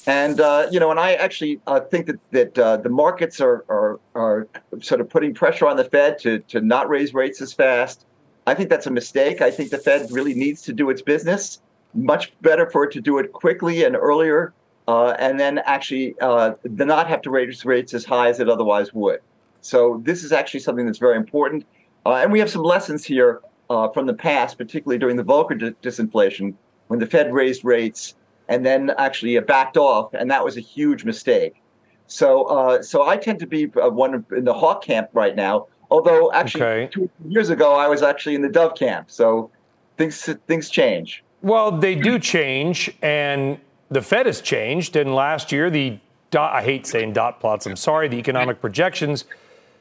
And 0.06 0.40
uh, 0.40 0.66
you 0.70 0.80
know, 0.80 0.90
and 0.90 0.98
I 0.98 1.14
actually 1.14 1.60
uh, 1.66 1.80
think 1.80 2.06
that 2.06 2.30
that 2.30 2.58
uh, 2.58 2.76
the 2.78 2.88
markets 2.88 3.40
are, 3.40 3.64
are 3.68 4.00
are 4.14 4.48
sort 4.80 5.00
of 5.00 5.08
putting 5.10 5.34
pressure 5.34 5.66
on 5.66 5.76
the 5.76 5.84
Fed 5.84 6.18
to 6.20 6.38
to 6.40 6.60
not 6.60 6.88
raise 6.88 7.12
rates 7.12 7.40
as 7.40 7.52
fast. 7.52 8.06
I 8.46 8.54
think 8.54 8.70
that's 8.70 8.86
a 8.86 8.90
mistake. 8.90 9.42
I 9.42 9.50
think 9.50 9.70
the 9.70 9.78
Fed 9.78 10.10
really 10.10 10.34
needs 10.34 10.62
to 10.62 10.72
do 10.72 10.90
its 10.90 11.02
business. 11.02 11.60
Much 11.92 12.32
better 12.40 12.70
for 12.70 12.84
it 12.84 12.92
to 12.92 13.00
do 13.00 13.18
it 13.18 13.32
quickly 13.32 13.84
and 13.84 13.94
earlier 13.94 14.54
uh, 14.88 15.14
and 15.18 15.38
then 15.38 15.58
actually 15.66 16.18
uh, 16.20 16.52
not 16.64 17.06
have 17.06 17.20
to 17.22 17.30
raise 17.30 17.64
rates 17.64 17.94
as 17.94 18.04
high 18.04 18.28
as 18.28 18.40
it 18.40 18.48
otherwise 18.48 18.92
would. 18.94 19.20
So 19.60 20.00
this 20.04 20.24
is 20.24 20.32
actually 20.32 20.60
something 20.60 20.86
that's 20.86 20.98
very 20.98 21.16
important. 21.16 21.64
Uh, 22.06 22.14
and 22.14 22.32
we 22.32 22.38
have 22.38 22.50
some 22.50 22.62
lessons 22.62 23.04
here 23.04 23.40
from 23.68 24.06
the 24.06 24.14
past, 24.14 24.58
particularly 24.58 24.98
during 24.98 25.16
the 25.16 25.22
Volcker 25.22 25.74
disinflation, 25.82 26.54
when 26.88 26.98
the 26.98 27.06
Fed 27.06 27.32
raised 27.32 27.64
rates 27.64 28.16
and 28.50 28.66
then 28.66 28.90
actually 28.98 29.38
backed 29.38 29.76
off, 29.76 30.12
and 30.12 30.30
that 30.30 30.44
was 30.44 30.58
a 30.58 30.60
huge 30.60 31.04
mistake. 31.04 31.62
So, 32.08 32.44
uh, 32.46 32.82
so 32.82 33.06
I 33.06 33.16
tend 33.16 33.38
to 33.38 33.46
be 33.46 33.70
uh, 33.80 33.88
one 33.88 34.26
in 34.36 34.44
the 34.44 34.52
hawk 34.52 34.82
camp 34.82 35.08
right 35.14 35.36
now. 35.36 35.68
Although 35.90 36.32
actually, 36.32 36.62
okay. 36.62 36.88
two 36.92 37.08
years 37.28 37.48
ago, 37.48 37.74
I 37.74 37.86
was 37.86 38.02
actually 38.02 38.34
in 38.34 38.42
the 38.42 38.48
dove 38.48 38.74
camp. 38.74 39.10
So 39.10 39.50
things 39.96 40.28
things 40.46 40.68
change. 40.68 41.22
Well, 41.42 41.70
they 41.70 41.94
do 41.94 42.18
change, 42.18 42.92
and 43.00 43.58
the 43.88 44.02
Fed 44.02 44.26
has 44.26 44.40
changed, 44.40 44.96
and 44.96 45.14
last 45.14 45.52
year 45.52 45.70
the 45.70 45.98
dot, 46.32 46.52
I 46.52 46.62
hate 46.62 46.86
saying 46.86 47.12
dot 47.12 47.40
plots. 47.40 47.66
I'm 47.66 47.76
sorry. 47.76 48.08
The 48.08 48.18
economic 48.18 48.60
projections 48.60 49.24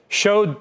showed 0.10 0.58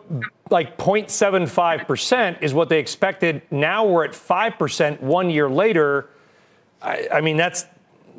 like 0.51 0.79
0.75 0.79 1.87
percent 1.87 2.39
is 2.41 2.55
what 2.55 2.71
they 2.71 2.79
expected. 2.79 3.43
Now 3.51 3.85
we're 3.85 4.05
at 4.05 4.15
five 4.15 4.59
percent 4.59 5.03
one 5.03 5.29
year 5.29 5.51
later. 5.51 6.09
I, 6.81 7.09
I 7.13 7.21
mean 7.21 7.37
that's 7.37 7.67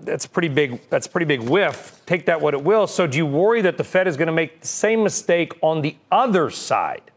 that's 0.01 0.25
a 0.25 0.29
pretty 0.29 0.47
big 0.47 0.81
that's 0.89 1.07
a 1.07 1.09
pretty 1.09 1.25
big 1.25 1.41
whiff. 1.41 2.01
Take 2.05 2.25
that 2.25 2.41
what 2.41 2.53
it 2.53 2.63
will. 2.63 2.87
So 2.87 3.07
do 3.07 3.17
you 3.17 3.25
worry 3.25 3.61
that 3.61 3.77
the 3.77 3.83
Fed 3.83 4.07
is 4.07 4.17
going 4.17 4.27
to 4.27 4.33
make 4.33 4.61
the 4.61 4.67
same 4.67 5.03
mistake 5.03 5.53
on 5.61 5.81
the 5.81 5.95
other 6.11 6.49
side? 6.49 7.11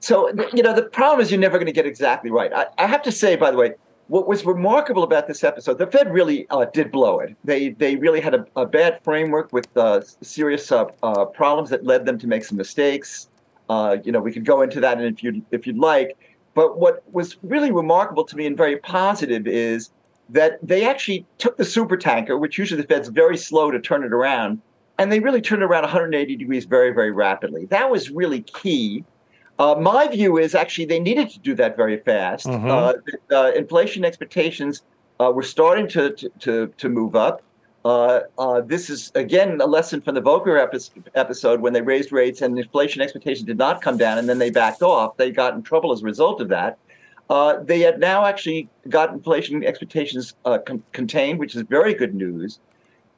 So 0.00 0.28
you 0.52 0.62
know 0.62 0.74
the 0.74 0.82
problem 0.82 1.20
is 1.20 1.30
you're 1.30 1.40
never 1.40 1.58
going 1.58 1.66
to 1.66 1.72
get 1.72 1.86
exactly 1.86 2.30
right. 2.30 2.52
I, 2.52 2.66
I 2.78 2.86
have 2.86 3.02
to 3.02 3.12
say, 3.12 3.36
by 3.36 3.50
the 3.50 3.56
way, 3.56 3.74
what 4.08 4.26
was 4.26 4.44
remarkable 4.44 5.02
about 5.02 5.26
this 5.26 5.44
episode, 5.44 5.78
the 5.78 5.86
Fed 5.86 6.12
really 6.12 6.46
uh, 6.50 6.64
did 6.66 6.90
blow 6.90 7.20
it. 7.20 7.36
They 7.44 7.70
they 7.70 7.96
really 7.96 8.20
had 8.20 8.34
a, 8.34 8.46
a 8.56 8.66
bad 8.66 9.02
framework 9.02 9.52
with 9.52 9.68
uh, 9.76 10.00
serious 10.22 10.70
uh, 10.72 10.86
uh 11.02 11.26
problems 11.26 11.70
that 11.70 11.84
led 11.84 12.06
them 12.06 12.18
to 12.18 12.26
make 12.26 12.44
some 12.44 12.58
mistakes. 12.58 13.28
Uh, 13.68 13.98
you 14.02 14.12
know, 14.12 14.20
we 14.20 14.32
could 14.32 14.46
go 14.46 14.62
into 14.62 14.80
that 14.80 14.98
and 14.98 15.06
if 15.06 15.22
you 15.22 15.44
if 15.50 15.66
you'd 15.66 15.78
like. 15.78 16.16
But 16.54 16.78
what 16.78 17.04
was 17.12 17.36
really 17.42 17.70
remarkable 17.70 18.24
to 18.24 18.36
me 18.36 18.46
and 18.46 18.56
very 18.56 18.78
positive 18.78 19.46
is 19.46 19.90
that 20.30 20.58
they 20.62 20.86
actually 20.86 21.26
took 21.38 21.56
the 21.56 21.64
super 21.64 21.96
tanker, 21.96 22.36
which 22.36 22.58
usually 22.58 22.80
the 22.80 22.86
Fed's 22.86 23.08
very 23.08 23.36
slow 23.36 23.70
to 23.70 23.80
turn 23.80 24.04
it 24.04 24.12
around, 24.12 24.60
and 24.98 25.10
they 25.10 25.20
really 25.20 25.40
turned 25.40 25.62
it 25.62 25.66
around 25.66 25.82
180 25.82 26.36
degrees 26.36 26.64
very 26.64 26.92
very 26.92 27.10
rapidly. 27.10 27.66
That 27.66 27.90
was 27.90 28.10
really 28.10 28.42
key 28.42 29.04
uh, 29.58 29.74
my 29.74 30.06
view 30.06 30.38
is 30.38 30.54
actually 30.54 30.84
they 30.84 31.00
needed 31.00 31.30
to 31.30 31.38
do 31.40 31.54
that 31.56 31.76
very 31.76 31.98
fast. 31.98 32.46
Mm-hmm. 32.46 32.70
Uh, 32.70 32.92
uh, 33.36 33.52
inflation 33.52 34.04
expectations 34.04 34.82
uh, 35.20 35.32
were 35.34 35.42
starting 35.42 35.88
to, 35.88 36.10
to, 36.38 36.68
to, 36.76 36.88
move 36.88 37.16
up. 37.16 37.42
Uh, 37.84 38.20
uh, 38.38 38.60
this 38.60 38.88
is, 38.88 39.10
again, 39.16 39.60
a 39.60 39.66
lesson 39.66 40.00
from 40.00 40.14
the 40.14 40.22
Volcker 40.22 40.62
epi- 40.62 41.02
episode 41.14 41.60
when 41.60 41.72
they 41.72 41.80
raised 41.80 42.12
rates 42.12 42.40
and 42.40 42.56
inflation 42.58 43.02
expectations 43.02 43.46
did 43.46 43.58
not 43.58 43.82
come 43.82 43.96
down 43.96 44.18
and 44.18 44.28
then 44.28 44.38
they 44.38 44.50
backed 44.50 44.82
off. 44.82 45.16
They 45.16 45.32
got 45.32 45.54
in 45.54 45.62
trouble 45.62 45.92
as 45.92 46.02
a 46.02 46.04
result 46.04 46.40
of 46.40 46.48
that. 46.48 46.78
They 47.28 47.80
have 47.80 47.98
now 47.98 48.24
actually 48.24 48.68
got 48.88 49.12
inflation 49.12 49.64
expectations 49.64 50.34
con- 50.44 50.82
contained, 50.92 51.38
which 51.38 51.54
is 51.54 51.62
very 51.62 51.94
good 51.94 52.14
news. 52.14 52.60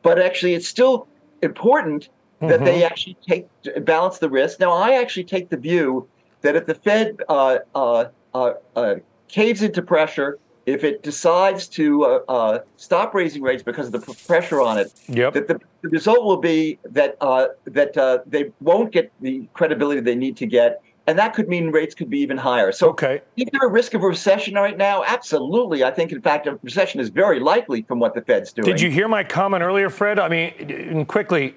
But 0.02 0.18
actually, 0.18 0.54
it's 0.54 0.68
still 0.68 1.06
important 1.42 2.08
that 2.40 2.56
mm-hmm. 2.56 2.64
they 2.64 2.84
actually 2.84 3.16
take 3.26 3.46
balance 3.84 4.18
the 4.18 4.30
risk. 4.30 4.60
Now, 4.60 4.72
I 4.72 4.94
actually 4.94 5.24
take 5.24 5.50
the 5.50 5.56
view 5.56 6.08
that 6.40 6.56
if 6.56 6.66
the 6.66 6.74
Fed 6.74 7.20
uh, 7.28 7.58
uh, 7.74 8.06
uh, 8.34 8.52
uh, 8.74 8.94
caves 9.28 9.62
into 9.62 9.82
pressure, 9.82 10.38
if 10.66 10.84
it 10.84 11.02
decides 11.02 11.66
to 11.68 12.04
uh, 12.04 12.20
uh, 12.28 12.58
stop 12.76 13.14
raising 13.14 13.42
rates 13.42 13.62
because 13.62 13.86
of 13.86 13.92
the 13.92 14.14
pressure 14.26 14.60
on 14.60 14.78
it, 14.78 14.92
yep. 15.08 15.34
that 15.34 15.48
the, 15.48 15.60
the, 15.82 15.88
result 15.88 16.24
will 16.24 16.36
be 16.36 16.78
that 16.84 17.18
that 17.20 18.22
they 18.26 18.50
won't 18.60 18.92
get 18.92 19.12
the 19.20 19.46
credibility 19.52 20.00
they 20.00 20.14
need 20.14 20.36
to 20.36 20.46
get, 20.46 20.82
and 21.10 21.18
that 21.18 21.34
could 21.34 21.48
mean 21.48 21.72
rates 21.72 21.92
could 21.92 22.08
be 22.08 22.20
even 22.20 22.38
higher. 22.38 22.70
So, 22.70 22.88
okay. 22.90 23.20
is 23.36 23.46
there 23.50 23.68
a 23.68 23.70
risk 23.70 23.94
of 23.94 24.02
a 24.04 24.06
recession 24.06 24.54
right 24.54 24.78
now? 24.78 25.02
Absolutely. 25.04 25.82
I 25.82 25.90
think, 25.90 26.12
in 26.12 26.22
fact, 26.22 26.46
a 26.46 26.56
recession 26.62 27.00
is 27.00 27.08
very 27.08 27.40
likely 27.40 27.82
from 27.82 27.98
what 27.98 28.14
the 28.14 28.20
Fed's 28.20 28.52
doing. 28.52 28.64
Did 28.64 28.80
you 28.80 28.90
hear 28.90 29.08
my 29.08 29.24
comment 29.24 29.64
earlier, 29.64 29.90
Fred? 29.90 30.20
I 30.20 30.28
mean, 30.28 31.04
quickly, 31.06 31.56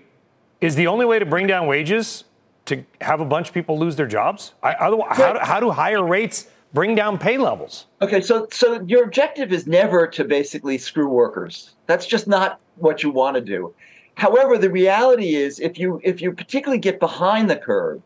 is 0.60 0.74
the 0.74 0.88
only 0.88 1.06
way 1.06 1.20
to 1.20 1.26
bring 1.26 1.46
down 1.46 1.68
wages 1.68 2.24
to 2.66 2.84
have 3.02 3.22
a 3.22 3.26
bunch 3.26 3.50
of 3.50 3.54
people 3.54 3.78
lose 3.78 3.96
their 3.96 4.08
jobs? 4.08 4.54
I, 4.64 4.74
otherwise, 4.74 5.16
how, 5.18 5.38
how 5.46 5.60
do 5.60 5.70
higher 5.70 6.04
rates 6.04 6.48
bring 6.74 6.96
down 6.96 7.20
pay 7.20 7.38
levels? 7.38 7.86
Okay, 8.02 8.20
so 8.20 8.48
so 8.52 8.82
your 8.88 9.04
objective 9.04 9.54
is 9.54 9.68
never 9.68 10.08
to 10.08 10.24
basically 10.24 10.80
screw 10.80 11.10
workers. 11.10 11.76
That's 11.86 12.08
just 12.08 12.28
not 12.28 12.60
what 12.78 13.04
you 13.04 13.12
want 13.12 13.36
to 13.36 13.42
do. 13.42 13.76
However, 14.16 14.58
the 14.58 14.72
reality 14.72 15.36
is, 15.36 15.60
if 15.60 15.78
you 15.78 16.02
if 16.04 16.22
you 16.24 16.32
particularly 16.34 16.80
get 16.80 17.00
behind 17.00 17.52
the 17.52 17.56
curve, 17.56 18.02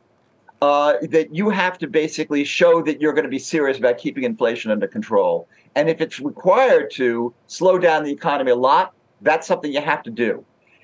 uh, 0.62 0.94
that 1.04 1.34
you 1.34 1.50
have 1.50 1.78
to 1.78 1.88
basically 1.88 2.44
show 2.44 2.82
that 2.82 3.00
you're 3.00 3.14
going 3.14 3.26
to 3.26 3.30
be 3.30 3.40
serious 3.40 3.78
about 3.78 3.98
keeping 3.98 4.24
inflation 4.24 4.72
under 4.72 4.88
control. 4.88 5.48
And 5.76 5.90
if 5.90 6.02
it's 6.02 6.20
required 6.20 6.92
to 6.92 7.34
slow 7.48 7.78
down 7.78 8.04
the 8.04 8.12
economy 8.12 8.52
a 8.52 8.56
lot, 8.56 8.94
that's 9.22 9.48
something 9.48 9.72
you 9.72 9.82
have 9.82 10.04
to 10.04 10.10
do. 10.10 10.44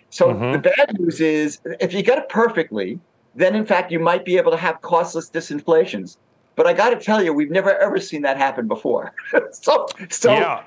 So 0.10 0.28
mm-hmm. 0.28 0.52
the 0.52 0.60
bad 0.60 1.00
news 1.00 1.20
is, 1.20 1.60
if 1.80 1.94
you 1.94 2.04
get 2.04 2.20
it 2.20 2.30
perfectly, 2.30 3.00
then 3.34 3.56
in 3.56 3.66
fact 3.66 3.92
you 3.92 4.00
might 4.00 4.26
be 4.26 4.38
able 4.38 4.52
to 4.52 4.58
have 4.58 4.82
costless 4.82 5.30
disinflations. 5.30 6.18
But 6.56 6.68
I 6.68 6.74
got 6.74 6.92
to 6.92 6.98
tell 6.98 7.24
you, 7.24 7.34
we've 7.34 7.50
never 7.50 7.76
ever 7.76 8.00
seen 8.00 8.22
that 8.22 8.38
happen 8.38 8.68
before. 8.68 9.14
so, 9.52 9.88
so 10.10 10.32
yeah. 10.32 10.64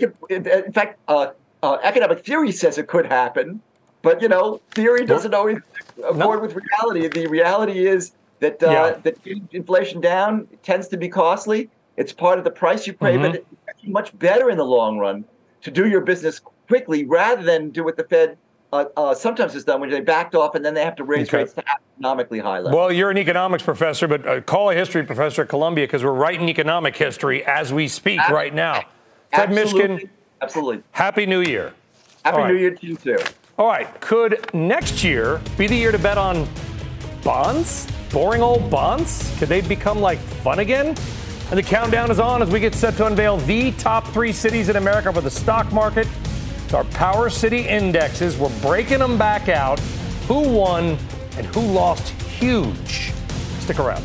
Could, 0.00 0.16
in 0.28 0.72
fact, 0.72 0.98
uh, 1.06 1.28
uh, 1.62 1.78
economic 1.84 2.24
theory 2.24 2.50
says 2.50 2.76
it 2.78 2.88
could 2.88 3.06
happen, 3.06 3.62
but 4.02 4.20
you 4.20 4.28
know, 4.28 4.60
theory 4.72 5.06
doesn't 5.06 5.32
always 5.32 5.58
accord 5.98 6.16
no. 6.16 6.40
with 6.40 6.56
reality. 6.56 7.06
The 7.06 7.28
reality 7.28 7.86
is 7.86 8.12
that 8.40 8.62
uh, 8.62 8.70
yeah. 8.70 8.90
that 9.02 9.18
inflation 9.52 10.00
down 10.00 10.48
tends 10.62 10.88
to 10.88 10.96
be 10.96 11.08
costly. 11.08 11.70
It's 11.96 12.12
part 12.12 12.38
of 12.38 12.44
the 12.44 12.50
price 12.50 12.86
you 12.86 12.92
pay, 12.92 13.14
mm-hmm. 13.14 13.32
but 13.32 13.44
it's 13.66 13.84
much 13.84 14.16
better 14.18 14.50
in 14.50 14.56
the 14.56 14.64
long 14.64 14.98
run 14.98 15.24
to 15.62 15.70
do 15.70 15.88
your 15.88 16.00
business 16.00 16.40
quickly 16.68 17.04
rather 17.04 17.42
than 17.42 17.70
do 17.70 17.82
what 17.82 17.96
the 17.96 18.04
Fed 18.04 18.38
uh, 18.72 18.84
uh, 18.96 19.14
sometimes 19.14 19.54
it's 19.54 19.64
done 19.64 19.80
when 19.80 19.90
they 19.90 20.00
backed 20.00 20.34
off 20.34 20.54
and 20.54 20.64
then 20.64 20.74
they 20.74 20.84
have 20.84 20.96
to 20.96 21.04
raise 21.04 21.28
okay. 21.28 21.38
rates 21.38 21.54
to 21.54 21.64
astronomically 21.68 22.38
high 22.38 22.58
levels. 22.58 22.74
Well, 22.74 22.92
you're 22.92 23.10
an 23.10 23.18
economics 23.18 23.62
professor, 23.62 24.06
but 24.06 24.26
uh, 24.26 24.40
call 24.42 24.70
a 24.70 24.74
history 24.74 25.02
professor 25.04 25.42
at 25.42 25.48
Columbia 25.48 25.86
because 25.86 26.04
we're 26.04 26.12
writing 26.12 26.48
economic 26.48 26.96
history 26.96 27.44
as 27.44 27.72
we 27.72 27.88
speak 27.88 28.18
Absolutely. 28.20 28.36
right 28.36 28.54
now. 28.54 28.84
Fred 29.32 29.50
Mishkin. 29.50 30.08
Absolutely. 30.40 30.82
Happy 30.92 31.26
New 31.26 31.40
Year. 31.40 31.72
Happy 32.24 32.52
New 32.52 32.58
Year 32.58 32.74
to 32.74 32.86
you 32.86 32.96
too. 32.96 33.18
All 33.58 33.66
right. 33.66 34.00
Could 34.00 34.54
next 34.54 35.02
year 35.02 35.40
be 35.56 35.66
the 35.66 35.74
year 35.74 35.92
to 35.92 35.98
bet 35.98 36.18
on 36.18 36.46
bonds? 37.24 37.88
Boring 38.10 38.42
old 38.42 38.70
bonds? 38.70 39.34
Could 39.38 39.48
they 39.48 39.60
become 39.60 40.00
like 40.00 40.18
fun 40.18 40.58
again? 40.60 40.88
And 41.50 41.58
the 41.58 41.62
countdown 41.62 42.10
is 42.10 42.20
on 42.20 42.42
as 42.42 42.50
we 42.50 42.60
get 42.60 42.74
set 42.74 42.96
to 42.96 43.06
unveil 43.06 43.38
the 43.38 43.72
top 43.72 44.06
three 44.08 44.32
cities 44.32 44.68
in 44.68 44.76
America 44.76 45.12
for 45.12 45.20
the 45.20 45.30
stock 45.30 45.72
market 45.72 46.06
our 46.74 46.84
Power 46.84 47.30
City 47.30 47.66
indexes. 47.66 48.36
We're 48.36 48.56
breaking 48.60 48.98
them 48.98 49.18
back 49.18 49.48
out. 49.48 49.78
Who 50.26 50.48
won 50.48 50.98
and 51.36 51.46
who 51.46 51.60
lost 51.60 52.08
huge? 52.22 53.12
Stick 53.60 53.78
around. 53.78 54.04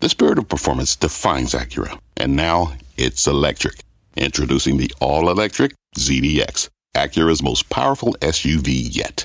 The 0.00 0.08
spirit 0.08 0.38
of 0.38 0.48
performance 0.48 0.94
defines 0.94 1.52
Acura, 1.52 1.98
and 2.16 2.36
now 2.36 2.74
it's 2.96 3.26
electric. 3.26 3.80
Introducing 4.16 4.76
the 4.76 4.92
all 5.00 5.28
electric 5.30 5.72
ZDX, 5.96 6.68
Acura's 6.94 7.42
most 7.42 7.68
powerful 7.68 8.14
SUV 8.20 8.94
yet. 8.94 9.24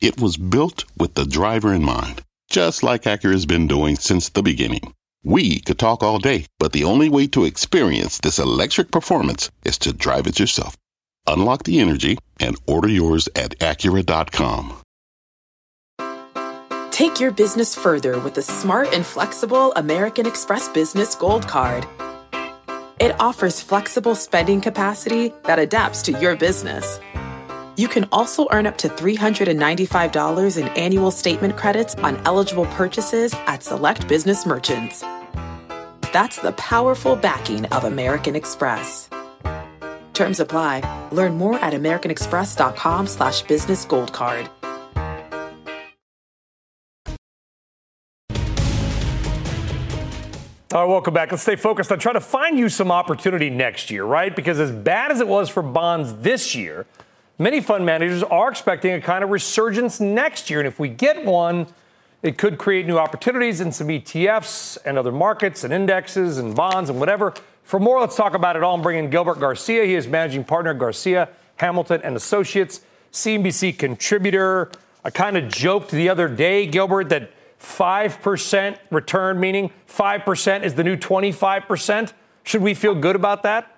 It 0.00 0.20
was 0.20 0.36
built 0.36 0.84
with 0.96 1.14
the 1.14 1.26
driver 1.26 1.74
in 1.74 1.82
mind, 1.84 2.22
just 2.48 2.84
like 2.84 3.02
Acura's 3.02 3.46
been 3.46 3.66
doing 3.66 3.96
since 3.96 4.28
the 4.28 4.44
beginning. 4.44 4.94
We 5.24 5.58
could 5.58 5.78
talk 5.78 6.04
all 6.04 6.20
day, 6.20 6.46
but 6.60 6.72
the 6.72 6.84
only 6.84 7.08
way 7.08 7.26
to 7.28 7.44
experience 7.44 8.18
this 8.18 8.38
electric 8.38 8.92
performance 8.92 9.50
is 9.64 9.76
to 9.78 9.92
drive 9.92 10.28
it 10.28 10.38
yourself. 10.38 10.76
Unlock 11.26 11.64
the 11.64 11.80
energy 11.80 12.16
and 12.38 12.56
order 12.66 12.88
yours 12.88 13.28
at 13.34 13.58
Acura.com. 13.58 14.80
Take 16.92 17.18
your 17.18 17.32
business 17.32 17.74
further 17.74 18.20
with 18.20 18.34
the 18.34 18.42
smart 18.42 18.94
and 18.94 19.04
flexible 19.04 19.72
American 19.74 20.26
Express 20.26 20.68
Business 20.68 21.16
Gold 21.16 21.48
Card. 21.48 21.84
It 23.00 23.16
offers 23.18 23.60
flexible 23.60 24.14
spending 24.14 24.60
capacity 24.60 25.32
that 25.44 25.58
adapts 25.58 26.02
to 26.02 26.12
your 26.12 26.36
business. 26.36 27.00
You 27.78 27.86
can 27.86 28.08
also 28.10 28.48
earn 28.50 28.66
up 28.66 28.76
to 28.78 28.88
$395 28.88 30.58
in 30.60 30.66
annual 30.70 31.12
statement 31.12 31.56
credits 31.56 31.94
on 31.94 32.20
eligible 32.26 32.66
purchases 32.66 33.32
at 33.46 33.62
select 33.62 34.08
business 34.08 34.44
merchants. 34.44 35.04
That's 36.12 36.40
the 36.40 36.50
powerful 36.58 37.14
backing 37.14 37.66
of 37.66 37.84
American 37.84 38.34
Express. 38.34 39.08
Terms 40.12 40.40
apply. 40.40 41.08
Learn 41.12 41.36
more 41.36 41.54
at 41.60 41.72
americanexpress.com 41.72 43.06
slash 43.06 43.42
business 43.42 43.84
gold 43.84 44.12
card. 44.12 44.50
All 50.74 50.82
right, 50.82 50.88
welcome 50.88 51.14
back. 51.14 51.30
Let's 51.30 51.44
stay 51.44 51.54
focused 51.54 51.92
on 51.92 52.00
trying 52.00 52.16
to 52.16 52.20
find 52.20 52.58
you 52.58 52.68
some 52.68 52.90
opportunity 52.90 53.50
next 53.50 53.88
year, 53.92 54.04
right? 54.04 54.34
Because 54.34 54.58
as 54.58 54.72
bad 54.72 55.12
as 55.12 55.20
it 55.20 55.28
was 55.28 55.48
for 55.48 55.62
bonds 55.62 56.12
this 56.14 56.56
year, 56.56 56.84
Many 57.40 57.60
fund 57.60 57.86
managers 57.86 58.24
are 58.24 58.50
expecting 58.50 58.94
a 58.94 59.00
kind 59.00 59.22
of 59.22 59.30
resurgence 59.30 60.00
next 60.00 60.50
year. 60.50 60.58
And 60.58 60.66
if 60.66 60.80
we 60.80 60.88
get 60.88 61.24
one, 61.24 61.68
it 62.20 62.36
could 62.36 62.58
create 62.58 62.84
new 62.84 62.98
opportunities 62.98 63.60
in 63.60 63.70
some 63.70 63.86
ETFs 63.86 64.76
and 64.84 64.98
other 64.98 65.12
markets 65.12 65.62
and 65.62 65.72
indexes 65.72 66.38
and 66.38 66.56
bonds 66.56 66.90
and 66.90 66.98
whatever. 66.98 67.32
For 67.62 67.78
more, 67.78 68.00
let's 68.00 68.16
talk 68.16 68.34
about 68.34 68.56
it 68.56 68.64
all 68.64 68.74
and 68.74 68.82
bring 68.82 68.98
in 68.98 69.08
Gilbert 69.08 69.38
Garcia. 69.38 69.84
He 69.84 69.94
is 69.94 70.08
managing 70.08 70.42
partner 70.42 70.74
Garcia, 70.74 71.28
Hamilton 71.56 72.00
and 72.02 72.16
Associates, 72.16 72.80
CNBC 73.12 73.78
contributor. 73.78 74.72
I 75.04 75.10
kind 75.10 75.36
of 75.36 75.48
joked 75.48 75.92
the 75.92 76.08
other 76.08 76.26
day, 76.26 76.66
Gilbert, 76.66 77.08
that 77.10 77.30
5% 77.60 78.78
return, 78.90 79.38
meaning 79.38 79.70
5% 79.88 80.64
is 80.64 80.74
the 80.74 80.82
new 80.82 80.96
25%. 80.96 82.12
Should 82.42 82.62
we 82.62 82.74
feel 82.74 82.96
good 82.96 83.14
about 83.14 83.44
that? 83.44 83.77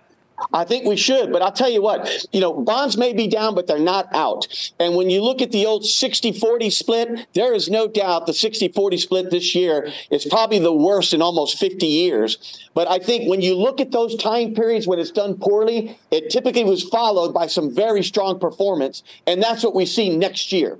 I 0.53 0.65
think 0.65 0.85
we 0.85 0.97
should, 0.97 1.33
but 1.33 1.43
I'll 1.43 1.53
tell 1.53 1.71
you 1.71 1.83
what, 1.83 2.27
you 2.33 2.41
know, 2.41 2.53
bonds 2.53 2.97
may 2.97 3.13
be 3.13 3.29
down, 3.29 3.55
but 3.55 3.67
they're 3.67 3.79
not 3.79 4.13
out. 4.15 4.49
And 4.79 4.97
when 4.97 5.11
you 5.11 5.23
look 5.23 5.43
at 5.43 5.53
the 5.53 5.67
old 5.67 5.85
60 5.85 6.33
40 6.33 6.71
split, 6.71 7.27
there 7.35 7.55
is 7.55 7.69
no 7.69 7.89
doubt 7.89 8.27
the 8.27 8.35
60 8.35 8.69
40 8.69 8.97
split 8.97 9.31
this 9.31 9.55
year 9.55 9.91
is 10.11 10.25
probably 10.27 10.59
the 10.59 10.73
worst 10.73 11.13
in 11.13 11.23
almost 11.23 11.59
50 11.59 11.87
years. 11.87 12.69
But 12.75 12.89
I 12.89 12.99
think 12.99 13.29
when 13.29 13.41
you 13.41 13.57
look 13.57 13.81
at 13.81 13.91
those 13.91 14.17
time 14.17 14.55
periods 14.55 14.87
when 14.87 14.99
it's 14.99 15.11
done 15.11 15.39
poorly, 15.39 15.99
it 16.11 16.31
typically 16.31 16.65
was 16.65 16.83
followed 16.83 17.33
by 17.33 17.47
some 17.47 17.75
very 17.75 18.03
strong 18.03 18.39
performance. 18.39 19.03
And 19.27 19.43
that's 19.43 19.63
what 19.63 19.75
we 19.75 19.87
see 19.87 20.17
next 20.17 20.53
year. 20.53 20.79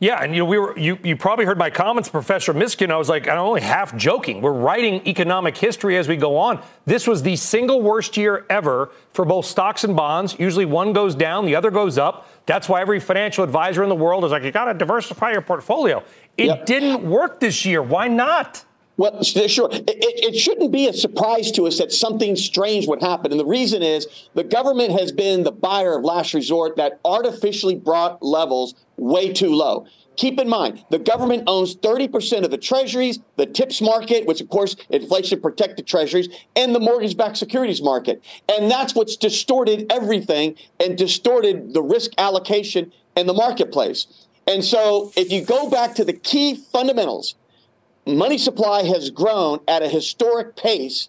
Yeah, 0.00 0.22
and 0.22 0.34
you 0.34 0.38
know, 0.40 0.46
we 0.46 0.58
were 0.58 0.78
you, 0.78 0.98
you 1.04 1.14
probably 1.14 1.44
heard 1.44 1.58
my 1.58 1.68
comments, 1.68 2.08
Professor 2.08 2.54
Mishkin. 2.54 2.90
I 2.90 2.96
was 2.96 3.10
like, 3.10 3.28
I'm 3.28 3.38
only 3.38 3.60
half 3.60 3.94
joking. 3.94 4.40
We're 4.40 4.54
writing 4.54 5.06
economic 5.06 5.58
history 5.58 5.98
as 5.98 6.08
we 6.08 6.16
go 6.16 6.38
on. 6.38 6.62
This 6.86 7.06
was 7.06 7.22
the 7.22 7.36
single 7.36 7.82
worst 7.82 8.16
year 8.16 8.46
ever 8.48 8.90
for 9.10 9.26
both 9.26 9.44
stocks 9.44 9.84
and 9.84 9.94
bonds. 9.94 10.38
Usually 10.38 10.64
one 10.64 10.94
goes 10.94 11.14
down, 11.14 11.44
the 11.44 11.54
other 11.54 11.70
goes 11.70 11.98
up. 11.98 12.26
That's 12.46 12.66
why 12.66 12.80
every 12.80 12.98
financial 12.98 13.44
advisor 13.44 13.82
in 13.82 13.90
the 13.90 13.94
world 13.94 14.24
is 14.24 14.32
like, 14.32 14.42
you 14.42 14.50
gotta 14.50 14.72
diversify 14.72 15.32
your 15.32 15.42
portfolio. 15.42 16.02
It 16.38 16.46
yep. 16.46 16.64
didn't 16.64 17.02
work 17.02 17.38
this 17.38 17.66
year. 17.66 17.82
Why 17.82 18.08
not? 18.08 18.64
Well, 19.00 19.22
sure. 19.22 19.70
It, 19.72 19.88
it, 19.88 20.36
shouldn't 20.36 20.72
be 20.72 20.86
a 20.86 20.92
surprise 20.92 21.50
to 21.52 21.66
us 21.66 21.78
that 21.78 21.90
something 21.90 22.36
strange 22.36 22.86
would 22.86 23.00
happen. 23.00 23.30
And 23.30 23.40
the 23.40 23.46
reason 23.46 23.82
is 23.82 24.06
the 24.34 24.44
government 24.44 24.92
has 24.92 25.10
been 25.10 25.42
the 25.42 25.52
buyer 25.52 25.96
of 25.96 26.04
last 26.04 26.34
resort 26.34 26.76
that 26.76 27.00
artificially 27.02 27.76
brought 27.76 28.22
levels 28.22 28.74
way 28.98 29.32
too 29.32 29.54
low. 29.54 29.86
Keep 30.16 30.38
in 30.38 30.50
mind, 30.50 30.84
the 30.90 30.98
government 30.98 31.44
owns 31.46 31.76
30% 31.76 32.44
of 32.44 32.50
the 32.50 32.58
treasuries, 32.58 33.20
the 33.36 33.46
TIPS 33.46 33.80
market, 33.80 34.26
which 34.26 34.42
of 34.42 34.50
course 34.50 34.76
inflation 34.90 35.40
protected 35.40 35.86
treasuries, 35.86 36.28
and 36.54 36.74
the 36.74 36.80
mortgage 36.80 37.16
backed 37.16 37.38
securities 37.38 37.80
market. 37.80 38.22
And 38.50 38.70
that's 38.70 38.94
what's 38.94 39.16
distorted 39.16 39.90
everything 39.90 40.56
and 40.78 40.98
distorted 40.98 41.72
the 41.72 41.82
risk 41.82 42.10
allocation 42.18 42.92
in 43.16 43.26
the 43.26 43.32
marketplace. 43.32 44.26
And 44.46 44.62
so 44.62 45.10
if 45.16 45.32
you 45.32 45.42
go 45.42 45.70
back 45.70 45.94
to 45.94 46.04
the 46.04 46.12
key 46.12 46.54
fundamentals, 46.54 47.36
money 48.16 48.38
supply 48.38 48.82
has 48.84 49.10
grown 49.10 49.60
at 49.68 49.82
a 49.82 49.88
historic 49.88 50.56
pace. 50.56 51.08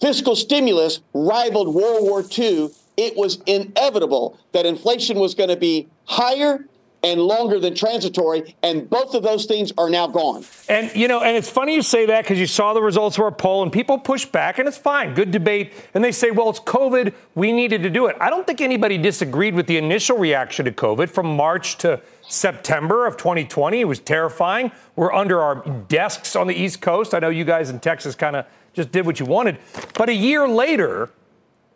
Fiscal 0.00 0.36
stimulus 0.36 1.00
rivaled 1.12 1.74
World 1.74 2.02
War 2.02 2.24
II. 2.36 2.70
It 2.96 3.16
was 3.16 3.40
inevitable 3.46 4.38
that 4.52 4.66
inflation 4.66 5.18
was 5.18 5.34
going 5.34 5.50
to 5.50 5.56
be 5.56 5.88
higher 6.04 6.66
and 7.02 7.20
longer 7.20 7.60
than 7.60 7.74
transitory, 7.74 8.56
and 8.62 8.88
both 8.90 9.14
of 9.14 9.22
those 9.22 9.46
things 9.46 9.72
are 9.78 9.88
now 9.88 10.06
gone. 10.06 10.44
And 10.68 10.94
you 10.94 11.08
know, 11.08 11.22
and 11.22 11.36
it's 11.36 11.48
funny 11.50 11.74
you 11.74 11.82
say 11.82 12.06
that 12.06 12.24
because 12.24 12.38
you 12.38 12.46
saw 12.46 12.74
the 12.74 12.82
results 12.82 13.16
of 13.18 13.24
our 13.24 13.32
poll, 13.32 13.62
and 13.62 13.72
people 13.72 13.98
push 13.98 14.24
back, 14.24 14.58
and 14.58 14.66
it's 14.66 14.78
fine, 14.78 15.14
good 15.14 15.30
debate, 15.30 15.72
and 15.94 16.02
they 16.02 16.12
say, 16.12 16.30
well, 16.30 16.50
it's 16.50 16.60
COVID, 16.60 17.12
we 17.34 17.52
needed 17.52 17.82
to 17.82 17.90
do 17.90 18.06
it. 18.06 18.16
I 18.20 18.30
don't 18.30 18.46
think 18.46 18.60
anybody 18.60 18.98
disagreed 18.98 19.54
with 19.54 19.66
the 19.66 19.76
initial 19.76 20.18
reaction 20.18 20.64
to 20.64 20.72
COVID 20.72 21.08
from 21.10 21.36
March 21.36 21.78
to 21.78 22.00
September 22.28 23.06
of 23.06 23.16
2020. 23.16 23.80
It 23.80 23.84
was 23.84 24.00
terrifying. 24.00 24.70
We're 24.96 25.12
under 25.12 25.40
our 25.40 25.62
desks 25.88 26.36
on 26.36 26.46
the 26.46 26.54
East 26.54 26.80
Coast. 26.80 27.14
I 27.14 27.20
know 27.20 27.30
you 27.30 27.44
guys 27.44 27.70
in 27.70 27.80
Texas 27.80 28.14
kind 28.14 28.36
of 28.36 28.46
just 28.74 28.92
did 28.92 29.06
what 29.06 29.18
you 29.18 29.26
wanted, 29.26 29.58
but 29.94 30.08
a 30.08 30.14
year 30.14 30.46
later 30.48 31.10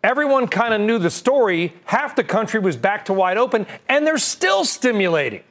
everyone 0.03 0.47
kind 0.47 0.73
of 0.73 0.81
knew 0.81 0.99
the 0.99 1.09
story. 1.09 1.73
Half 1.85 2.15
the 2.15 2.23
country 2.23 2.59
was 2.59 2.77
back 2.77 3.05
to 3.05 3.13
wide 3.13 3.37
open, 3.37 3.65
and 3.89 4.05
they're 4.05 4.17
still 4.17 4.65
stimulating. 4.65 5.43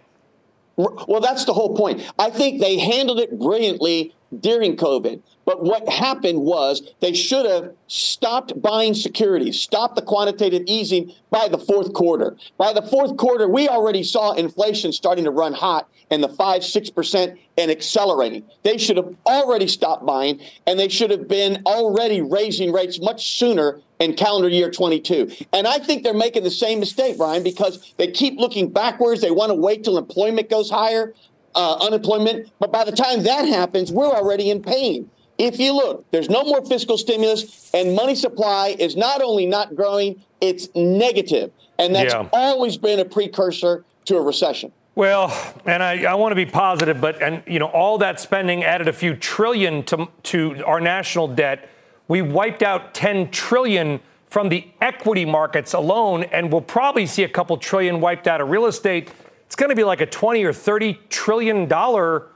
Well, 0.76 1.20
that's 1.20 1.44
the 1.44 1.52
whole 1.52 1.76
point. 1.76 2.02
I 2.18 2.30
think 2.30 2.60
they 2.60 2.78
handled 2.78 3.20
it 3.20 3.38
brilliantly 3.38 4.14
during 4.40 4.76
COVID. 4.76 5.22
But 5.44 5.62
what 5.62 5.88
happened 5.88 6.40
was 6.40 6.94
they 7.00 7.12
should 7.12 7.44
have 7.46 7.74
stopped 7.88 8.60
buying 8.62 8.94
securities, 8.94 9.60
stopped 9.60 9.96
the 9.96 10.02
quantitative 10.02 10.62
easing 10.66 11.12
by 11.30 11.48
the 11.48 11.58
fourth 11.58 11.92
quarter. 11.92 12.36
By 12.56 12.72
the 12.72 12.82
fourth 12.82 13.16
quarter, 13.16 13.48
we 13.48 13.68
already 13.68 14.02
saw 14.02 14.32
inflation 14.32 14.92
starting 14.92 15.24
to 15.24 15.30
run 15.30 15.52
hot 15.52 15.88
and 16.10 16.22
the 16.22 16.28
5 16.28 16.62
6% 16.62 17.38
and 17.58 17.70
accelerating. 17.70 18.44
They 18.62 18.78
should 18.78 18.96
have 18.98 19.14
already 19.26 19.66
stopped 19.66 20.06
buying 20.06 20.40
and 20.66 20.78
they 20.78 20.88
should 20.88 21.10
have 21.10 21.26
been 21.26 21.62
already 21.66 22.20
raising 22.20 22.72
rates 22.72 23.00
much 23.00 23.36
sooner 23.38 23.80
in 24.02 24.14
calendar 24.14 24.48
year 24.48 24.70
22. 24.70 25.30
And 25.52 25.66
I 25.66 25.78
think 25.78 26.02
they're 26.02 26.14
making 26.14 26.42
the 26.42 26.50
same 26.50 26.80
mistake, 26.80 27.16
Brian, 27.16 27.42
because 27.42 27.94
they 27.96 28.10
keep 28.10 28.38
looking 28.38 28.70
backwards. 28.70 29.20
They 29.20 29.30
want 29.30 29.50
to 29.50 29.54
wait 29.54 29.84
till 29.84 29.96
employment 29.96 30.50
goes 30.50 30.70
higher, 30.70 31.14
uh, 31.54 31.78
unemployment. 31.80 32.50
But 32.58 32.72
by 32.72 32.84
the 32.84 32.92
time 32.92 33.22
that 33.22 33.46
happens, 33.46 33.92
we're 33.92 34.10
already 34.10 34.50
in 34.50 34.62
pain. 34.62 35.10
If 35.38 35.58
you 35.58 35.72
look, 35.72 36.04
there's 36.10 36.28
no 36.28 36.44
more 36.44 36.64
fiscal 36.64 36.98
stimulus, 36.98 37.70
and 37.72 37.94
money 37.94 38.14
supply 38.14 38.76
is 38.78 38.96
not 38.96 39.22
only 39.22 39.46
not 39.46 39.74
growing, 39.74 40.22
it's 40.40 40.68
negative. 40.74 41.50
And 41.78 41.94
that's 41.94 42.12
yeah. 42.12 42.28
always 42.32 42.76
been 42.76 43.00
a 43.00 43.04
precursor 43.04 43.84
to 44.04 44.16
a 44.16 44.20
recession. 44.20 44.72
Well, 44.94 45.32
and 45.64 45.82
I, 45.82 46.04
I, 46.04 46.14
want 46.16 46.32
to 46.32 46.36
be 46.36 46.44
positive, 46.44 47.00
but 47.00 47.22
and 47.22 47.42
you 47.46 47.58
know 47.58 47.66
all 47.66 47.96
that 47.98 48.20
spending 48.20 48.62
added 48.62 48.88
a 48.88 48.92
few 48.92 49.16
trillion 49.16 49.82
to 49.84 50.08
to 50.24 50.62
our 50.66 50.80
national 50.80 51.28
debt. 51.28 51.70
We 52.08 52.22
wiped 52.22 52.62
out 52.62 52.94
10 52.94 53.30
trillion 53.30 54.00
from 54.26 54.48
the 54.48 54.66
equity 54.80 55.24
markets 55.24 55.74
alone, 55.74 56.24
and 56.24 56.50
we'll 56.50 56.62
probably 56.62 57.06
see 57.06 57.22
a 57.22 57.28
couple 57.28 57.56
trillion 57.58 58.00
wiped 58.00 58.26
out 58.26 58.40
of 58.40 58.48
real 58.48 58.66
estate. 58.66 59.10
It's 59.46 59.56
going 59.56 59.70
to 59.70 59.76
be 59.76 59.84
like 59.84 60.00
a 60.00 60.06
20 60.06 60.42
or 60.44 60.52
30 60.52 60.98
trillion 61.10 61.68
dollar 61.68 62.28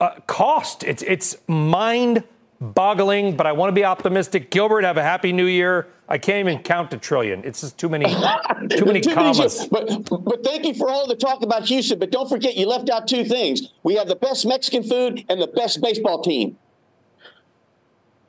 uh, 0.00 0.20
cost. 0.26 0.84
It's 0.84 1.02
it's 1.02 1.36
mind 1.48 2.24
boggling, 2.60 3.36
but 3.36 3.46
I 3.46 3.52
want 3.52 3.70
to 3.70 3.74
be 3.74 3.84
optimistic. 3.84 4.50
Gilbert, 4.50 4.84
have 4.84 4.96
a 4.96 5.02
happy 5.02 5.32
new 5.32 5.46
year. 5.46 5.88
I 6.08 6.18
can't 6.18 6.46
even 6.46 6.62
count 6.62 6.92
a 6.92 6.98
trillion. 6.98 7.42
It's 7.44 7.62
just 7.62 7.78
too 7.78 7.88
many, 7.88 8.04
too 8.70 8.84
many 8.84 9.00
commas. 9.00 9.66
But, 9.66 10.08
but 10.08 10.44
thank 10.44 10.64
you 10.64 10.74
for 10.74 10.90
all 10.90 11.08
the 11.08 11.16
talk 11.16 11.42
about 11.42 11.64
Houston. 11.64 11.98
But 11.98 12.12
don't 12.12 12.28
forget, 12.28 12.56
you 12.56 12.66
left 12.66 12.90
out 12.90 13.08
two 13.08 13.24
things. 13.24 13.72
We 13.82 13.94
have 13.94 14.08
the 14.08 14.16
best 14.16 14.46
Mexican 14.46 14.82
food 14.82 15.24
and 15.28 15.40
the 15.40 15.46
best 15.46 15.80
baseball 15.80 16.22
team. 16.22 16.58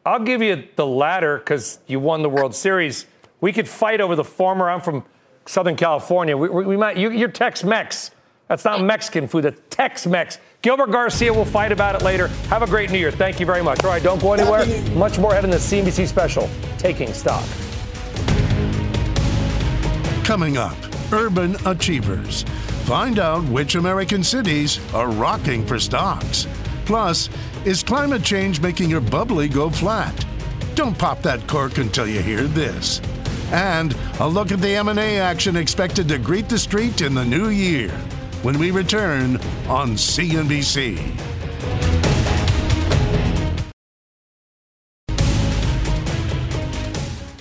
I'll 0.06 0.24
give 0.24 0.42
you 0.42 0.68
the 0.76 0.86
latter 0.86 1.38
because 1.38 1.80
you 1.88 2.00
won 2.00 2.24
the 2.24 2.30
World 2.30 2.54
Series. 2.54 3.06
We 3.40 3.54
could 3.54 3.68
fight 3.68 4.02
over 4.02 4.16
the 4.16 4.24
former. 4.24 4.70
I'm 4.70 4.82
from 4.82 5.06
Southern 5.46 5.76
California. 5.76 6.36
We, 6.36 6.50
we, 6.50 6.66
we 6.66 6.78
might. 6.78 6.98
You, 6.98 7.10
you're 7.12 7.30
Tex-Mex. 7.30 8.12
That's 8.50 8.66
not 8.66 8.82
Mexican 8.82 9.28
food. 9.28 9.46
That's 9.46 9.60
Tex-Mex. 9.70 10.40
Gilbert 10.62 10.92
Garcia 10.92 11.34
will 11.34 11.46
fight 11.46 11.72
about 11.72 11.96
it 11.96 12.02
later. 12.04 12.28
Have 12.50 12.62
a 12.62 12.68
great 12.68 12.92
New 12.92 13.00
Year. 13.00 13.12
Thank 13.12 13.40
you 13.40 13.46
very 13.46 13.64
much. 13.64 13.84
All 13.84 13.90
right, 13.90 14.04
don't 14.04 14.22
go 14.22 14.34
anywhere. 14.34 14.66
Much 14.92 15.18
more 15.18 15.32
ahead 15.32 15.46
in 15.46 15.50
the 15.50 15.58
CNBC 15.58 16.08
special, 16.08 16.50
Taking 16.78 17.14
Stock. 17.14 17.44
Coming 20.26 20.58
up, 20.58 20.78
Urban 21.12 21.56
Achievers. 21.66 22.44
Find 22.84 23.20
out 23.20 23.44
which 23.46 23.76
American 23.76 24.24
cities 24.24 24.80
are 24.94 25.10
rocking 25.10 25.66
for 25.66 25.80
stocks. 25.80 26.48
Plus, 26.86 27.30
is 27.66 27.82
climate 27.82 28.24
change 28.24 28.60
making 28.60 28.90
your 28.90 29.00
bubbly 29.00 29.48
go 29.48 29.70
flat? 29.70 30.26
Don't 30.76 30.98
pop 30.98 31.22
that 31.22 31.48
cork 31.48 31.78
until 31.78 32.06
you 32.06 32.22
hear 32.22 32.44
this. 32.44 33.00
And 33.52 33.96
a 34.20 34.28
look 34.28 34.52
at 34.52 34.60
the 34.60 34.76
M&A 34.76 35.18
action 35.18 35.56
expected 35.56 36.10
to 36.10 36.18
greet 36.18 36.50
the 36.50 36.60
street 36.60 37.02
in 37.02 37.14
the 37.14 37.24
new 37.24 37.50
year 37.50 37.90
when 38.42 38.60
we 38.60 38.72
return 38.72 39.38
on 39.68 39.92
CNBC. 39.92 41.00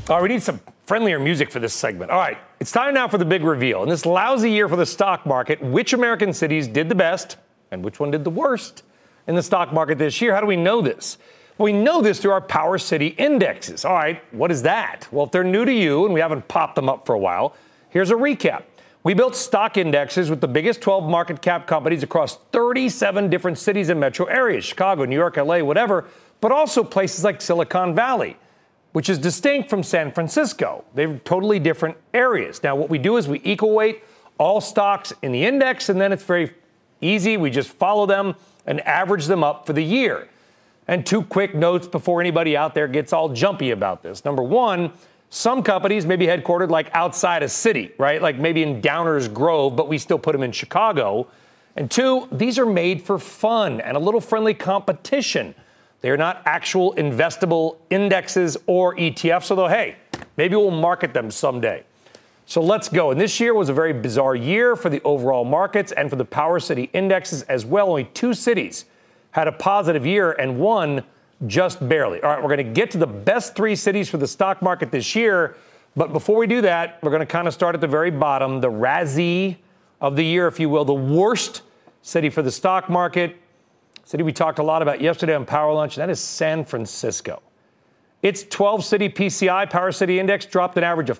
All 0.08 0.16
right, 0.16 0.22
we 0.22 0.28
need 0.28 0.42
some 0.42 0.61
friendlier 0.87 1.18
music 1.18 1.50
for 1.50 1.58
this 1.58 1.74
segment. 1.74 2.12
All 2.12 2.18
right, 2.18 2.38
it's 2.61 2.70
time 2.70 2.94
now 2.94 3.08
for 3.08 3.18
the 3.18 3.24
big 3.24 3.42
reveal. 3.42 3.82
In 3.82 3.88
this 3.88 4.06
lousy 4.06 4.50
year 4.50 4.68
for 4.68 4.76
the 4.76 4.87
stock 4.87 5.26
market, 5.26 5.61
which 5.62 5.94
American 5.94 6.32
cities 6.32 6.68
did 6.68 6.88
the 6.88 6.94
best 6.94 7.38
and 7.72 7.82
which 7.82 7.98
one 7.98 8.12
did 8.12 8.22
the 8.22 8.30
worst 8.30 8.85
in 9.26 9.35
the 9.35 9.42
stock 9.42 9.72
market 9.72 9.98
this 9.98 10.20
year? 10.20 10.35
How 10.35 10.40
do 10.40 10.46
we 10.46 10.56
know 10.56 10.80
this? 10.80 11.18
We 11.58 11.72
know 11.72 12.00
this 12.00 12.18
through 12.18 12.32
our 12.32 12.40
Power 12.40 12.78
City 12.78 13.08
indexes. 13.08 13.85
All 13.85 13.94
right, 13.94 14.22
what 14.32 14.50
is 14.50 14.62
that? 14.62 15.06
Well, 15.12 15.26
if 15.26 15.32
they're 15.32 15.44
new 15.44 15.64
to 15.64 15.72
you 15.72 16.04
and 16.04 16.14
we 16.14 16.20
haven't 16.20 16.48
popped 16.48 16.74
them 16.74 16.88
up 16.88 17.06
for 17.06 17.14
a 17.14 17.18
while, 17.18 17.54
here's 17.90 18.11
a 18.11 18.14
recap. 18.14 18.64
We 19.04 19.14
built 19.14 19.35
stock 19.35 19.76
indexes 19.76 20.30
with 20.30 20.40
the 20.40 20.48
biggest 20.48 20.80
12 20.80 21.08
market 21.08 21.42
cap 21.42 21.66
companies 21.66 22.02
across 22.02 22.37
37 22.52 23.28
different 23.30 23.58
cities 23.58 23.88
and 23.88 23.98
metro 23.98 24.26
areas 24.26 24.64
Chicago, 24.64 25.04
New 25.04 25.16
York, 25.16 25.37
LA, 25.37 25.58
whatever, 25.58 26.04
but 26.40 26.52
also 26.52 26.85
places 26.85 27.24
like 27.24 27.40
Silicon 27.40 27.94
Valley, 27.94 28.37
which 28.92 29.08
is 29.08 29.18
distinct 29.18 29.68
from 29.68 29.82
San 29.82 30.12
Francisco. 30.12 30.85
They're 30.94 31.18
totally 31.18 31.58
different 31.58 31.96
areas. 32.14 32.62
Now, 32.62 32.76
what 32.76 32.90
we 32.90 32.98
do 32.98 33.16
is 33.16 33.26
we 33.26 33.40
equal 33.42 33.72
weight 33.72 34.04
all 34.38 34.61
stocks 34.61 35.12
in 35.22 35.32
the 35.32 35.44
index, 35.44 35.88
and 35.88 36.00
then 36.00 36.12
it's 36.12 36.24
very 36.24 36.54
easy. 37.00 37.37
We 37.37 37.50
just 37.50 37.70
follow 37.70 38.06
them 38.06 38.37
and 38.66 38.81
average 38.83 39.27
them 39.27 39.42
up 39.42 39.66
for 39.66 39.72
the 39.72 39.83
year. 39.83 40.29
And 40.88 41.07
two 41.07 41.22
quick 41.22 41.55
notes 41.55 41.87
before 41.87 42.20
anybody 42.20 42.57
out 42.57 42.75
there 42.75 42.88
gets 42.88 43.12
all 43.12 43.29
jumpy 43.29 43.70
about 43.70 44.03
this. 44.03 44.25
Number 44.25 44.42
one, 44.42 44.92
some 45.31 45.62
companies 45.62 46.05
may 46.05 46.16
be 46.16 46.27
headquartered 46.27 46.70
like 46.70 46.90
outside 46.92 47.42
a 47.42 47.48
city, 47.48 47.92
right? 47.98 48.20
Like 48.20 48.37
maybe 48.37 48.62
in 48.62 48.83
Downers 48.83 49.33
Grove, 49.33 49.77
but 49.77 49.88
we 49.88 49.96
still 49.96 50.18
put 50.18 50.33
them 50.33 50.42
in 50.42 50.53
Chicago. 50.53 51.29
And 51.77 51.90
two, 51.90 52.29
these 52.31 52.59
are 52.59 52.66
made 52.66 53.03
for 53.03 53.18
fun 53.18 53.81
and 53.81 53.96
a 53.96 54.01
little 54.01 54.20
friendly 54.20 54.55
competition. 54.55 55.55
They're 56.03 56.18
not 56.18 56.42
actual 56.44 56.94
investable 56.96 57.77
indexes 57.88 58.57
or 58.66 58.94
ETFs, 58.96 59.51
although, 59.51 59.68
hey, 59.68 59.96
maybe 60.37 60.57
we'll 60.57 60.70
market 60.70 61.14
them 61.14 61.31
someday. 61.31 61.85
So 62.46 62.61
let's 62.61 62.88
go. 62.88 63.11
And 63.11 63.20
this 63.20 63.40
year 63.40 63.55
was 63.55 63.68
a 63.68 63.72
very 63.72 63.92
bizarre 63.92 64.35
year 64.35 64.76
for 64.76 64.90
the 64.90 65.00
overall 65.02 65.44
markets 65.44 65.92
and 65.92 66.11
for 66.11 66.16
the 66.16 66.24
Power 66.24 66.61
City 66.61 66.90
indexes 66.92 67.42
as 67.42 67.64
well. 67.64 67.88
Only 67.90 68.05
two 68.05 68.35
cities 68.35 68.85
had 69.31 69.48
a 69.48 69.52
positive 69.52 70.05
year, 70.05 70.33
and 70.33 70.59
one 70.59 71.05
just 71.46 71.87
barely. 71.88 72.20
All 72.22 72.31
right, 72.31 72.42
we're 72.42 72.55
going 72.55 72.66
to 72.66 72.72
get 72.72 72.90
to 72.92 72.98
the 72.98 73.07
best 73.07 73.57
three 73.57 73.74
cities 73.74 74.09
for 74.09 74.18
the 74.18 74.26
stock 74.26 74.62
market 74.62 74.90
this 74.90 75.14
year. 75.14 75.57
But 75.96 76.12
before 76.12 76.37
we 76.37 76.46
do 76.46 76.61
that, 76.62 76.98
we're 77.02 77.11
going 77.11 77.20
to 77.20 77.26
kind 77.26 77.48
of 77.48 77.55
start 77.55 77.74
at 77.74 77.81
the 77.81 77.88
very 77.88 78.11
bottom, 78.11 78.61
the 78.61 78.70
Razzie 78.70 79.57
of 80.00 80.16
the 80.16 80.24
year, 80.24 80.46
if 80.46 80.61
you 80.61 80.68
will, 80.68 80.85
the 80.85 80.92
worst 80.92 81.62
city 82.02 82.31
for 82.31 82.42
the 82.42 82.50
stock 82.50 82.88
market. 82.88 83.37
City 84.05 84.22
we 84.22 84.33
talked 84.33 84.59
a 84.59 84.62
lot 84.62 84.83
about 84.83 85.00
yesterday 85.00 85.35
on 85.35 85.46
Power 85.46 85.72
Lunch, 85.72 85.96
and 85.96 86.02
that 86.02 86.11
is 86.11 86.20
San 86.20 86.64
Francisco. 86.64 87.42
Its 88.22 88.44
12 88.44 88.85
city 88.85 89.09
PCI, 89.09 89.68
Power 89.70 89.92
City 89.92 90.18
Index, 90.20 90.46
dropped 90.46 90.76
an 90.76 90.85
average 90.85 91.11
of 91.11 91.18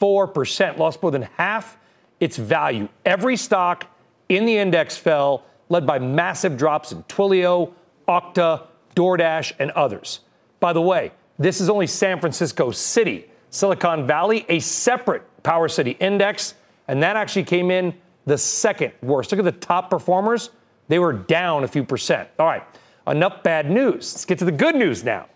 54%, 0.00 0.78
lost 0.78 1.02
more 1.02 1.10
than 1.10 1.22
half 1.22 1.76
its 2.20 2.36
value. 2.36 2.88
Every 3.04 3.36
stock 3.36 3.86
in 4.28 4.44
the 4.44 4.56
index 4.56 4.96
fell, 4.96 5.44
led 5.68 5.86
by 5.86 5.98
massive 5.98 6.56
drops 6.56 6.92
in 6.92 7.02
Twilio, 7.04 7.72
Okta, 8.08 8.66
DoorDash, 8.94 9.52
and 9.58 9.70
others. 9.72 10.20
By 10.60 10.72
the 10.72 10.82
way, 10.82 11.12
this 11.38 11.60
is 11.60 11.68
only 11.68 11.86
San 11.86 12.18
Francisco 12.18 12.70
City. 12.70 13.30
Silicon 13.50 14.06
Valley, 14.06 14.44
a 14.48 14.58
separate 14.58 15.22
Power 15.42 15.68
City 15.68 15.92
index, 16.00 16.54
and 16.86 17.02
that 17.02 17.16
actually 17.16 17.44
came 17.44 17.70
in 17.70 17.94
the 18.26 18.36
second 18.36 18.92
worst. 19.02 19.32
Look 19.32 19.38
at 19.38 19.44
the 19.44 19.52
top 19.52 19.88
performers. 19.88 20.50
They 20.88 20.98
were 20.98 21.12
down 21.12 21.64
a 21.64 21.68
few 21.68 21.84
percent. 21.84 22.28
All 22.38 22.46
right, 22.46 22.62
enough 23.06 23.42
bad 23.42 23.70
news. 23.70 24.12
Let's 24.12 24.24
get 24.24 24.38
to 24.40 24.44
the 24.44 24.52
good 24.52 24.74
news 24.74 25.04
now 25.04 25.26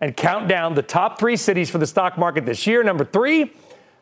and 0.00 0.16
count 0.16 0.48
down 0.48 0.74
the 0.74 0.82
top 0.82 1.18
three 1.18 1.36
cities 1.36 1.70
for 1.70 1.78
the 1.78 1.86
stock 1.86 2.18
market 2.18 2.46
this 2.46 2.66
year. 2.66 2.82
Number 2.82 3.04
three 3.04 3.52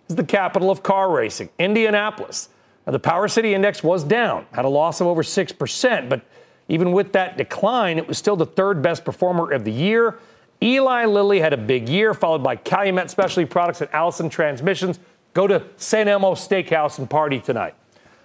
is 0.08 0.16
the 0.16 0.24
capital 0.24 0.70
of 0.70 0.82
car 0.82 1.10
racing, 1.10 1.50
Indianapolis. 1.58 2.48
Now, 2.86 2.92
the 2.92 2.98
Power 2.98 3.28
City 3.28 3.54
Index 3.54 3.82
was 3.82 4.02
down, 4.04 4.46
had 4.52 4.64
a 4.64 4.68
loss 4.68 5.00
of 5.00 5.06
over 5.06 5.22
6%, 5.22 6.08
but 6.08 6.22
Even 6.68 6.92
with 6.92 7.12
that 7.12 7.36
decline, 7.36 7.98
it 7.98 8.06
was 8.06 8.18
still 8.18 8.36
the 8.36 8.46
third 8.46 8.82
best 8.82 9.04
performer 9.04 9.50
of 9.50 9.64
the 9.64 9.72
year. 9.72 10.18
Eli 10.62 11.06
Lilly 11.06 11.40
had 11.40 11.52
a 11.52 11.56
big 11.56 11.88
year, 11.88 12.12
followed 12.12 12.42
by 12.42 12.56
Calumet 12.56 13.10
Specialty 13.10 13.46
Products 13.46 13.80
and 13.80 13.90
Allison 13.92 14.28
Transmissions. 14.28 14.98
Go 15.32 15.46
to 15.46 15.64
St. 15.76 16.08
Elmo 16.08 16.32
Steakhouse 16.34 16.98
and 16.98 17.08
party 17.08 17.40
tonight. 17.40 17.74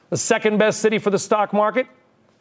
The 0.10 0.18
second 0.18 0.58
best 0.58 0.82
city 0.82 1.00
for 1.00 1.10
the 1.10 1.20
stock 1.20 1.54
market, 1.54 1.88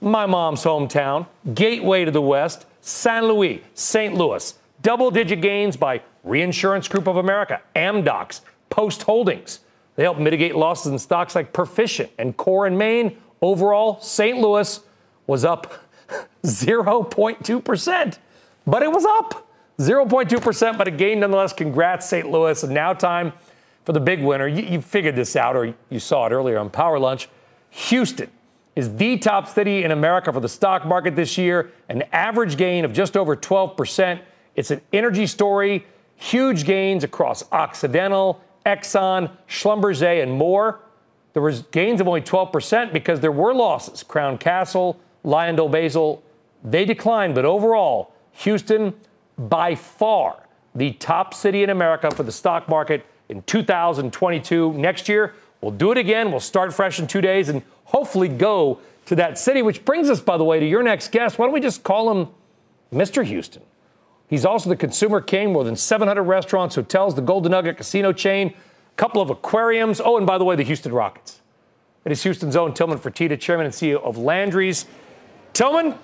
my 0.00 0.26
mom's 0.26 0.64
hometown, 0.64 1.26
gateway 1.54 2.04
to 2.04 2.10
the 2.10 2.22
West, 2.22 2.66
San 2.80 3.26
Luis, 3.26 3.60
St. 3.74 4.14
Louis. 4.14 4.54
Double 4.82 5.10
digit 5.10 5.40
gains 5.40 5.76
by 5.76 6.02
Reinsurance 6.24 6.88
Group 6.88 7.06
of 7.06 7.16
America, 7.16 7.60
Amdocs, 7.76 8.40
Post 8.72 9.02
Holdings. 9.02 9.60
They 9.96 10.02
help 10.02 10.18
mitigate 10.18 10.56
losses 10.56 10.90
in 10.90 10.98
stocks 10.98 11.34
like 11.34 11.52
Perficient 11.52 12.10
and 12.18 12.34
Core 12.34 12.66
and 12.66 12.78
Main. 12.78 13.18
Overall, 13.42 14.00
St. 14.00 14.38
Louis 14.38 14.80
was 15.26 15.44
up 15.44 15.74
0.2%, 16.42 18.18
but 18.66 18.82
it 18.82 18.90
was 18.90 19.04
up 19.04 19.46
0.2%, 19.78 20.78
but 20.78 20.88
a 20.88 20.90
gain 20.90 21.20
nonetheless. 21.20 21.52
Congrats, 21.52 22.08
St. 22.08 22.30
Louis. 22.30 22.62
And 22.62 22.72
now, 22.72 22.94
time 22.94 23.34
for 23.84 23.92
the 23.92 24.00
big 24.00 24.22
winner. 24.22 24.48
You, 24.48 24.62
you 24.62 24.80
figured 24.80 25.16
this 25.16 25.36
out, 25.36 25.54
or 25.54 25.74
you 25.90 25.98
saw 25.98 26.26
it 26.26 26.32
earlier 26.32 26.58
on 26.58 26.70
Power 26.70 26.98
Lunch. 26.98 27.28
Houston 27.68 28.30
is 28.74 28.96
the 28.96 29.18
top 29.18 29.48
city 29.48 29.84
in 29.84 29.90
America 29.90 30.32
for 30.32 30.40
the 30.40 30.48
stock 30.48 30.86
market 30.86 31.14
this 31.14 31.36
year, 31.36 31.72
an 31.90 32.04
average 32.10 32.56
gain 32.56 32.86
of 32.86 32.94
just 32.94 33.18
over 33.18 33.36
12%. 33.36 34.18
It's 34.56 34.70
an 34.70 34.80
energy 34.94 35.26
story, 35.26 35.84
huge 36.16 36.64
gains 36.64 37.04
across 37.04 37.44
Occidental, 37.52 38.40
Exxon, 38.64 39.30
Schlumberger, 39.48 40.22
and 40.22 40.32
more. 40.32 40.80
There 41.32 41.42
was 41.42 41.62
gains 41.62 42.00
of 42.00 42.08
only 42.08 42.20
12% 42.20 42.92
because 42.92 43.20
there 43.20 43.32
were 43.32 43.54
losses. 43.54 44.02
Crown 44.02 44.38
Castle, 44.38 45.00
LyondellBasell, 45.24 46.20
they 46.64 46.84
declined, 46.84 47.34
but 47.34 47.44
overall, 47.44 48.12
Houston 48.32 48.94
by 49.38 49.74
far 49.74 50.46
the 50.74 50.92
top 50.92 51.34
city 51.34 51.62
in 51.62 51.70
America 51.70 52.10
for 52.10 52.22
the 52.22 52.32
stock 52.32 52.68
market 52.68 53.04
in 53.28 53.42
2022. 53.42 54.72
Next 54.74 55.08
year, 55.08 55.34
we'll 55.60 55.72
do 55.72 55.90
it 55.92 55.98
again. 55.98 56.30
We'll 56.30 56.40
start 56.40 56.72
fresh 56.72 56.98
in 56.98 57.06
two 57.06 57.20
days 57.20 57.48
and 57.48 57.62
hopefully 57.84 58.28
go 58.28 58.78
to 59.06 59.16
that 59.16 59.38
city, 59.38 59.62
which 59.62 59.84
brings 59.84 60.08
us, 60.08 60.20
by 60.20 60.36
the 60.36 60.44
way, 60.44 60.60
to 60.60 60.66
your 60.66 60.82
next 60.82 61.10
guest. 61.12 61.38
Why 61.38 61.46
don't 61.46 61.52
we 61.52 61.60
just 61.60 61.82
call 61.82 62.10
him 62.10 62.28
Mr. 62.92 63.24
Houston? 63.24 63.62
He's 64.32 64.46
also 64.46 64.70
the 64.70 64.76
consumer 64.76 65.20
king, 65.20 65.52
more 65.52 65.62
than 65.62 65.76
700 65.76 66.22
restaurants, 66.22 66.74
hotels, 66.74 67.16
the 67.16 67.20
Golden 67.20 67.50
Nugget 67.50 67.76
casino 67.76 68.14
chain, 68.14 68.48
a 68.48 68.96
couple 68.96 69.20
of 69.20 69.28
aquariums. 69.28 70.00
Oh, 70.02 70.16
and 70.16 70.26
by 70.26 70.38
the 70.38 70.44
way, 70.44 70.56
the 70.56 70.62
Houston 70.62 70.90
Rockets. 70.90 71.42
It 72.06 72.12
is 72.12 72.22
Houston's 72.22 72.56
own 72.56 72.72
Tillman 72.72 72.96
Fertitta, 72.96 73.38
chairman 73.38 73.66
and 73.66 73.74
CEO 73.74 74.02
of 74.02 74.16
Landry's. 74.16 74.86
Tillman, 75.52 75.96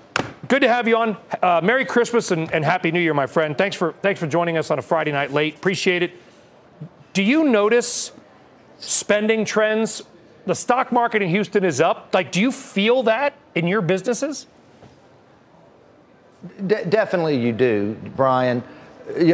good 0.47 0.61
to 0.61 0.69
have 0.69 0.87
you 0.87 0.99
on. 0.99 1.17
Uh, 1.43 1.63
Merry 1.65 1.87
Christmas 1.87 2.31
and, 2.31 2.53
and, 2.53 2.67
Happy 2.67 2.91
New 2.91 3.01
Year, 3.01 3.15
my 3.15 3.27
friend. 3.27 3.57
Thanks 3.57 3.77
for 3.77 3.95
thanks 4.03 4.21
for 4.21 4.27
joining 4.27 4.59
us 4.59 4.71
on 4.71 4.79
a 4.79 4.83
Friday 4.83 5.11
night 5.11 5.33
late. 5.33 5.57
Appreciate 5.57 6.03
it. 6.03 6.13
Do 7.15 7.23
you 7.23 7.45
notice 7.45 8.13
spending 8.79 9.47
trends? 9.47 10.03
The 10.45 10.55
stock 10.55 10.93
market 10.93 11.23
in 11.23 11.31
Houston 11.31 11.65
is 11.65 11.81
up. 11.81 12.11
Like, 12.13 12.31
do 12.31 12.43
you 12.43 12.53
feel 12.53 13.05
that 13.05 13.33
in 13.55 13.67
your 13.67 13.81
businesses? 13.81 14.47
De- 16.67 16.85
definitely, 16.85 17.37
you 17.39 17.53
do, 17.53 17.97
Brian. 18.17 18.63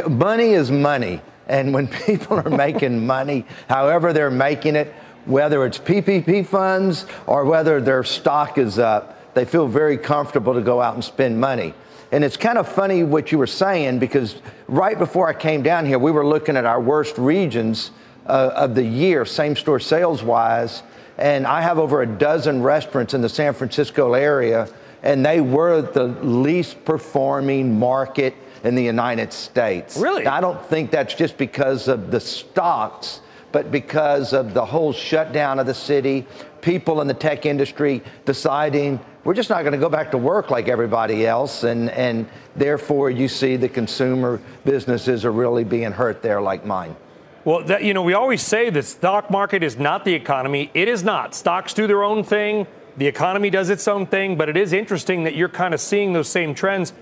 Money 0.09 0.51
is 0.51 0.71
money, 0.71 1.21
and 1.49 1.75
when 1.75 1.89
people 2.07 2.39
are 2.39 2.51
making 2.51 3.07
money, 3.07 3.45
however 3.69 4.13
they're 4.13 4.31
making 4.31 4.77
it, 4.77 4.93
whether 5.27 5.65
it's 5.65 5.79
PPP 5.79 6.47
funds 6.47 7.07
or 7.27 7.45
whether 7.45 7.81
their 7.81 8.05
stock 8.05 8.59
is 8.59 8.79
up 8.79 9.15
they 9.35 9.45
feel 9.45 9.67
very 9.67 9.99
comfortable 9.99 10.55
to 10.55 10.61
go 10.61 10.81
out 10.81 10.95
and 10.95 11.05
spend 11.05 11.41
money. 11.41 11.75
And 12.13 12.23
it's 12.23 12.37
kind 12.37 12.59
of 12.59 12.69
funny 12.69 13.03
what 13.03 13.33
you 13.33 13.39
were 13.39 13.49
saying 13.49 13.99
because 13.99 14.41
right 14.69 14.97
before 14.97 15.29
I 15.29 15.35
came 15.35 15.63
down 15.63 15.85
here, 15.85 15.99
we 15.99 16.13
were 16.13 16.25
looking 16.25 16.57
at 16.57 16.65
our 16.65 16.81
worst 16.81 17.19
regions 17.19 17.91
uh, 18.27 18.53
of 18.55 18.75
the 18.77 18.85
year, 18.85 19.25
same 19.25 19.57
store 19.57 19.81
sales 19.81 20.23
wise. 20.23 20.83
And 21.19 21.47
I 21.47 21.61
have 21.61 21.79
over 21.79 22.03
a 22.03 22.07
dozen 22.07 22.63
restaurants 22.63 23.15
in 23.15 23.21
the 23.21 23.29
San 23.29 23.53
Francisco 23.53 24.15
area, 24.15 24.69
and 25.05 25.25
they 25.25 25.41
were 25.41 25.83
the 25.83 26.05
least 26.05 26.85
performing 26.85 27.79
market 27.79 28.35
in 28.65 28.75
the 28.75 28.83
United 28.83 29.33
States. 29.33 29.97
Really? 29.99 30.27
I 30.27 30.41
don't 30.41 30.65
think 30.67 30.91
that's 30.91 31.15
just 31.15 31.37
because 31.37 31.87
of 31.87 32.11
the 32.11 32.19
stocks, 32.19 33.21
but 33.53 33.71
because 33.71 34.33
of 34.33 34.55
the 34.55 34.65
whole 34.65 34.93
shutdown 34.93 35.59
of 35.59 35.67
the 35.67 35.75
city, 35.75 36.27
people 36.63 37.03
in 37.03 37.07
the 37.07 37.15
tech 37.15 37.45
industry 37.45 38.03
deciding 38.25 38.99
we're 39.25 39.35
just 39.35 39.51
not 39.51 39.61
going 39.61 39.73
to 39.73 39.79
go 39.79 39.91
back 39.91 40.11
to 40.11 40.19
work 40.19 40.51
like 40.51 40.69
everybody 40.69 41.27
else. 41.27 41.65
And, 41.65 41.91
and 41.91 42.27
therefore, 42.57 43.11
you 43.11 43.29
see 43.29 43.57
the 43.57 43.69
consumer 43.69 44.41
businesses 44.65 45.25
are 45.27 45.33
really 45.33 45.65
being 45.65 45.93
hurt 45.93 46.23
there, 46.23 46.41
like 46.41 46.65
mine. 46.65 46.97
Well, 47.45 47.63
that, 47.65 47.85
you 47.85 47.93
know, 47.93 48.03
we 48.03 48.15
always 48.15 48.41
say 48.41 48.71
the 48.71 48.83
stock 48.83 49.31
market 49.31 49.63
is 49.63 49.79
not 49.79 50.07
the 50.07 50.15
economy. 50.15 50.71
It 50.73 50.89
is 50.89 51.05
not. 51.05 51.35
Stocks 51.35 51.75
do 51.75 51.87
their 51.87 52.03
own 52.03 52.25
thing. 52.25 52.67
The 52.97 53.07
economy 53.07 53.51
does 53.51 53.71
its 53.71 53.87
own 53.89 54.07
thing. 54.07 54.37
But 54.37 54.49
it 54.49 54.57
is 54.57 54.73
interesting 54.73 55.25
that 55.25 55.35
you're 55.35 55.49
kind 55.49 55.75
of 55.75 55.81
seeing 55.81 56.13
those 56.13 56.29
same 56.29 56.55
trends. 56.55 56.93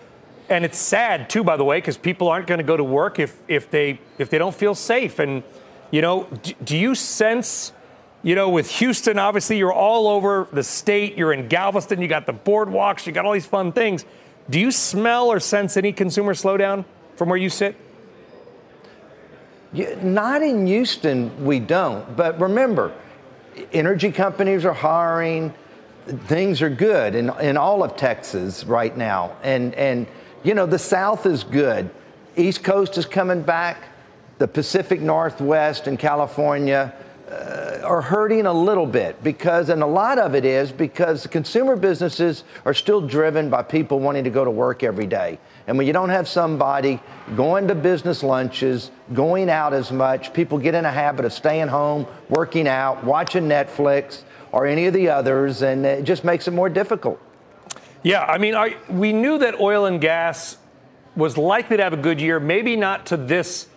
And 0.49 0.64
it's 0.64 0.78
sad 0.78 1.30
too, 1.30 1.45
by 1.45 1.57
the 1.57 1.64
way, 1.64 1.78
because 1.78 1.97
people 1.97 2.28
aren't 2.28 2.47
going 2.47 2.59
to 2.59 2.64
go 2.64 2.76
to 2.76 2.84
work 2.84 3.18
if, 3.18 3.36
if 3.49 3.70
they 3.70 4.01
if 4.18 4.28
they 4.30 4.38
don't 4.38 4.55
feel 4.55 4.74
safe. 4.74 5.18
And 5.18 5.43
you 5.90 6.03
know, 6.03 6.24
do, 6.43 6.53
do 6.64 6.76
you 6.76 6.95
sense 6.95 7.72
you 8.24 8.36
know, 8.36 8.49
with 8.49 8.70
Houston, 8.76 9.18
obviously 9.18 9.59
you're 9.59 9.72
all 9.72 10.07
over 10.07 10.47
the 10.53 10.62
state. 10.62 11.18
You're 11.18 11.32
in 11.32 11.49
Galveston. 11.49 12.01
You 12.01 12.07
got 12.07 12.24
the 12.24 12.32
boardwalks. 12.32 13.05
You 13.05 13.12
got 13.12 13.26
all 13.26 13.32
these 13.32 13.47
fun 13.47 13.72
things. 13.72 14.05
Do 14.49 14.61
you 14.61 14.70
smell 14.70 15.28
or 15.28 15.40
sense 15.40 15.76
any 15.76 15.93
consumer 15.93 16.34
slowdown 16.34 16.84
from 17.16 17.28
where 17.28 17.38
you 17.38 17.51
sit? 17.51 17.76
Not 20.03 20.43
in 20.43 20.66
Houston, 20.66 21.45
we 21.45 21.59
don't. 21.59 22.16
But 22.16 22.38
remember, 22.38 22.93
energy 23.72 24.12
companies 24.12 24.64
are 24.64 24.72
hiring. 24.72 25.53
Things 26.27 26.63
are 26.63 26.71
good 26.71 27.15
in, 27.15 27.31
in 27.41 27.57
all 27.57 27.85
of 27.85 27.97
Texas 27.97 28.65
right 28.65 28.97
now. 28.97 29.37
And, 29.43 29.75
and, 29.75 30.07
you 30.43 30.55
know, 30.55 30.67
the 30.67 30.79
South 30.79 31.27
is 31.27 31.45
good. 31.45 31.91
East 32.37 32.65
Coast 32.65 32.99
is 32.99 33.07
coming 33.07 33.43
back. 33.43 33.85
The 34.39 34.49
Pacific 34.49 35.01
Northwest 35.01 35.87
and 35.87 35.99
California 35.99 36.93
uh, 37.31 37.81
are 37.85 38.03
hurting 38.03 38.47
a 38.47 38.53
little 38.53 38.87
bit 38.87 39.23
because, 39.23 39.69
and 39.69 39.83
a 39.83 39.87
lot 39.87 40.19
of 40.19 40.35
it 40.35 40.45
is 40.45 40.73
because 40.73 41.23
the 41.23 41.29
consumer 41.29 41.77
businesses 41.77 42.45
are 42.65 42.75
still 42.75 43.01
driven 43.01 43.49
by 43.49 43.63
people 43.63 44.01
wanting 44.01 44.25
to 44.25 44.31
go 44.31 44.45
to 44.45 44.51
work 44.51 44.83
every 44.83 45.07
day. 45.07 45.39
And 45.67 45.79
when 45.79 45.87
you 45.87 45.93
don't 45.93 46.11
have 46.11 46.29
somebody 46.29 47.01
going 47.37 47.69
to 47.69 47.75
business 47.75 48.23
lunches, 48.23 48.91
going 49.15 49.49
out 49.49 49.73
as 49.73 49.93
much, 49.93 50.33
people 50.35 50.59
get 50.59 50.75
in 50.75 50.85
a 50.85 50.91
habit 50.91 51.25
of 51.25 51.33
staying 51.33 51.69
home, 51.69 52.07
working 52.29 52.67
out, 52.67 53.05
watching 53.05 53.45
Netflix 53.45 54.25
or 54.53 54.67
any 54.67 54.87
of 54.87 54.95
the 54.95 55.09
others, 55.09 55.63
and 55.63 55.85
it 55.85 56.05
just 56.05 56.25
makes 56.25 56.47
it 56.47 56.53
more 56.53 56.69
difficult. 56.69 57.21
Yeah, 58.03 58.25
I 58.25 58.39
mean, 58.39 58.55
I, 58.55 58.77
we 58.89 59.13
knew 59.13 59.39
that 59.39 59.59
oil 59.61 59.87
and 59.87 60.01
gas 60.01 60.59
was 61.17 61.37
likely 61.37 61.77
to 61.77 61.83
have 61.83 61.93
a 61.93 61.99
good 61.99 62.21
year, 62.21 62.41
maybe 62.41 62.77
not 62.77 63.07
to 63.07 63.17
this 63.17 63.69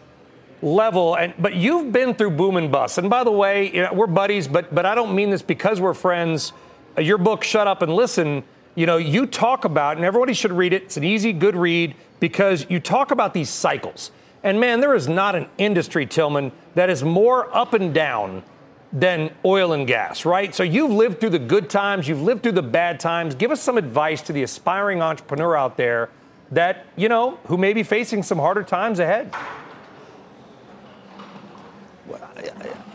level. 0.61 1.15
And 1.15 1.33
but 1.37 1.55
you've 1.55 1.91
been 1.91 2.13
through 2.13 2.31
boom 2.31 2.57
and 2.57 2.71
bust. 2.71 2.97
And 2.97 3.09
by 3.09 3.23
the 3.23 3.31
way, 3.31 3.71
you 3.73 3.83
know, 3.83 3.93
we're 3.93 4.07
buddies, 4.07 4.47
but 4.47 4.73
but 4.73 4.85
I 4.85 4.95
don't 4.95 5.15
mean 5.15 5.29
this 5.29 5.41
because 5.41 5.79
we're 5.79 5.93
friends. 5.93 6.53
Your 6.97 7.17
book, 7.17 7.43
Shut 7.43 7.67
Up 7.67 7.81
and 7.81 7.93
Listen, 7.93 8.43
you 8.73 8.85
know, 8.85 8.97
you 8.97 9.25
talk 9.25 9.65
about, 9.65 9.97
and 9.97 10.05
everybody 10.05 10.33
should 10.33 10.51
read 10.51 10.73
it. 10.73 10.83
It's 10.83 10.97
an 10.97 11.03
easy, 11.03 11.33
good 11.33 11.55
read 11.55 11.95
because 12.19 12.65
you 12.69 12.79
talk 12.79 13.11
about 13.11 13.33
these 13.33 13.49
cycles. 13.49 14.11
And 14.43 14.59
man, 14.59 14.79
there 14.79 14.95
is 14.95 15.07
not 15.07 15.35
an 15.35 15.47
industry, 15.57 16.05
Tillman, 16.05 16.51
that 16.75 16.89
is 16.89 17.03
more 17.03 17.55
up 17.55 17.73
and 17.73 17.93
down 17.93 18.43
than 18.95 19.29
oil 19.43 19.73
and 19.73 19.85
gas, 19.85 20.23
right? 20.23 20.55
So 20.55 20.63
you've 20.63 20.91
lived 20.91 21.19
through 21.19 21.31
the 21.31 21.39
good 21.39 21.69
times, 21.69 22.07
you've 22.07 22.21
lived 22.21 22.43
through 22.43 22.53
the 22.53 22.63
bad 22.63 22.97
times. 22.97 23.35
Give 23.35 23.51
us 23.51 23.61
some 23.61 23.77
advice 23.77 24.21
to 24.23 24.33
the 24.33 24.41
aspiring 24.41 25.01
entrepreneur 25.01 25.57
out 25.57 25.75
there 25.75 26.09
that, 26.51 26.85
you 26.95 27.09
know, 27.09 27.37
who 27.47 27.57
may 27.57 27.73
be 27.73 27.83
facing 27.83 28.23
some 28.23 28.39
harder 28.39 28.63
times 28.63 28.99
ahead. 28.99 29.35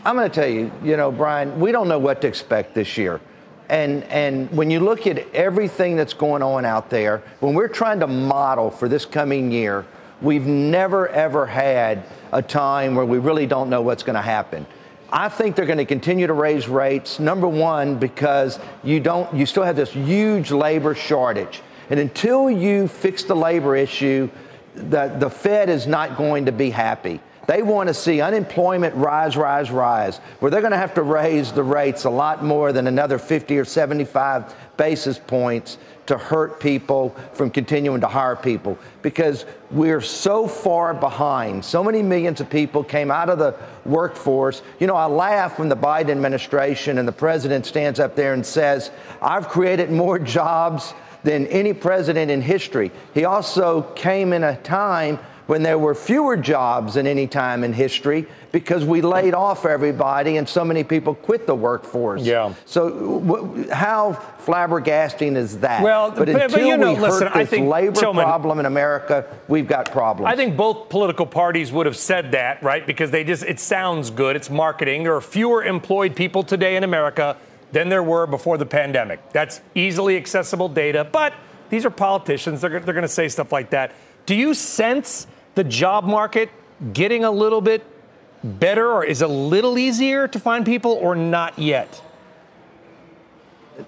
I'm 0.03 0.15
going 0.15 0.27
to 0.27 0.33
tell 0.33 0.49
you, 0.49 0.71
you 0.83 0.97
know, 0.97 1.11
Brian, 1.11 1.59
we 1.59 1.71
don't 1.71 1.87
know 1.87 1.99
what 1.99 2.21
to 2.21 2.27
expect 2.27 2.73
this 2.73 2.97
year. 2.97 3.21
And, 3.69 4.03
and 4.05 4.49
when 4.51 4.71
you 4.71 4.79
look 4.79 5.05
at 5.05 5.31
everything 5.35 5.95
that's 5.95 6.13
going 6.13 6.41
on 6.41 6.65
out 6.65 6.89
there, 6.89 7.21
when 7.41 7.53
we're 7.53 7.67
trying 7.67 7.99
to 7.99 8.07
model 8.07 8.71
for 8.71 8.89
this 8.89 9.05
coming 9.05 9.51
year, 9.51 9.85
we've 10.19 10.47
never, 10.47 11.07
ever 11.09 11.45
had 11.45 12.03
a 12.31 12.41
time 12.41 12.95
where 12.95 13.05
we 13.05 13.19
really 13.19 13.45
don't 13.45 13.69
know 13.69 13.83
what's 13.83 14.01
going 14.01 14.15
to 14.15 14.21
happen. 14.21 14.65
I 15.13 15.27
think 15.29 15.55
they're 15.55 15.65
going 15.65 15.77
to 15.77 15.85
continue 15.85 16.27
to 16.27 16.33
raise 16.33 16.67
rates. 16.67 17.19
Number 17.19 17.47
one, 17.47 17.97
because 17.97 18.59
you 18.83 18.99
don't, 18.99 19.33
you 19.35 19.45
still 19.45 19.63
have 19.63 19.75
this 19.75 19.91
huge 19.91 20.51
labor 20.51 20.95
shortage. 20.95 21.61
And 21.89 21.99
until 21.99 22.49
you 22.49 22.87
fix 22.87 23.23
the 23.23 23.35
labor 23.35 23.75
issue, 23.75 24.29
the, 24.75 25.13
the 25.19 25.29
Fed 25.29 25.69
is 25.69 25.85
not 25.85 26.17
going 26.17 26.45
to 26.45 26.53
be 26.53 26.69
happy. 26.69 27.19
They 27.47 27.63
want 27.63 27.87
to 27.87 27.93
see 27.93 28.21
unemployment 28.21 28.95
rise, 28.95 29.35
rise, 29.35 29.71
rise, 29.71 30.17
where 30.39 30.51
they're 30.51 30.61
going 30.61 30.71
to 30.71 30.77
have 30.77 30.93
to 30.93 31.01
raise 31.01 31.51
the 31.51 31.63
rates 31.63 32.05
a 32.05 32.09
lot 32.09 32.43
more 32.43 32.71
than 32.71 32.87
another 32.87 33.17
50 33.17 33.57
or 33.57 33.65
75 33.65 34.55
basis 34.77 35.17
points 35.17 35.77
to 36.05 36.17
hurt 36.17 36.59
people 36.59 37.15
from 37.33 37.49
continuing 37.49 38.01
to 38.01 38.07
hire 38.07 38.35
people 38.35 38.77
because 39.01 39.45
we're 39.69 40.01
so 40.01 40.47
far 40.47 40.93
behind. 40.93 41.63
So 41.63 41.83
many 41.83 42.03
millions 42.03 42.41
of 42.41 42.49
people 42.49 42.83
came 42.83 43.09
out 43.09 43.29
of 43.29 43.39
the 43.39 43.55
workforce. 43.85 44.61
You 44.79 44.87
know, 44.87 44.95
I 44.95 45.05
laugh 45.05 45.57
when 45.57 45.69
the 45.69 45.77
Biden 45.77 46.09
administration 46.09 46.97
and 46.97 47.07
the 47.07 47.13
president 47.13 47.65
stands 47.65 47.99
up 47.99 48.15
there 48.15 48.33
and 48.33 48.45
says, 48.45 48.91
I've 49.21 49.47
created 49.47 49.91
more 49.91 50.19
jobs 50.19 50.93
than 51.23 51.47
any 51.47 51.73
president 51.73 52.31
in 52.31 52.41
history. 52.41 52.91
He 53.13 53.25
also 53.25 53.83
came 53.93 54.33
in 54.33 54.43
a 54.43 54.57
time 54.57 55.19
when 55.47 55.63
there 55.63 55.77
were 55.77 55.95
fewer 55.95 56.37
jobs 56.37 56.93
than 56.93 57.07
any 57.07 57.27
time 57.27 57.63
in 57.63 57.73
history 57.73 58.25
because 58.51 58.85
we 58.85 59.01
laid 59.01 59.33
off 59.33 59.65
everybody 59.65 60.37
and 60.37 60.47
so 60.47 60.63
many 60.63 60.83
people 60.83 61.15
quit 61.15 61.47
the 61.47 61.55
workforce. 61.55 62.21
Yeah. 62.21 62.53
So 62.65 63.19
w- 63.19 63.69
how 63.69 64.13
flabbergasting 64.45 65.35
is 65.35 65.59
that? 65.59 65.81
Well, 65.83 66.11
but 66.11 66.29
until 66.29 66.49
but 66.49 66.61
you 66.65 66.77
know, 66.77 66.89
we 66.89 66.95
hurt 66.95 67.01
listen, 67.01 67.27
I 67.29 67.39
this 67.39 67.49
think, 67.49 67.67
labor 67.67 67.93
Tillman- 67.93 68.25
problem 68.25 68.59
in 68.59 68.65
America, 68.65 69.25
we've 69.47 69.67
got 69.67 69.91
problems. 69.91 70.31
I 70.31 70.35
think 70.35 70.55
both 70.57 70.89
political 70.89 71.25
parties 71.25 71.71
would 71.71 71.85
have 71.85 71.97
said 71.97 72.31
that, 72.33 72.61
right? 72.61 72.85
Because 72.85 73.11
they 73.11 73.23
just, 73.23 73.43
it 73.43 73.59
sounds 73.59 74.09
good. 74.09 74.35
It's 74.35 74.49
marketing. 74.49 75.03
There 75.03 75.15
are 75.15 75.21
fewer 75.21 75.63
employed 75.63 76.15
people 76.15 76.43
today 76.43 76.75
in 76.75 76.83
America 76.83 77.37
than 77.71 77.89
there 77.89 78.03
were 78.03 78.27
before 78.27 78.57
the 78.57 78.65
pandemic. 78.65 79.31
That's 79.31 79.61
easily 79.75 80.17
accessible 80.17 80.67
data, 80.69 81.05
but 81.05 81.33
these 81.69 81.85
are 81.85 81.89
politicians. 81.89 82.59
They're, 82.61 82.81
they're 82.81 82.93
going 82.93 83.03
to 83.03 83.07
say 83.07 83.29
stuff 83.29 83.51
like 83.53 83.69
that. 83.69 83.93
Do 84.25 84.35
you 84.35 84.53
sense 84.53 85.27
the 85.55 85.63
job 85.63 86.03
market 86.03 86.49
getting 86.93 87.23
a 87.23 87.31
little 87.31 87.61
bit 87.61 87.85
better 88.43 88.91
or 88.91 89.03
is 89.03 89.21
it 89.21 89.29
a 89.29 89.31
little 89.31 89.77
easier 89.77 90.27
to 90.27 90.39
find 90.39 90.65
people 90.65 90.91
or 90.93 91.15
not 91.15 91.57
yet? 91.59 92.01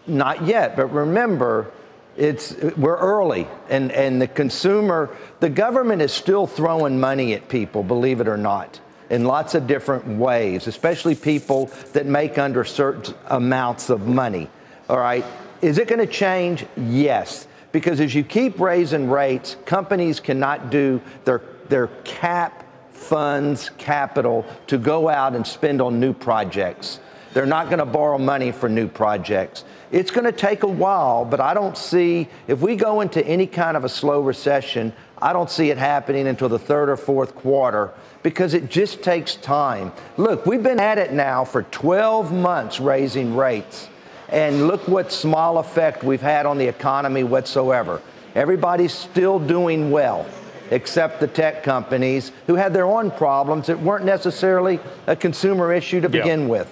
Not 0.07 0.45
yet, 0.45 0.75
but 0.75 0.87
remember, 0.87 1.71
it's 2.15 2.55
we're 2.77 2.97
early, 2.97 3.47
and 3.69 3.91
and 3.91 4.21
the 4.21 4.27
consumer, 4.27 5.15
the 5.39 5.49
government 5.49 6.01
is 6.01 6.11
still 6.11 6.45
throwing 6.45 6.99
money 6.99 7.33
at 7.33 7.47
people, 7.49 7.83
believe 7.83 8.21
it 8.21 8.27
or 8.27 8.37
not, 8.37 8.79
in 9.09 9.25
lots 9.25 9.55
of 9.55 9.67
different 9.67 10.05
ways, 10.19 10.67
especially 10.67 11.15
people 11.15 11.71
that 11.93 12.05
make 12.05 12.37
under 12.37 12.63
certain 12.63 13.15
amounts 13.27 13.89
of 13.89 14.07
money. 14.07 14.49
All 14.89 14.99
right, 14.99 15.25
is 15.61 15.77
it 15.77 15.87
going 15.87 15.99
to 15.99 16.11
change? 16.11 16.65
Yes, 16.77 17.47
because 17.73 17.99
as 17.99 18.15
you 18.15 18.23
keep 18.23 18.57
raising 18.61 19.09
rates, 19.09 19.57
companies 19.65 20.21
cannot 20.21 20.69
do 20.69 21.01
their 21.25 21.41
their 21.69 21.87
cap 22.05 22.63
funds 22.91 23.69
capital 23.77 24.45
to 24.67 24.77
go 24.77 25.09
out 25.09 25.35
and 25.35 25.45
spend 25.45 25.81
on 25.81 25.99
new 25.99 26.13
projects. 26.13 26.99
They're 27.33 27.45
not 27.45 27.65
going 27.65 27.79
to 27.79 27.85
borrow 27.85 28.19
money 28.19 28.51
for 28.51 28.69
new 28.69 28.87
projects. 28.87 29.65
It's 29.91 30.11
going 30.11 30.25
to 30.25 30.31
take 30.31 30.63
a 30.63 30.67
while, 30.67 31.25
but 31.25 31.39
I 31.39 31.53
don't 31.55 31.77
see, 31.77 32.27
if 32.47 32.59
we 32.59 32.75
go 32.75 33.01
into 33.01 33.25
any 33.25 33.47
kind 33.47 33.75
of 33.75 33.83
a 33.83 33.89
slow 33.89 34.21
recession, 34.21 34.93
I 35.19 35.33
don't 35.33 35.49
see 35.49 35.71
it 35.71 35.77
happening 35.77 36.27
until 36.27 36.47
the 36.47 36.59
third 36.59 36.89
or 36.89 36.97
fourth 36.97 37.33
quarter 37.33 37.91
because 38.21 38.53
it 38.53 38.69
just 38.69 39.01
takes 39.01 39.35
time. 39.35 39.91
Look, 40.17 40.45
we've 40.45 40.61
been 40.61 40.79
at 40.79 40.99
it 40.99 41.11
now 41.11 41.43
for 41.43 41.63
12 41.63 42.31
months 42.31 42.79
raising 42.79 43.35
rates, 43.35 43.89
and 44.33 44.67
look 44.67 44.87
what 44.87 45.11
small 45.11 45.59
effect 45.59 46.03
we've 46.03 46.21
had 46.21 46.47
on 46.47 46.57
the 46.57 46.65
economy 46.67 47.23
whatsoever. 47.23 48.01
Everybody's 48.33 48.91
still 48.93 49.37
doing 49.37 49.91
well 49.91 50.25
except 50.71 51.19
the 51.19 51.27
tech 51.27 51.61
companies 51.61 52.31
who 52.47 52.55
had 52.55 52.73
their 52.73 52.85
own 52.85 53.11
problems 53.11 53.67
that 53.67 53.79
weren't 53.79 54.05
necessarily 54.05 54.79
a 55.05 55.15
consumer 55.15 55.71
issue 55.71 56.01
to 56.01 56.07
Yeah. 56.09 56.23
begin 56.23 56.49
with. 56.49 56.67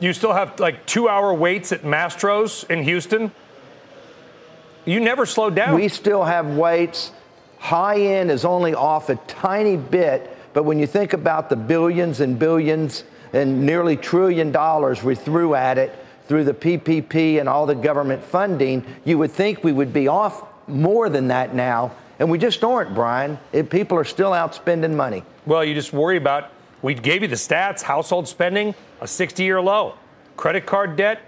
You 0.00 0.12
still 0.12 0.32
have 0.32 0.58
like 0.58 0.84
two 0.86 1.08
hour 1.08 1.32
waits 1.32 1.70
at 1.70 1.84
Mastro's 1.84 2.66
in 2.68 2.82
Houston. 2.82 3.30
You 4.84 4.98
never 4.98 5.24
slowed 5.24 5.54
down. 5.54 5.76
We 5.76 5.86
still 5.88 6.24
have 6.24 6.56
waits. 6.56 7.12
High 7.58 8.00
end 8.00 8.32
is 8.32 8.44
only 8.44 8.74
off 8.74 9.08
a 9.08 9.14
tiny 9.28 9.76
bit, 9.76 10.36
but 10.52 10.64
when 10.64 10.80
you 10.80 10.88
think 10.88 11.12
about 11.12 11.48
the 11.48 11.56
billions 11.56 12.20
and 12.20 12.38
billions 12.40 13.04
and 13.32 13.64
nearly 13.64 13.96
trillion 13.96 14.50
dollars 14.50 15.02
we 15.04 15.14
threw 15.14 15.54
at 15.54 15.78
it 15.78 15.94
through 16.26 16.44
the 16.44 16.54
PPP 16.54 17.38
and 17.38 17.48
all 17.48 17.66
the 17.66 17.74
government 17.74 18.22
funding, 18.22 18.84
you 19.04 19.18
would 19.18 19.30
think 19.30 19.62
we 19.62 19.72
would 19.72 19.92
be 19.92 20.08
off 20.08 20.44
more 20.68 21.08
than 21.08 21.28
that 21.28 21.54
now. 21.54 21.92
And 22.18 22.30
we 22.30 22.38
just 22.38 22.62
aren't, 22.62 22.94
Brian. 22.94 23.38
People 23.70 23.98
are 23.98 24.04
still 24.04 24.32
out 24.32 24.54
spending 24.54 24.96
money. 24.96 25.22
Well, 25.46 25.64
you 25.64 25.74
just 25.74 25.92
worry 25.92 26.16
about, 26.16 26.50
we 26.80 26.94
gave 26.94 27.22
you 27.22 27.28
the 27.28 27.34
stats 27.34 27.82
household 27.82 28.28
spending, 28.28 28.74
a 29.00 29.06
60 29.06 29.42
year 29.42 29.60
low. 29.60 29.94
Credit 30.36 30.64
card 30.64 30.96
debt, 30.96 31.20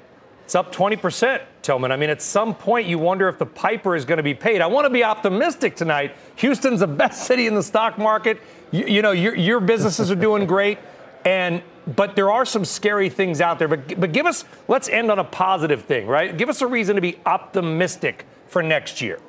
it's 0.46 0.54
up 0.54 0.72
20%, 0.72 1.42
Tillman. 1.62 1.90
I 1.90 1.96
mean, 1.96 2.08
at 2.08 2.22
some 2.22 2.54
point, 2.54 2.86
you 2.86 3.00
wonder 3.00 3.28
if 3.28 3.36
the 3.36 3.46
piper 3.46 3.96
is 3.96 4.04
going 4.04 4.18
to 4.18 4.22
be 4.22 4.32
paid. 4.32 4.60
I 4.60 4.68
want 4.68 4.84
to 4.84 4.90
be 4.90 5.02
optimistic 5.02 5.74
tonight. 5.74 6.14
Houston's 6.36 6.80
the 6.80 6.86
best 6.86 7.26
city 7.26 7.48
in 7.48 7.56
the 7.56 7.64
stock 7.64 7.98
market. 7.98 8.40
You, 8.70 8.86
you 8.86 9.02
know, 9.02 9.10
your, 9.10 9.34
your 9.34 9.58
businesses 9.58 10.08
are 10.10 10.16
doing 10.16 10.46
great. 10.46 10.78
And, 11.24 11.62
but 11.86 12.16
there 12.16 12.30
are 12.30 12.44
some 12.44 12.64
scary 12.64 13.08
things 13.08 13.40
out 13.40 13.58
there. 13.58 13.68
But, 13.68 14.00
but 14.00 14.12
give 14.12 14.26
us, 14.26 14.44
let's 14.68 14.88
end 14.88 15.10
on 15.10 15.18
a 15.18 15.24
positive 15.24 15.84
thing, 15.84 16.06
right? 16.06 16.36
Give 16.36 16.48
us 16.48 16.60
a 16.60 16.66
reason 16.66 16.96
to 16.96 17.02
be 17.02 17.18
optimistic 17.24 18.26
for 18.48 18.62
next 18.62 19.00
year. 19.00 19.20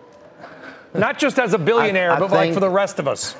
Not 0.94 1.20
just 1.20 1.38
as 1.38 1.54
a 1.54 1.58
billionaire, 1.60 2.12
I- 2.12 2.16
I 2.16 2.20
but 2.20 2.32
like 2.32 2.54
for 2.54 2.60
the 2.60 2.70
rest 2.70 2.98
of 3.00 3.08
us. 3.08 3.36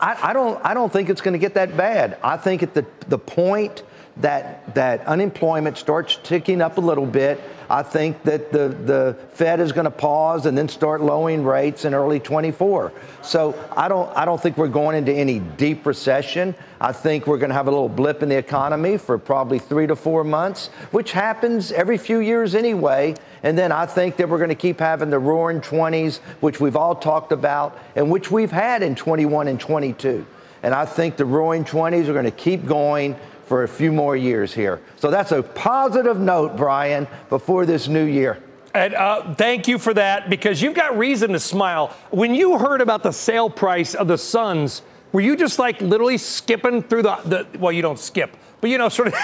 I, 0.00 0.30
I 0.30 0.32
don't 0.32 0.64
I 0.64 0.74
don't 0.74 0.92
think 0.92 1.10
it's 1.10 1.20
going 1.20 1.32
to 1.32 1.38
get 1.38 1.54
that 1.54 1.76
bad. 1.76 2.18
I 2.22 2.36
think 2.36 2.62
at 2.62 2.74
the 2.74 2.86
the 3.08 3.18
point 3.18 3.82
that 4.18 4.74
that 4.74 5.06
unemployment 5.06 5.76
starts 5.76 6.18
ticking 6.22 6.60
up 6.62 6.78
a 6.78 6.80
little 6.80 7.06
bit, 7.06 7.40
I 7.70 7.82
think 7.82 8.22
that 8.22 8.50
the 8.50 8.68
the 8.68 9.16
Fed 9.32 9.60
is 9.60 9.72
going 9.72 9.84
to 9.84 9.90
pause 9.90 10.46
and 10.46 10.56
then 10.56 10.68
start 10.68 11.02
lowering 11.02 11.44
rates 11.44 11.84
in 11.84 11.92
early 11.92 12.18
24. 12.18 12.92
So 13.22 13.54
I 13.76 13.88
don't 13.88 14.14
I 14.16 14.24
don't 14.24 14.40
think 14.40 14.56
we're 14.56 14.68
going 14.68 14.96
into 14.96 15.12
any 15.12 15.38
deep 15.38 15.84
recession. 15.84 16.54
I 16.80 16.92
think 16.92 17.26
we're 17.26 17.38
going 17.38 17.50
to 17.50 17.54
have 17.54 17.66
a 17.66 17.70
little 17.70 17.88
blip 17.88 18.22
in 18.22 18.30
the 18.30 18.36
economy 18.36 18.96
for 18.96 19.18
probably 19.18 19.58
3 19.58 19.88
to 19.88 19.96
4 19.96 20.24
months, 20.24 20.68
which 20.92 21.12
happens 21.12 21.72
every 21.72 21.98
few 21.98 22.20
years 22.20 22.54
anyway. 22.54 23.16
And 23.42 23.58
then 23.58 23.70
I 23.70 23.86
think 23.86 24.16
that 24.16 24.28
we're 24.28 24.38
going 24.38 24.48
to 24.48 24.54
keep 24.54 24.80
having 24.80 25.10
the 25.10 25.18
roaring 25.18 25.60
20s, 25.60 26.18
which 26.40 26.60
we've 26.60 26.76
all 26.76 26.94
talked 26.94 27.32
about 27.32 27.78
and 27.94 28.10
which 28.10 28.30
we've 28.30 28.50
had 28.50 28.82
in 28.82 28.94
21 28.94 29.48
and 29.48 29.60
22. 29.60 30.26
And 30.62 30.74
I 30.74 30.86
think 30.86 31.16
the 31.16 31.24
roaring 31.24 31.64
20s 31.64 32.08
are 32.08 32.12
going 32.12 32.24
to 32.24 32.30
keep 32.30 32.66
going 32.66 33.16
for 33.48 33.62
a 33.62 33.68
few 33.68 33.90
more 33.90 34.14
years 34.14 34.52
here. 34.52 34.80
So 34.96 35.10
that's 35.10 35.32
a 35.32 35.42
positive 35.42 36.18
note, 36.20 36.56
Brian, 36.56 37.08
before 37.30 37.64
this 37.64 37.88
new 37.88 38.04
year. 38.04 38.42
And 38.74 38.94
uh, 38.94 39.34
thank 39.34 39.66
you 39.66 39.78
for 39.78 39.94
that 39.94 40.28
because 40.28 40.60
you've 40.60 40.74
got 40.74 40.98
reason 40.98 41.32
to 41.32 41.40
smile. 41.40 41.96
When 42.10 42.34
you 42.34 42.58
heard 42.58 42.82
about 42.82 43.02
the 43.02 43.12
sale 43.12 43.48
price 43.48 43.94
of 43.94 44.06
the 44.06 44.18
Suns, 44.18 44.82
were 45.12 45.22
you 45.22 45.34
just 45.34 45.58
like 45.58 45.80
literally 45.80 46.18
skipping 46.18 46.82
through 46.82 47.02
the, 47.02 47.16
the 47.24 47.58
well, 47.58 47.72
you 47.72 47.80
don't 47.80 47.98
skip, 47.98 48.36
but 48.60 48.68
you 48.68 48.76
know, 48.76 48.90
sort 48.90 49.08
of 49.08 49.14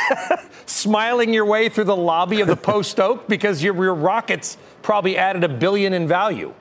smiling 0.66 1.34
your 1.34 1.44
way 1.44 1.68
through 1.68 1.84
the 1.84 1.96
lobby 1.96 2.40
of 2.40 2.48
the 2.48 2.56
Post 2.72 2.98
Oak 2.98 3.28
because 3.28 3.62
your, 3.62 3.74
your 3.76 3.94
Rockets 3.94 4.56
probably 4.80 5.18
added 5.18 5.44
a 5.44 5.48
billion 5.48 5.92
in 5.92 6.08
value? 6.08 6.54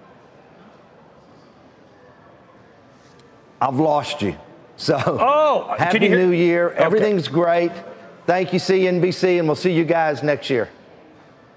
I've 3.62 3.80
lost 3.80 4.22
you. 4.22 4.38
So, 4.76 4.96
Oh, 5.20 5.76
happy 5.78 6.00
hear- 6.00 6.18
new 6.18 6.32
year. 6.32 6.70
Okay. 6.70 6.84
Everything's 6.84 7.28
great. 7.28 7.72
Thank 8.26 8.54
you, 8.54 8.60
CNBC, 8.60 9.40
and 9.40 9.48
we'll 9.48 9.56
see 9.56 9.74
you 9.74 9.84
guys 9.84 10.24
next 10.24 10.50
year. 10.50 10.70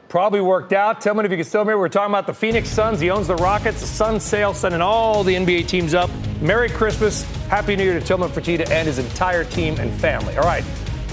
Probably 0.09 0.41
worked 0.41 0.73
out. 0.73 1.01
Tillman, 1.01 1.25
if 1.25 1.31
you 1.31 1.37
can 1.37 1.45
still 1.45 1.61
remember, 1.63 1.81
we're 1.81 1.89
talking 1.89 2.13
about 2.13 2.27
the 2.27 2.35
Phoenix 2.35 2.69
Suns. 2.69 3.01
He 3.01 3.11
owns 3.11 3.27
the 3.29 3.37
Rockets. 3.37 3.81
The 3.81 3.87
Suns 3.87 4.23
sale 4.23 4.55
sending 4.55 4.81
all 4.81 5.23
the 5.25 5.35
NBA 5.35 5.67
teams 5.69 5.95
up. 5.95 6.11
Merry 6.41 6.69
Christmas. 6.69 7.23
Happy 7.49 7.75
New 7.77 7.85
Year 7.85 7.99
to 7.99 8.05
Tillman 8.05 8.31
Fertitta 8.31 8.69
and 8.71 8.87
his 8.87 8.99
entire 8.99 9.45
team 9.45 9.79
and 9.79 9.93
family. 10.01 10.37
All 10.37 10.45
right. 10.45 10.65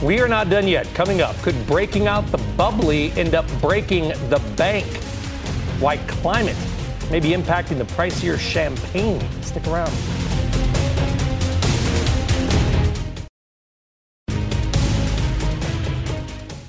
We 0.03 0.19
are 0.19 0.27
not 0.27 0.49
done 0.49 0.67
yet. 0.67 0.85
Coming 0.93 1.21
up, 1.21 1.35
could 1.37 1.55
breaking 1.65 2.07
out 2.07 2.25
the 2.27 2.37
bubbly 2.57 3.11
end 3.13 3.33
up 3.35 3.45
breaking 3.61 4.09
the 4.29 4.41
bank? 4.57 4.85
Why 5.79 5.97
climate 6.07 6.57
may 7.11 7.19
be 7.19 7.29
impacting 7.29 7.77
the 7.77 7.85
pricier 7.85 8.39
champagne. 8.39 9.21
Stick 9.41 9.65
around. 9.67 9.91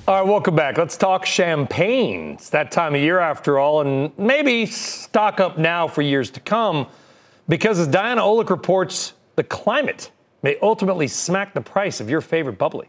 All 0.07 0.13
right, 0.13 0.29
welcome 0.29 0.55
back. 0.55 0.77
Let's 0.77 0.97
talk 0.97 1.25
champagne. 1.25 2.33
It's 2.33 2.51
that 2.51 2.71
time 2.71 2.93
of 2.93 3.01
year 3.01 3.17
after 3.17 3.57
all, 3.57 3.81
and 3.81 4.15
maybe 4.19 4.67
stock 4.67 5.39
up 5.39 5.57
now 5.57 5.87
for 5.87 6.03
years 6.03 6.29
to 6.31 6.39
come 6.39 6.85
because 7.49 7.79
as 7.79 7.87
Diana 7.87 8.21
Olick 8.21 8.51
reports, 8.51 9.13
the 9.35 9.43
climate 9.43 10.11
may 10.43 10.57
ultimately 10.61 11.07
smack 11.07 11.55
the 11.55 11.61
price 11.61 12.01
of 12.01 12.07
your 12.07 12.21
favorite 12.21 12.59
bubbly. 12.59 12.87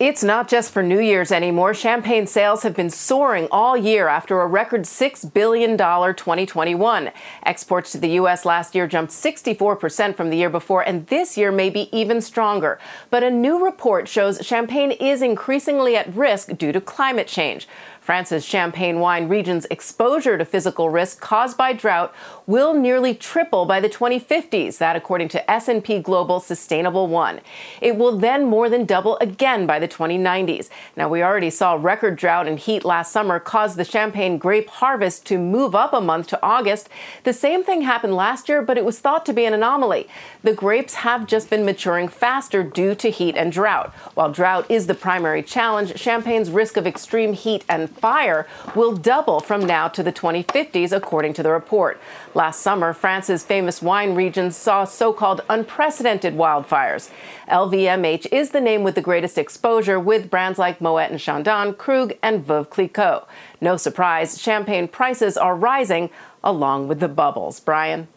It's 0.00 0.22
not 0.22 0.46
just 0.46 0.70
for 0.70 0.80
New 0.80 1.00
Year's 1.00 1.32
anymore. 1.32 1.74
Champagne 1.74 2.28
sales 2.28 2.62
have 2.62 2.76
been 2.76 2.88
soaring 2.88 3.48
all 3.50 3.76
year 3.76 4.06
after 4.06 4.40
a 4.40 4.46
record 4.46 4.82
$6 4.82 5.34
billion 5.34 5.76
2021. 5.76 7.10
Exports 7.42 7.90
to 7.90 7.98
the 7.98 8.10
U.S. 8.10 8.44
last 8.44 8.76
year 8.76 8.86
jumped 8.86 9.12
64% 9.12 10.14
from 10.14 10.30
the 10.30 10.36
year 10.36 10.50
before, 10.50 10.82
and 10.82 11.04
this 11.08 11.36
year 11.36 11.50
may 11.50 11.68
be 11.68 11.88
even 11.90 12.20
stronger. 12.20 12.78
But 13.10 13.24
a 13.24 13.30
new 13.32 13.64
report 13.64 14.06
shows 14.06 14.38
champagne 14.46 14.92
is 14.92 15.20
increasingly 15.20 15.96
at 15.96 16.14
risk 16.14 16.56
due 16.56 16.70
to 16.70 16.80
climate 16.80 17.26
change. 17.26 17.66
France's 18.08 18.42
Champagne 18.42 19.00
wine 19.00 19.28
region's 19.28 19.66
exposure 19.66 20.38
to 20.38 20.44
physical 20.46 20.88
risk 20.88 21.20
caused 21.20 21.58
by 21.58 21.74
drought 21.74 22.14
will 22.46 22.72
nearly 22.72 23.14
triple 23.14 23.66
by 23.66 23.80
the 23.80 23.88
2050s, 23.90 24.78
that 24.78 24.96
according 24.96 25.28
to 25.28 25.50
S&P 25.50 25.98
Global 25.98 26.40
Sustainable 26.40 27.06
1. 27.06 27.40
It 27.82 27.96
will 27.96 28.16
then 28.16 28.46
more 28.46 28.70
than 28.70 28.86
double 28.86 29.18
again 29.18 29.66
by 29.66 29.78
the 29.78 29.86
2090s. 29.86 30.70
Now 30.96 31.10
we 31.10 31.22
already 31.22 31.50
saw 31.50 31.74
record 31.74 32.16
drought 32.16 32.48
and 32.48 32.58
heat 32.58 32.82
last 32.82 33.12
summer 33.12 33.38
cause 33.38 33.76
the 33.76 33.84
Champagne 33.84 34.38
grape 34.38 34.70
harvest 34.70 35.26
to 35.26 35.36
move 35.36 35.74
up 35.74 35.92
a 35.92 36.00
month 36.00 36.28
to 36.28 36.42
August. 36.42 36.88
The 37.24 37.34
same 37.34 37.62
thing 37.62 37.82
happened 37.82 38.16
last 38.16 38.48
year, 38.48 38.62
but 38.62 38.78
it 38.78 38.86
was 38.86 39.00
thought 39.00 39.26
to 39.26 39.34
be 39.34 39.44
an 39.44 39.52
anomaly. 39.52 40.08
The 40.42 40.54
grapes 40.54 40.94
have 40.94 41.26
just 41.26 41.50
been 41.50 41.66
maturing 41.66 42.08
faster 42.08 42.62
due 42.62 42.94
to 42.94 43.10
heat 43.10 43.36
and 43.36 43.52
drought. 43.52 43.92
While 44.14 44.32
drought 44.32 44.70
is 44.70 44.86
the 44.86 44.94
primary 44.94 45.42
challenge, 45.42 45.94
Champagne's 45.96 46.50
risk 46.50 46.78
of 46.78 46.86
extreme 46.86 47.34
heat 47.34 47.66
and 47.68 47.97
fire 47.98 48.46
will 48.74 48.96
double 48.96 49.40
from 49.40 49.66
now 49.66 49.88
to 49.88 50.02
the 50.02 50.12
2050s, 50.12 50.92
according 50.92 51.34
to 51.34 51.42
the 51.42 51.50
report. 51.50 52.00
Last 52.34 52.60
summer, 52.60 52.92
France's 52.92 53.44
famous 53.44 53.82
wine 53.82 54.14
region 54.14 54.50
saw 54.50 54.84
so 54.84 55.12
called 55.12 55.42
unprecedented 55.48 56.34
wildfires. 56.34 57.10
LVMH 57.48 58.26
is 58.32 58.50
the 58.50 58.60
name 58.60 58.82
with 58.82 58.94
the 58.94 59.00
greatest 59.00 59.38
exposure, 59.38 59.98
with 59.98 60.30
brands 60.30 60.58
like 60.58 60.80
Moet 60.80 61.10
and 61.10 61.20
Chandon, 61.20 61.74
Krug, 61.74 62.14
and 62.22 62.44
Veuve 62.44 62.70
Clicquot. 62.70 63.26
No 63.60 63.76
surprise, 63.76 64.40
champagne 64.40 64.88
prices 64.88 65.36
are 65.36 65.56
rising 65.56 66.10
along 66.44 66.88
with 66.88 67.00
the 67.00 67.08
bubbles. 67.08 67.60
Brian? 67.60 68.08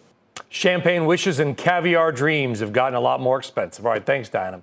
Champagne 0.50 1.06
wishes 1.06 1.40
and 1.40 1.58
caviar 1.58 2.12
dreams 2.12 2.60
have 2.60 2.74
gotten 2.74 2.96
a 2.96 3.00
lot 3.00 3.22
more 3.22 3.40
expensive. 3.40 3.86
All 3.86 3.92
right, 3.92 4.06
thanks, 4.06 4.30
Diana. 4.30 4.62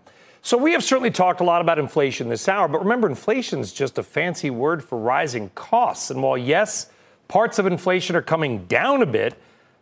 So 0.49 0.57
we 0.57 0.73
have 0.73 0.83
certainly 0.83 1.11
talked 1.11 1.43
a 1.43 1.45
lot 1.45 1.61
about 1.61 1.79
inflation 1.79 2.31
this 2.31 2.49
hour, 2.49 2.69
but 2.69 2.79
remember, 2.79 3.07
inflation 3.07 3.61
is 3.61 3.71
just 3.71 3.99
a 3.99 4.03
fancy 4.03 4.49
word 4.49 4.83
for 4.83 4.97
rising 4.97 5.51
costs. 5.55 6.11
And 6.11 6.23
while, 6.23 6.39
yes, 6.39 6.91
parts 7.29 7.59
of 7.59 7.67
inflation 7.67 8.17
are 8.17 8.23
coming 8.23 8.65
down 8.65 9.03
a 9.03 9.07
bit, 9.07 9.35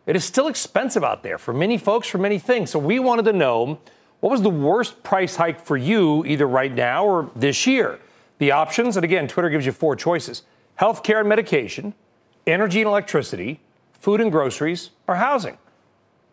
it 0.05 0.17
is 0.17 0.25
still 0.25 0.49
expensive 0.49 1.05
out 1.05 1.23
there 1.23 1.37
for 1.37 1.53
many 1.53 1.77
folks, 1.77 2.09
for 2.09 2.17
many 2.17 2.37
things. 2.37 2.69
So 2.69 2.79
we 2.79 2.99
wanted 2.99 3.23
to 3.23 3.31
know 3.31 3.79
what 4.19 4.29
was 4.29 4.41
the 4.41 4.49
worst 4.49 5.03
price 5.03 5.37
hike 5.37 5.65
for 5.65 5.77
you, 5.77 6.25
either 6.25 6.45
right 6.45 6.75
now 6.75 7.05
or 7.05 7.31
this 7.33 7.65
year? 7.65 7.97
The 8.39 8.51
options, 8.51 8.97
and 8.97 9.05
again, 9.05 9.29
Twitter 9.29 9.49
gives 9.49 9.65
you 9.65 9.71
four 9.71 9.95
choices 9.95 10.43
healthcare 10.81 11.21
and 11.21 11.29
medication, 11.29 11.93
energy 12.45 12.81
and 12.81 12.89
electricity, 12.89 13.61
food 13.93 14.19
and 14.19 14.33
groceries, 14.33 14.89
or 15.07 15.15
housing. 15.15 15.59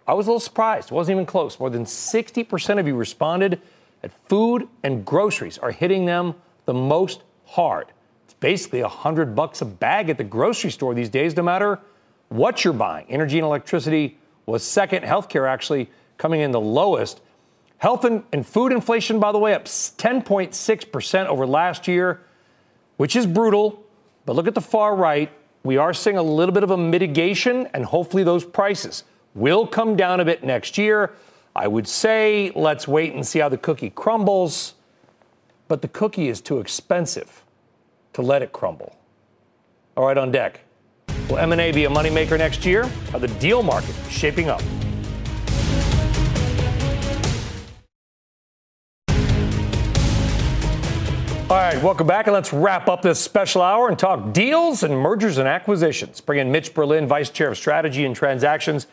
I 0.08 0.14
was 0.14 0.26
a 0.26 0.30
little 0.30 0.40
surprised. 0.40 0.90
It 0.90 0.94
wasn't 0.94 1.18
even 1.18 1.26
close. 1.26 1.60
More 1.60 1.70
than 1.70 1.84
60% 1.84 2.80
of 2.80 2.86
you 2.88 2.96
responded 2.96 3.60
that 4.04 4.12
food 4.28 4.68
and 4.82 5.02
groceries 5.02 5.56
are 5.56 5.70
hitting 5.70 6.04
them 6.04 6.34
the 6.66 6.74
most 6.74 7.22
hard. 7.46 7.86
It's 8.26 8.34
basically 8.34 8.80
a 8.80 8.88
hundred 8.88 9.34
bucks 9.34 9.62
a 9.62 9.64
bag 9.64 10.10
at 10.10 10.18
the 10.18 10.24
grocery 10.24 10.70
store 10.70 10.92
these 10.92 11.08
days, 11.08 11.34
no 11.34 11.42
matter 11.42 11.80
what 12.28 12.64
you're 12.64 12.74
buying. 12.74 13.06
Energy 13.08 13.38
and 13.38 13.46
electricity 13.46 14.18
was 14.44 14.62
second. 14.62 15.04
Healthcare 15.04 15.48
actually 15.48 15.88
coming 16.18 16.42
in 16.42 16.50
the 16.50 16.60
lowest. 16.60 17.22
Health 17.78 18.04
and, 18.04 18.24
and 18.30 18.46
food 18.46 18.72
inflation, 18.72 19.20
by 19.20 19.32
the 19.32 19.38
way, 19.38 19.54
up 19.54 19.64
10.6% 19.64 21.26
over 21.26 21.46
last 21.46 21.88
year, 21.88 22.20
which 22.98 23.16
is 23.16 23.26
brutal. 23.26 23.82
But 24.26 24.36
look 24.36 24.46
at 24.46 24.54
the 24.54 24.60
far 24.60 24.94
right. 24.94 25.32
We 25.62 25.78
are 25.78 25.94
seeing 25.94 26.18
a 26.18 26.22
little 26.22 26.52
bit 26.52 26.62
of 26.62 26.70
a 26.70 26.76
mitigation, 26.76 27.68
and 27.72 27.86
hopefully 27.86 28.22
those 28.22 28.44
prices 28.44 29.04
will 29.34 29.66
come 29.66 29.96
down 29.96 30.20
a 30.20 30.26
bit 30.26 30.44
next 30.44 30.76
year. 30.76 31.14
I 31.56 31.68
would 31.68 31.86
say 31.86 32.50
let's 32.56 32.88
wait 32.88 33.14
and 33.14 33.24
see 33.24 33.38
how 33.38 33.48
the 33.48 33.56
cookie 33.56 33.90
crumbles, 33.90 34.74
but 35.68 35.82
the 35.82 35.88
cookie 35.88 36.28
is 36.28 36.40
too 36.40 36.58
expensive 36.58 37.44
to 38.12 38.22
let 38.22 38.42
it 38.42 38.52
crumble. 38.52 38.96
All 39.96 40.06
right, 40.06 40.18
on 40.18 40.32
deck. 40.32 40.62
Will 41.28 41.38
M&A 41.38 41.70
be 41.70 41.84
a 41.84 41.88
moneymaker 41.88 42.36
next 42.36 42.66
year? 42.66 42.90
Are 43.12 43.20
the 43.20 43.28
deal 43.38 43.62
market 43.62 43.94
shaping 44.10 44.48
up? 44.48 44.60
All 51.48 51.60
right, 51.60 51.80
welcome 51.80 52.08
back, 52.08 52.26
and 52.26 52.34
let's 52.34 52.52
wrap 52.52 52.88
up 52.88 53.02
this 53.02 53.20
special 53.20 53.62
hour 53.62 53.88
and 53.88 53.96
talk 53.96 54.32
deals 54.32 54.82
and 54.82 54.98
mergers 54.98 55.38
and 55.38 55.46
acquisitions. 55.46 56.20
Bring 56.20 56.40
in 56.40 56.50
Mitch 56.50 56.74
Berlin, 56.74 57.06
Vice 57.06 57.30
Chair 57.30 57.52
of 57.52 57.56
Strategy 57.56 58.04
and 58.04 58.16
Transactions 58.16 58.88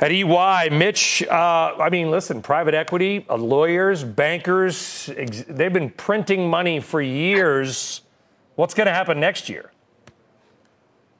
at 0.00 0.10
EY, 0.10 0.70
Mitch, 0.70 1.22
uh, 1.24 1.76
I 1.78 1.90
mean, 1.90 2.10
listen, 2.10 2.40
private 2.40 2.74
equity, 2.74 3.26
uh, 3.28 3.36
lawyers, 3.36 4.02
bankers, 4.02 5.10
ex- 5.14 5.44
they've 5.46 5.72
been 5.72 5.90
printing 5.90 6.48
money 6.48 6.80
for 6.80 7.02
years. 7.02 8.00
What's 8.54 8.72
going 8.72 8.86
to 8.86 8.94
happen 8.94 9.20
next 9.20 9.48
year? 9.50 9.72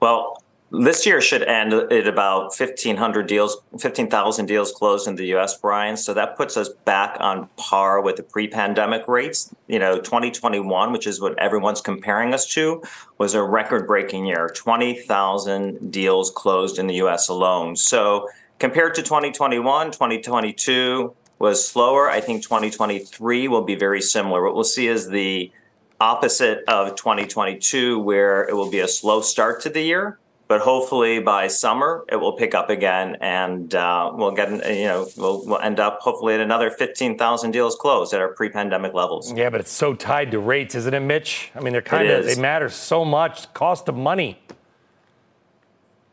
Well, 0.00 0.42
this 0.72 1.04
year 1.04 1.20
should 1.20 1.42
end 1.42 1.74
at 1.74 2.06
about 2.06 2.58
1,500 2.58 3.26
deals, 3.26 3.58
15,000 3.78 4.46
deals 4.46 4.72
closed 4.72 5.08
in 5.08 5.16
the 5.16 5.26
U.S., 5.26 5.58
Brian. 5.58 5.96
So 5.96 6.14
that 6.14 6.36
puts 6.36 6.56
us 6.56 6.68
back 6.68 7.16
on 7.20 7.48
par 7.56 8.00
with 8.00 8.16
the 8.16 8.22
pre-pandemic 8.22 9.08
rates. 9.08 9.52
You 9.66 9.80
know, 9.80 9.96
2021, 9.96 10.92
which 10.92 11.06
is 11.06 11.20
what 11.20 11.36
everyone's 11.38 11.80
comparing 11.80 12.32
us 12.32 12.46
to, 12.54 12.82
was 13.18 13.34
a 13.34 13.42
record-breaking 13.42 14.26
year. 14.26 14.48
20,000 14.54 15.90
deals 15.90 16.30
closed 16.30 16.78
in 16.78 16.86
the 16.86 16.94
U.S. 16.94 17.28
alone. 17.28 17.74
So 17.74 18.28
Compared 18.60 18.94
to 18.96 19.02
2021, 19.02 19.86
2022 19.90 21.14
was 21.38 21.66
slower. 21.66 22.10
I 22.10 22.20
think 22.20 22.42
2023 22.42 23.48
will 23.48 23.62
be 23.62 23.74
very 23.74 24.02
similar. 24.02 24.44
What 24.44 24.54
we'll 24.54 24.64
see 24.64 24.86
is 24.86 25.08
the 25.08 25.50
opposite 25.98 26.62
of 26.68 26.94
2022, 26.94 27.98
where 27.98 28.46
it 28.46 28.54
will 28.54 28.70
be 28.70 28.80
a 28.80 28.86
slow 28.86 29.22
start 29.22 29.62
to 29.62 29.70
the 29.70 29.80
year, 29.80 30.18
but 30.46 30.60
hopefully 30.60 31.20
by 31.20 31.48
summer 31.48 32.04
it 32.12 32.16
will 32.16 32.34
pick 32.34 32.54
up 32.54 32.68
again, 32.68 33.16
and 33.22 33.74
uh, 33.74 34.12
we'll 34.12 34.32
get 34.32 34.50
you 34.50 34.84
know 34.84 35.08
we'll, 35.16 35.46
we'll 35.46 35.60
end 35.60 35.80
up 35.80 36.00
hopefully 36.02 36.34
at 36.34 36.40
another 36.40 36.70
15,000 36.70 37.52
deals 37.52 37.76
closed 37.76 38.12
at 38.12 38.20
our 38.20 38.34
pre-pandemic 38.34 38.92
levels. 38.92 39.32
Yeah, 39.32 39.48
but 39.48 39.62
it's 39.62 39.72
so 39.72 39.94
tied 39.94 40.32
to 40.32 40.38
rates, 40.38 40.74
isn't 40.74 40.92
it, 40.92 41.00
Mitch? 41.00 41.50
I 41.54 41.60
mean, 41.60 41.72
they're 41.72 41.80
kind 41.80 42.10
of 42.10 42.26
they 42.26 42.36
matter 42.38 42.68
so 42.68 43.06
much. 43.06 43.50
Cost 43.54 43.88
of 43.88 43.96
money. 43.96 44.38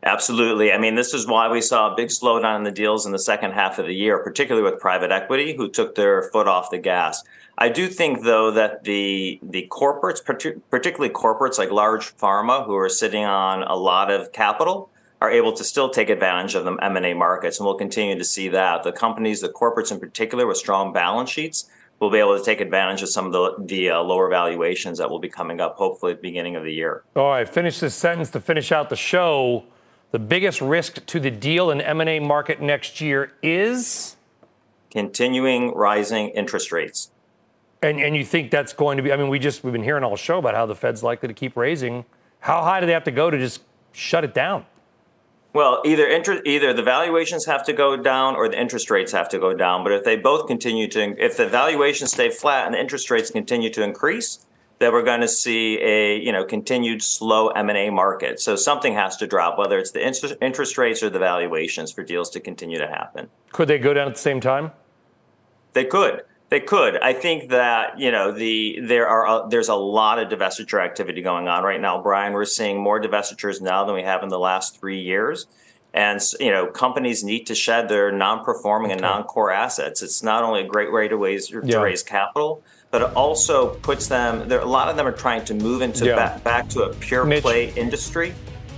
Absolutely. 0.02 0.72
I 0.72 0.78
mean, 0.78 0.94
this 0.94 1.12
is 1.12 1.26
why 1.26 1.48
we 1.50 1.60
saw 1.60 1.92
a 1.92 1.96
big 1.96 2.08
slowdown 2.08 2.56
in 2.56 2.62
the 2.62 2.70
deals 2.70 3.04
in 3.04 3.12
the 3.12 3.18
second 3.18 3.52
half 3.52 3.78
of 3.78 3.86
the 3.86 3.94
year, 3.94 4.18
particularly 4.22 4.68
with 4.68 4.80
private 4.80 5.10
equity, 5.10 5.56
who 5.56 5.68
took 5.68 5.96
their 5.96 6.22
foot 6.22 6.46
off 6.46 6.70
the 6.70 6.78
gas. 6.78 7.24
I 7.56 7.68
do 7.68 7.88
think, 7.88 8.22
though, 8.22 8.52
that 8.52 8.84
the 8.84 9.40
the 9.42 9.66
corporates, 9.70 10.24
particularly 10.24 11.12
corporates 11.12 11.58
like 11.58 11.72
large 11.72 12.16
pharma, 12.16 12.64
who 12.64 12.76
are 12.76 12.88
sitting 12.88 13.24
on 13.24 13.64
a 13.64 13.74
lot 13.74 14.12
of 14.12 14.30
capital, 14.30 14.90
are 15.20 15.30
able 15.30 15.52
to 15.52 15.64
still 15.64 15.90
take 15.90 16.08
advantage 16.08 16.54
of 16.54 16.64
the 16.64 16.76
M&A 16.76 17.14
markets, 17.14 17.58
and 17.58 17.66
we'll 17.66 17.74
continue 17.74 18.16
to 18.16 18.24
see 18.24 18.48
that. 18.48 18.84
The 18.84 18.92
companies, 18.92 19.40
the 19.40 19.48
corporates 19.48 19.90
in 19.90 19.98
particular, 19.98 20.46
with 20.46 20.56
strong 20.56 20.92
balance 20.92 21.30
sheets, 21.30 21.68
will 21.98 22.10
be 22.10 22.18
able 22.18 22.38
to 22.38 22.44
take 22.44 22.60
advantage 22.60 23.02
of 23.02 23.08
some 23.08 23.26
of 23.26 23.32
the, 23.32 23.56
the 23.64 23.90
uh, 23.90 24.00
lower 24.00 24.30
valuations 24.30 24.98
that 24.98 25.10
will 25.10 25.18
be 25.18 25.28
coming 25.28 25.60
up, 25.60 25.74
hopefully 25.74 26.12
at 26.12 26.18
the 26.18 26.28
beginning 26.28 26.54
of 26.54 26.62
the 26.62 26.72
year. 26.72 27.02
All 27.16 27.30
right, 27.30 27.48
finish 27.48 27.80
this 27.80 27.96
sentence 27.96 28.30
to 28.30 28.40
finish 28.40 28.70
out 28.70 28.88
the 28.88 28.96
show. 28.96 29.64
The 30.10 30.18
biggest 30.18 30.60
risk 30.60 31.04
to 31.06 31.20
the 31.20 31.30
deal 31.30 31.70
and 31.70 31.82
M&A 31.82 32.18
market 32.18 32.62
next 32.62 33.00
year 33.00 33.32
is 33.42 34.16
continuing 34.90 35.74
rising 35.74 36.30
interest 36.30 36.72
rates. 36.72 37.10
And 37.82 38.00
and 38.00 38.16
you 38.16 38.24
think 38.24 38.50
that's 38.50 38.72
going 38.72 38.96
to 38.96 39.02
be 39.02 39.12
I 39.12 39.16
mean 39.16 39.28
we 39.28 39.38
just 39.38 39.62
we've 39.62 39.72
been 39.72 39.84
hearing 39.84 40.02
all 40.02 40.16
show 40.16 40.38
about 40.38 40.54
how 40.54 40.66
the 40.66 40.74
Fed's 40.74 41.02
likely 41.02 41.28
to 41.28 41.34
keep 41.34 41.56
raising. 41.56 42.04
How 42.40 42.62
high 42.62 42.80
do 42.80 42.86
they 42.86 42.92
have 42.92 43.04
to 43.04 43.10
go 43.10 43.30
to 43.30 43.38
just 43.38 43.62
shut 43.92 44.24
it 44.24 44.34
down? 44.34 44.64
Well, 45.52 45.80
either 45.84 46.06
interest, 46.06 46.42
either 46.44 46.72
the 46.72 46.82
valuations 46.82 47.46
have 47.46 47.64
to 47.64 47.72
go 47.72 47.96
down 47.96 48.36
or 48.36 48.48
the 48.48 48.60
interest 48.60 48.90
rates 48.90 49.12
have 49.12 49.28
to 49.30 49.38
go 49.38 49.54
down. 49.54 49.82
But 49.82 49.92
if 49.92 50.04
they 50.04 50.16
both 50.16 50.46
continue 50.46 50.88
to, 50.88 51.14
if 51.18 51.36
the 51.36 51.48
valuations 51.48 52.12
stay 52.12 52.30
flat 52.30 52.66
and 52.66 52.74
the 52.74 52.80
interest 52.80 53.10
rates 53.10 53.30
continue 53.30 53.70
to 53.70 53.82
increase, 53.82 54.46
that 54.78 54.92
we're 54.92 55.02
going 55.02 55.20
to 55.20 55.28
see 55.28 55.78
a 55.80 56.18
you 56.18 56.32
know 56.32 56.44
continued 56.44 57.02
slow 57.02 57.48
M&A 57.48 57.90
market. 57.90 58.40
So 58.40 58.56
something 58.56 58.94
has 58.94 59.16
to 59.18 59.26
drop, 59.26 59.58
whether 59.58 59.78
it's 59.78 59.90
the 59.90 60.04
interest 60.40 60.78
rates 60.78 61.02
or 61.02 61.10
the 61.10 61.18
valuations 61.18 61.92
for 61.92 62.02
deals 62.02 62.30
to 62.30 62.40
continue 62.40 62.78
to 62.78 62.86
happen. 62.86 63.28
Could 63.52 63.68
they 63.68 63.78
go 63.78 63.94
down 63.94 64.08
at 64.08 64.14
the 64.14 64.20
same 64.20 64.40
time? 64.40 64.72
They 65.72 65.84
could. 65.84 66.22
They 66.50 66.60
could. 66.60 66.96
I 67.02 67.12
think 67.12 67.50
that 67.50 67.98
you 67.98 68.10
know 68.10 68.32
the 68.32 68.80
there 68.82 69.06
are 69.06 69.46
a, 69.46 69.48
there's 69.48 69.68
a 69.68 69.74
lot 69.74 70.18
of 70.18 70.28
divestiture 70.28 70.82
activity 70.82 71.20
going 71.20 71.46
on 71.46 71.62
right 71.62 71.80
now, 71.80 72.02
Brian. 72.02 72.32
We're 72.32 72.46
seeing 72.46 72.80
more 72.80 73.00
divestitures 73.00 73.60
now 73.60 73.84
than 73.84 73.94
we 73.94 74.02
have 74.02 74.22
in 74.22 74.30
the 74.30 74.38
last 74.38 74.80
three 74.80 75.00
years. 75.00 75.46
And 75.92 76.20
you 76.38 76.50
know, 76.50 76.66
companies 76.66 77.24
need 77.24 77.46
to 77.46 77.54
shed 77.54 77.88
their 77.88 78.12
non-performing 78.12 78.92
and 78.92 79.00
non-core 79.00 79.50
assets. 79.50 80.02
It's 80.02 80.22
not 80.22 80.42
only 80.42 80.60
a 80.60 80.66
great 80.66 80.92
way 80.92 81.08
to 81.08 81.16
raise 81.16 81.48
to 81.48 81.60
raise 81.60 82.02
capital, 82.02 82.62
but 82.90 83.02
it 83.02 83.14
also 83.16 83.74
puts 83.76 84.06
them. 84.08 84.48
There, 84.48 84.60
a 84.60 84.64
lot 84.64 84.88
of 84.88 84.96
them 84.96 85.06
are 85.06 85.12
trying 85.12 85.44
to 85.46 85.54
move 85.54 85.82
into 85.82 86.06
Yeah. 86.06 86.16
back, 86.16 86.44
back 86.44 86.68
to 86.70 86.82
a 86.84 86.94
pure 86.94 87.24
Mitch. 87.24 87.42
play 87.42 87.70
industry. 87.74 88.34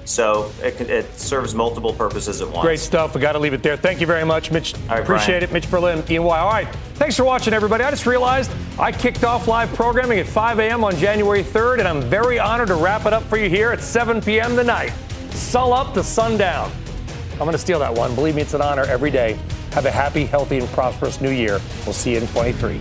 So 0.06 0.50
it, 0.62 0.80
it 0.80 1.18
serves 1.20 1.54
multiple 1.54 1.92
purposes 1.92 2.40
at 2.40 2.48
once. 2.48 2.62
Great 2.64 2.80
stuff. 2.80 3.14
We 3.14 3.20
got 3.20 3.32
to 3.32 3.38
leave 3.38 3.52
it 3.52 3.62
there. 3.62 3.76
Thank 3.76 4.00
you 4.00 4.08
very 4.08 4.24
much, 4.24 4.50
Mitch. 4.50 4.74
right, 4.88 5.00
Appreciate 5.02 5.26
Brian. 5.38 5.42
it. 5.44 5.52
Mitch 5.52 5.70
Berlin, 5.70 6.02
EY. 6.11 6.16
All 6.18 6.48
right. 6.50 6.66
Thanks 6.94 7.16
for 7.16 7.22
watching, 7.22 7.54
everybody. 7.54 7.84
I 7.84 7.90
just 7.90 8.06
realized 8.06 8.50
I 8.78 8.90
kicked 8.90 9.22
off 9.22 9.46
live 9.46 9.72
programming 9.74 10.18
at 10.18 10.26
5 10.26 10.58
a.m. 10.58 10.82
on 10.82 10.96
January 10.96 11.44
3rd, 11.44 11.78
and 11.78 11.86
I'm 11.86 12.00
very 12.02 12.40
honored 12.40 12.68
to 12.68 12.74
wrap 12.74 13.06
it 13.06 13.12
up 13.12 13.22
for 13.24 13.36
you 13.36 13.48
here 13.48 13.70
at 13.70 13.80
7 13.80 14.20
p.m. 14.20 14.56
tonight. 14.56 14.90
Sun 15.30 15.72
up 15.72 15.94
to 15.94 16.02
sundown. 16.02 16.72
I'm 17.34 17.38
going 17.40 17.52
to 17.52 17.58
steal 17.58 17.78
that 17.78 17.94
one. 17.94 18.14
Believe 18.16 18.34
me, 18.34 18.42
it's 18.42 18.54
an 18.54 18.62
honor 18.62 18.82
every 18.84 19.11
day. 19.12 19.38
Have 19.72 19.86
a 19.86 19.90
happy, 19.92 20.24
healthy, 20.24 20.58
and 20.58 20.68
prosperous 20.70 21.20
new 21.20 21.30
year. 21.30 21.61
We'll 21.84 21.92
see 21.92 22.12
you 22.14 22.18
in 22.18 22.26
23. 22.28 22.80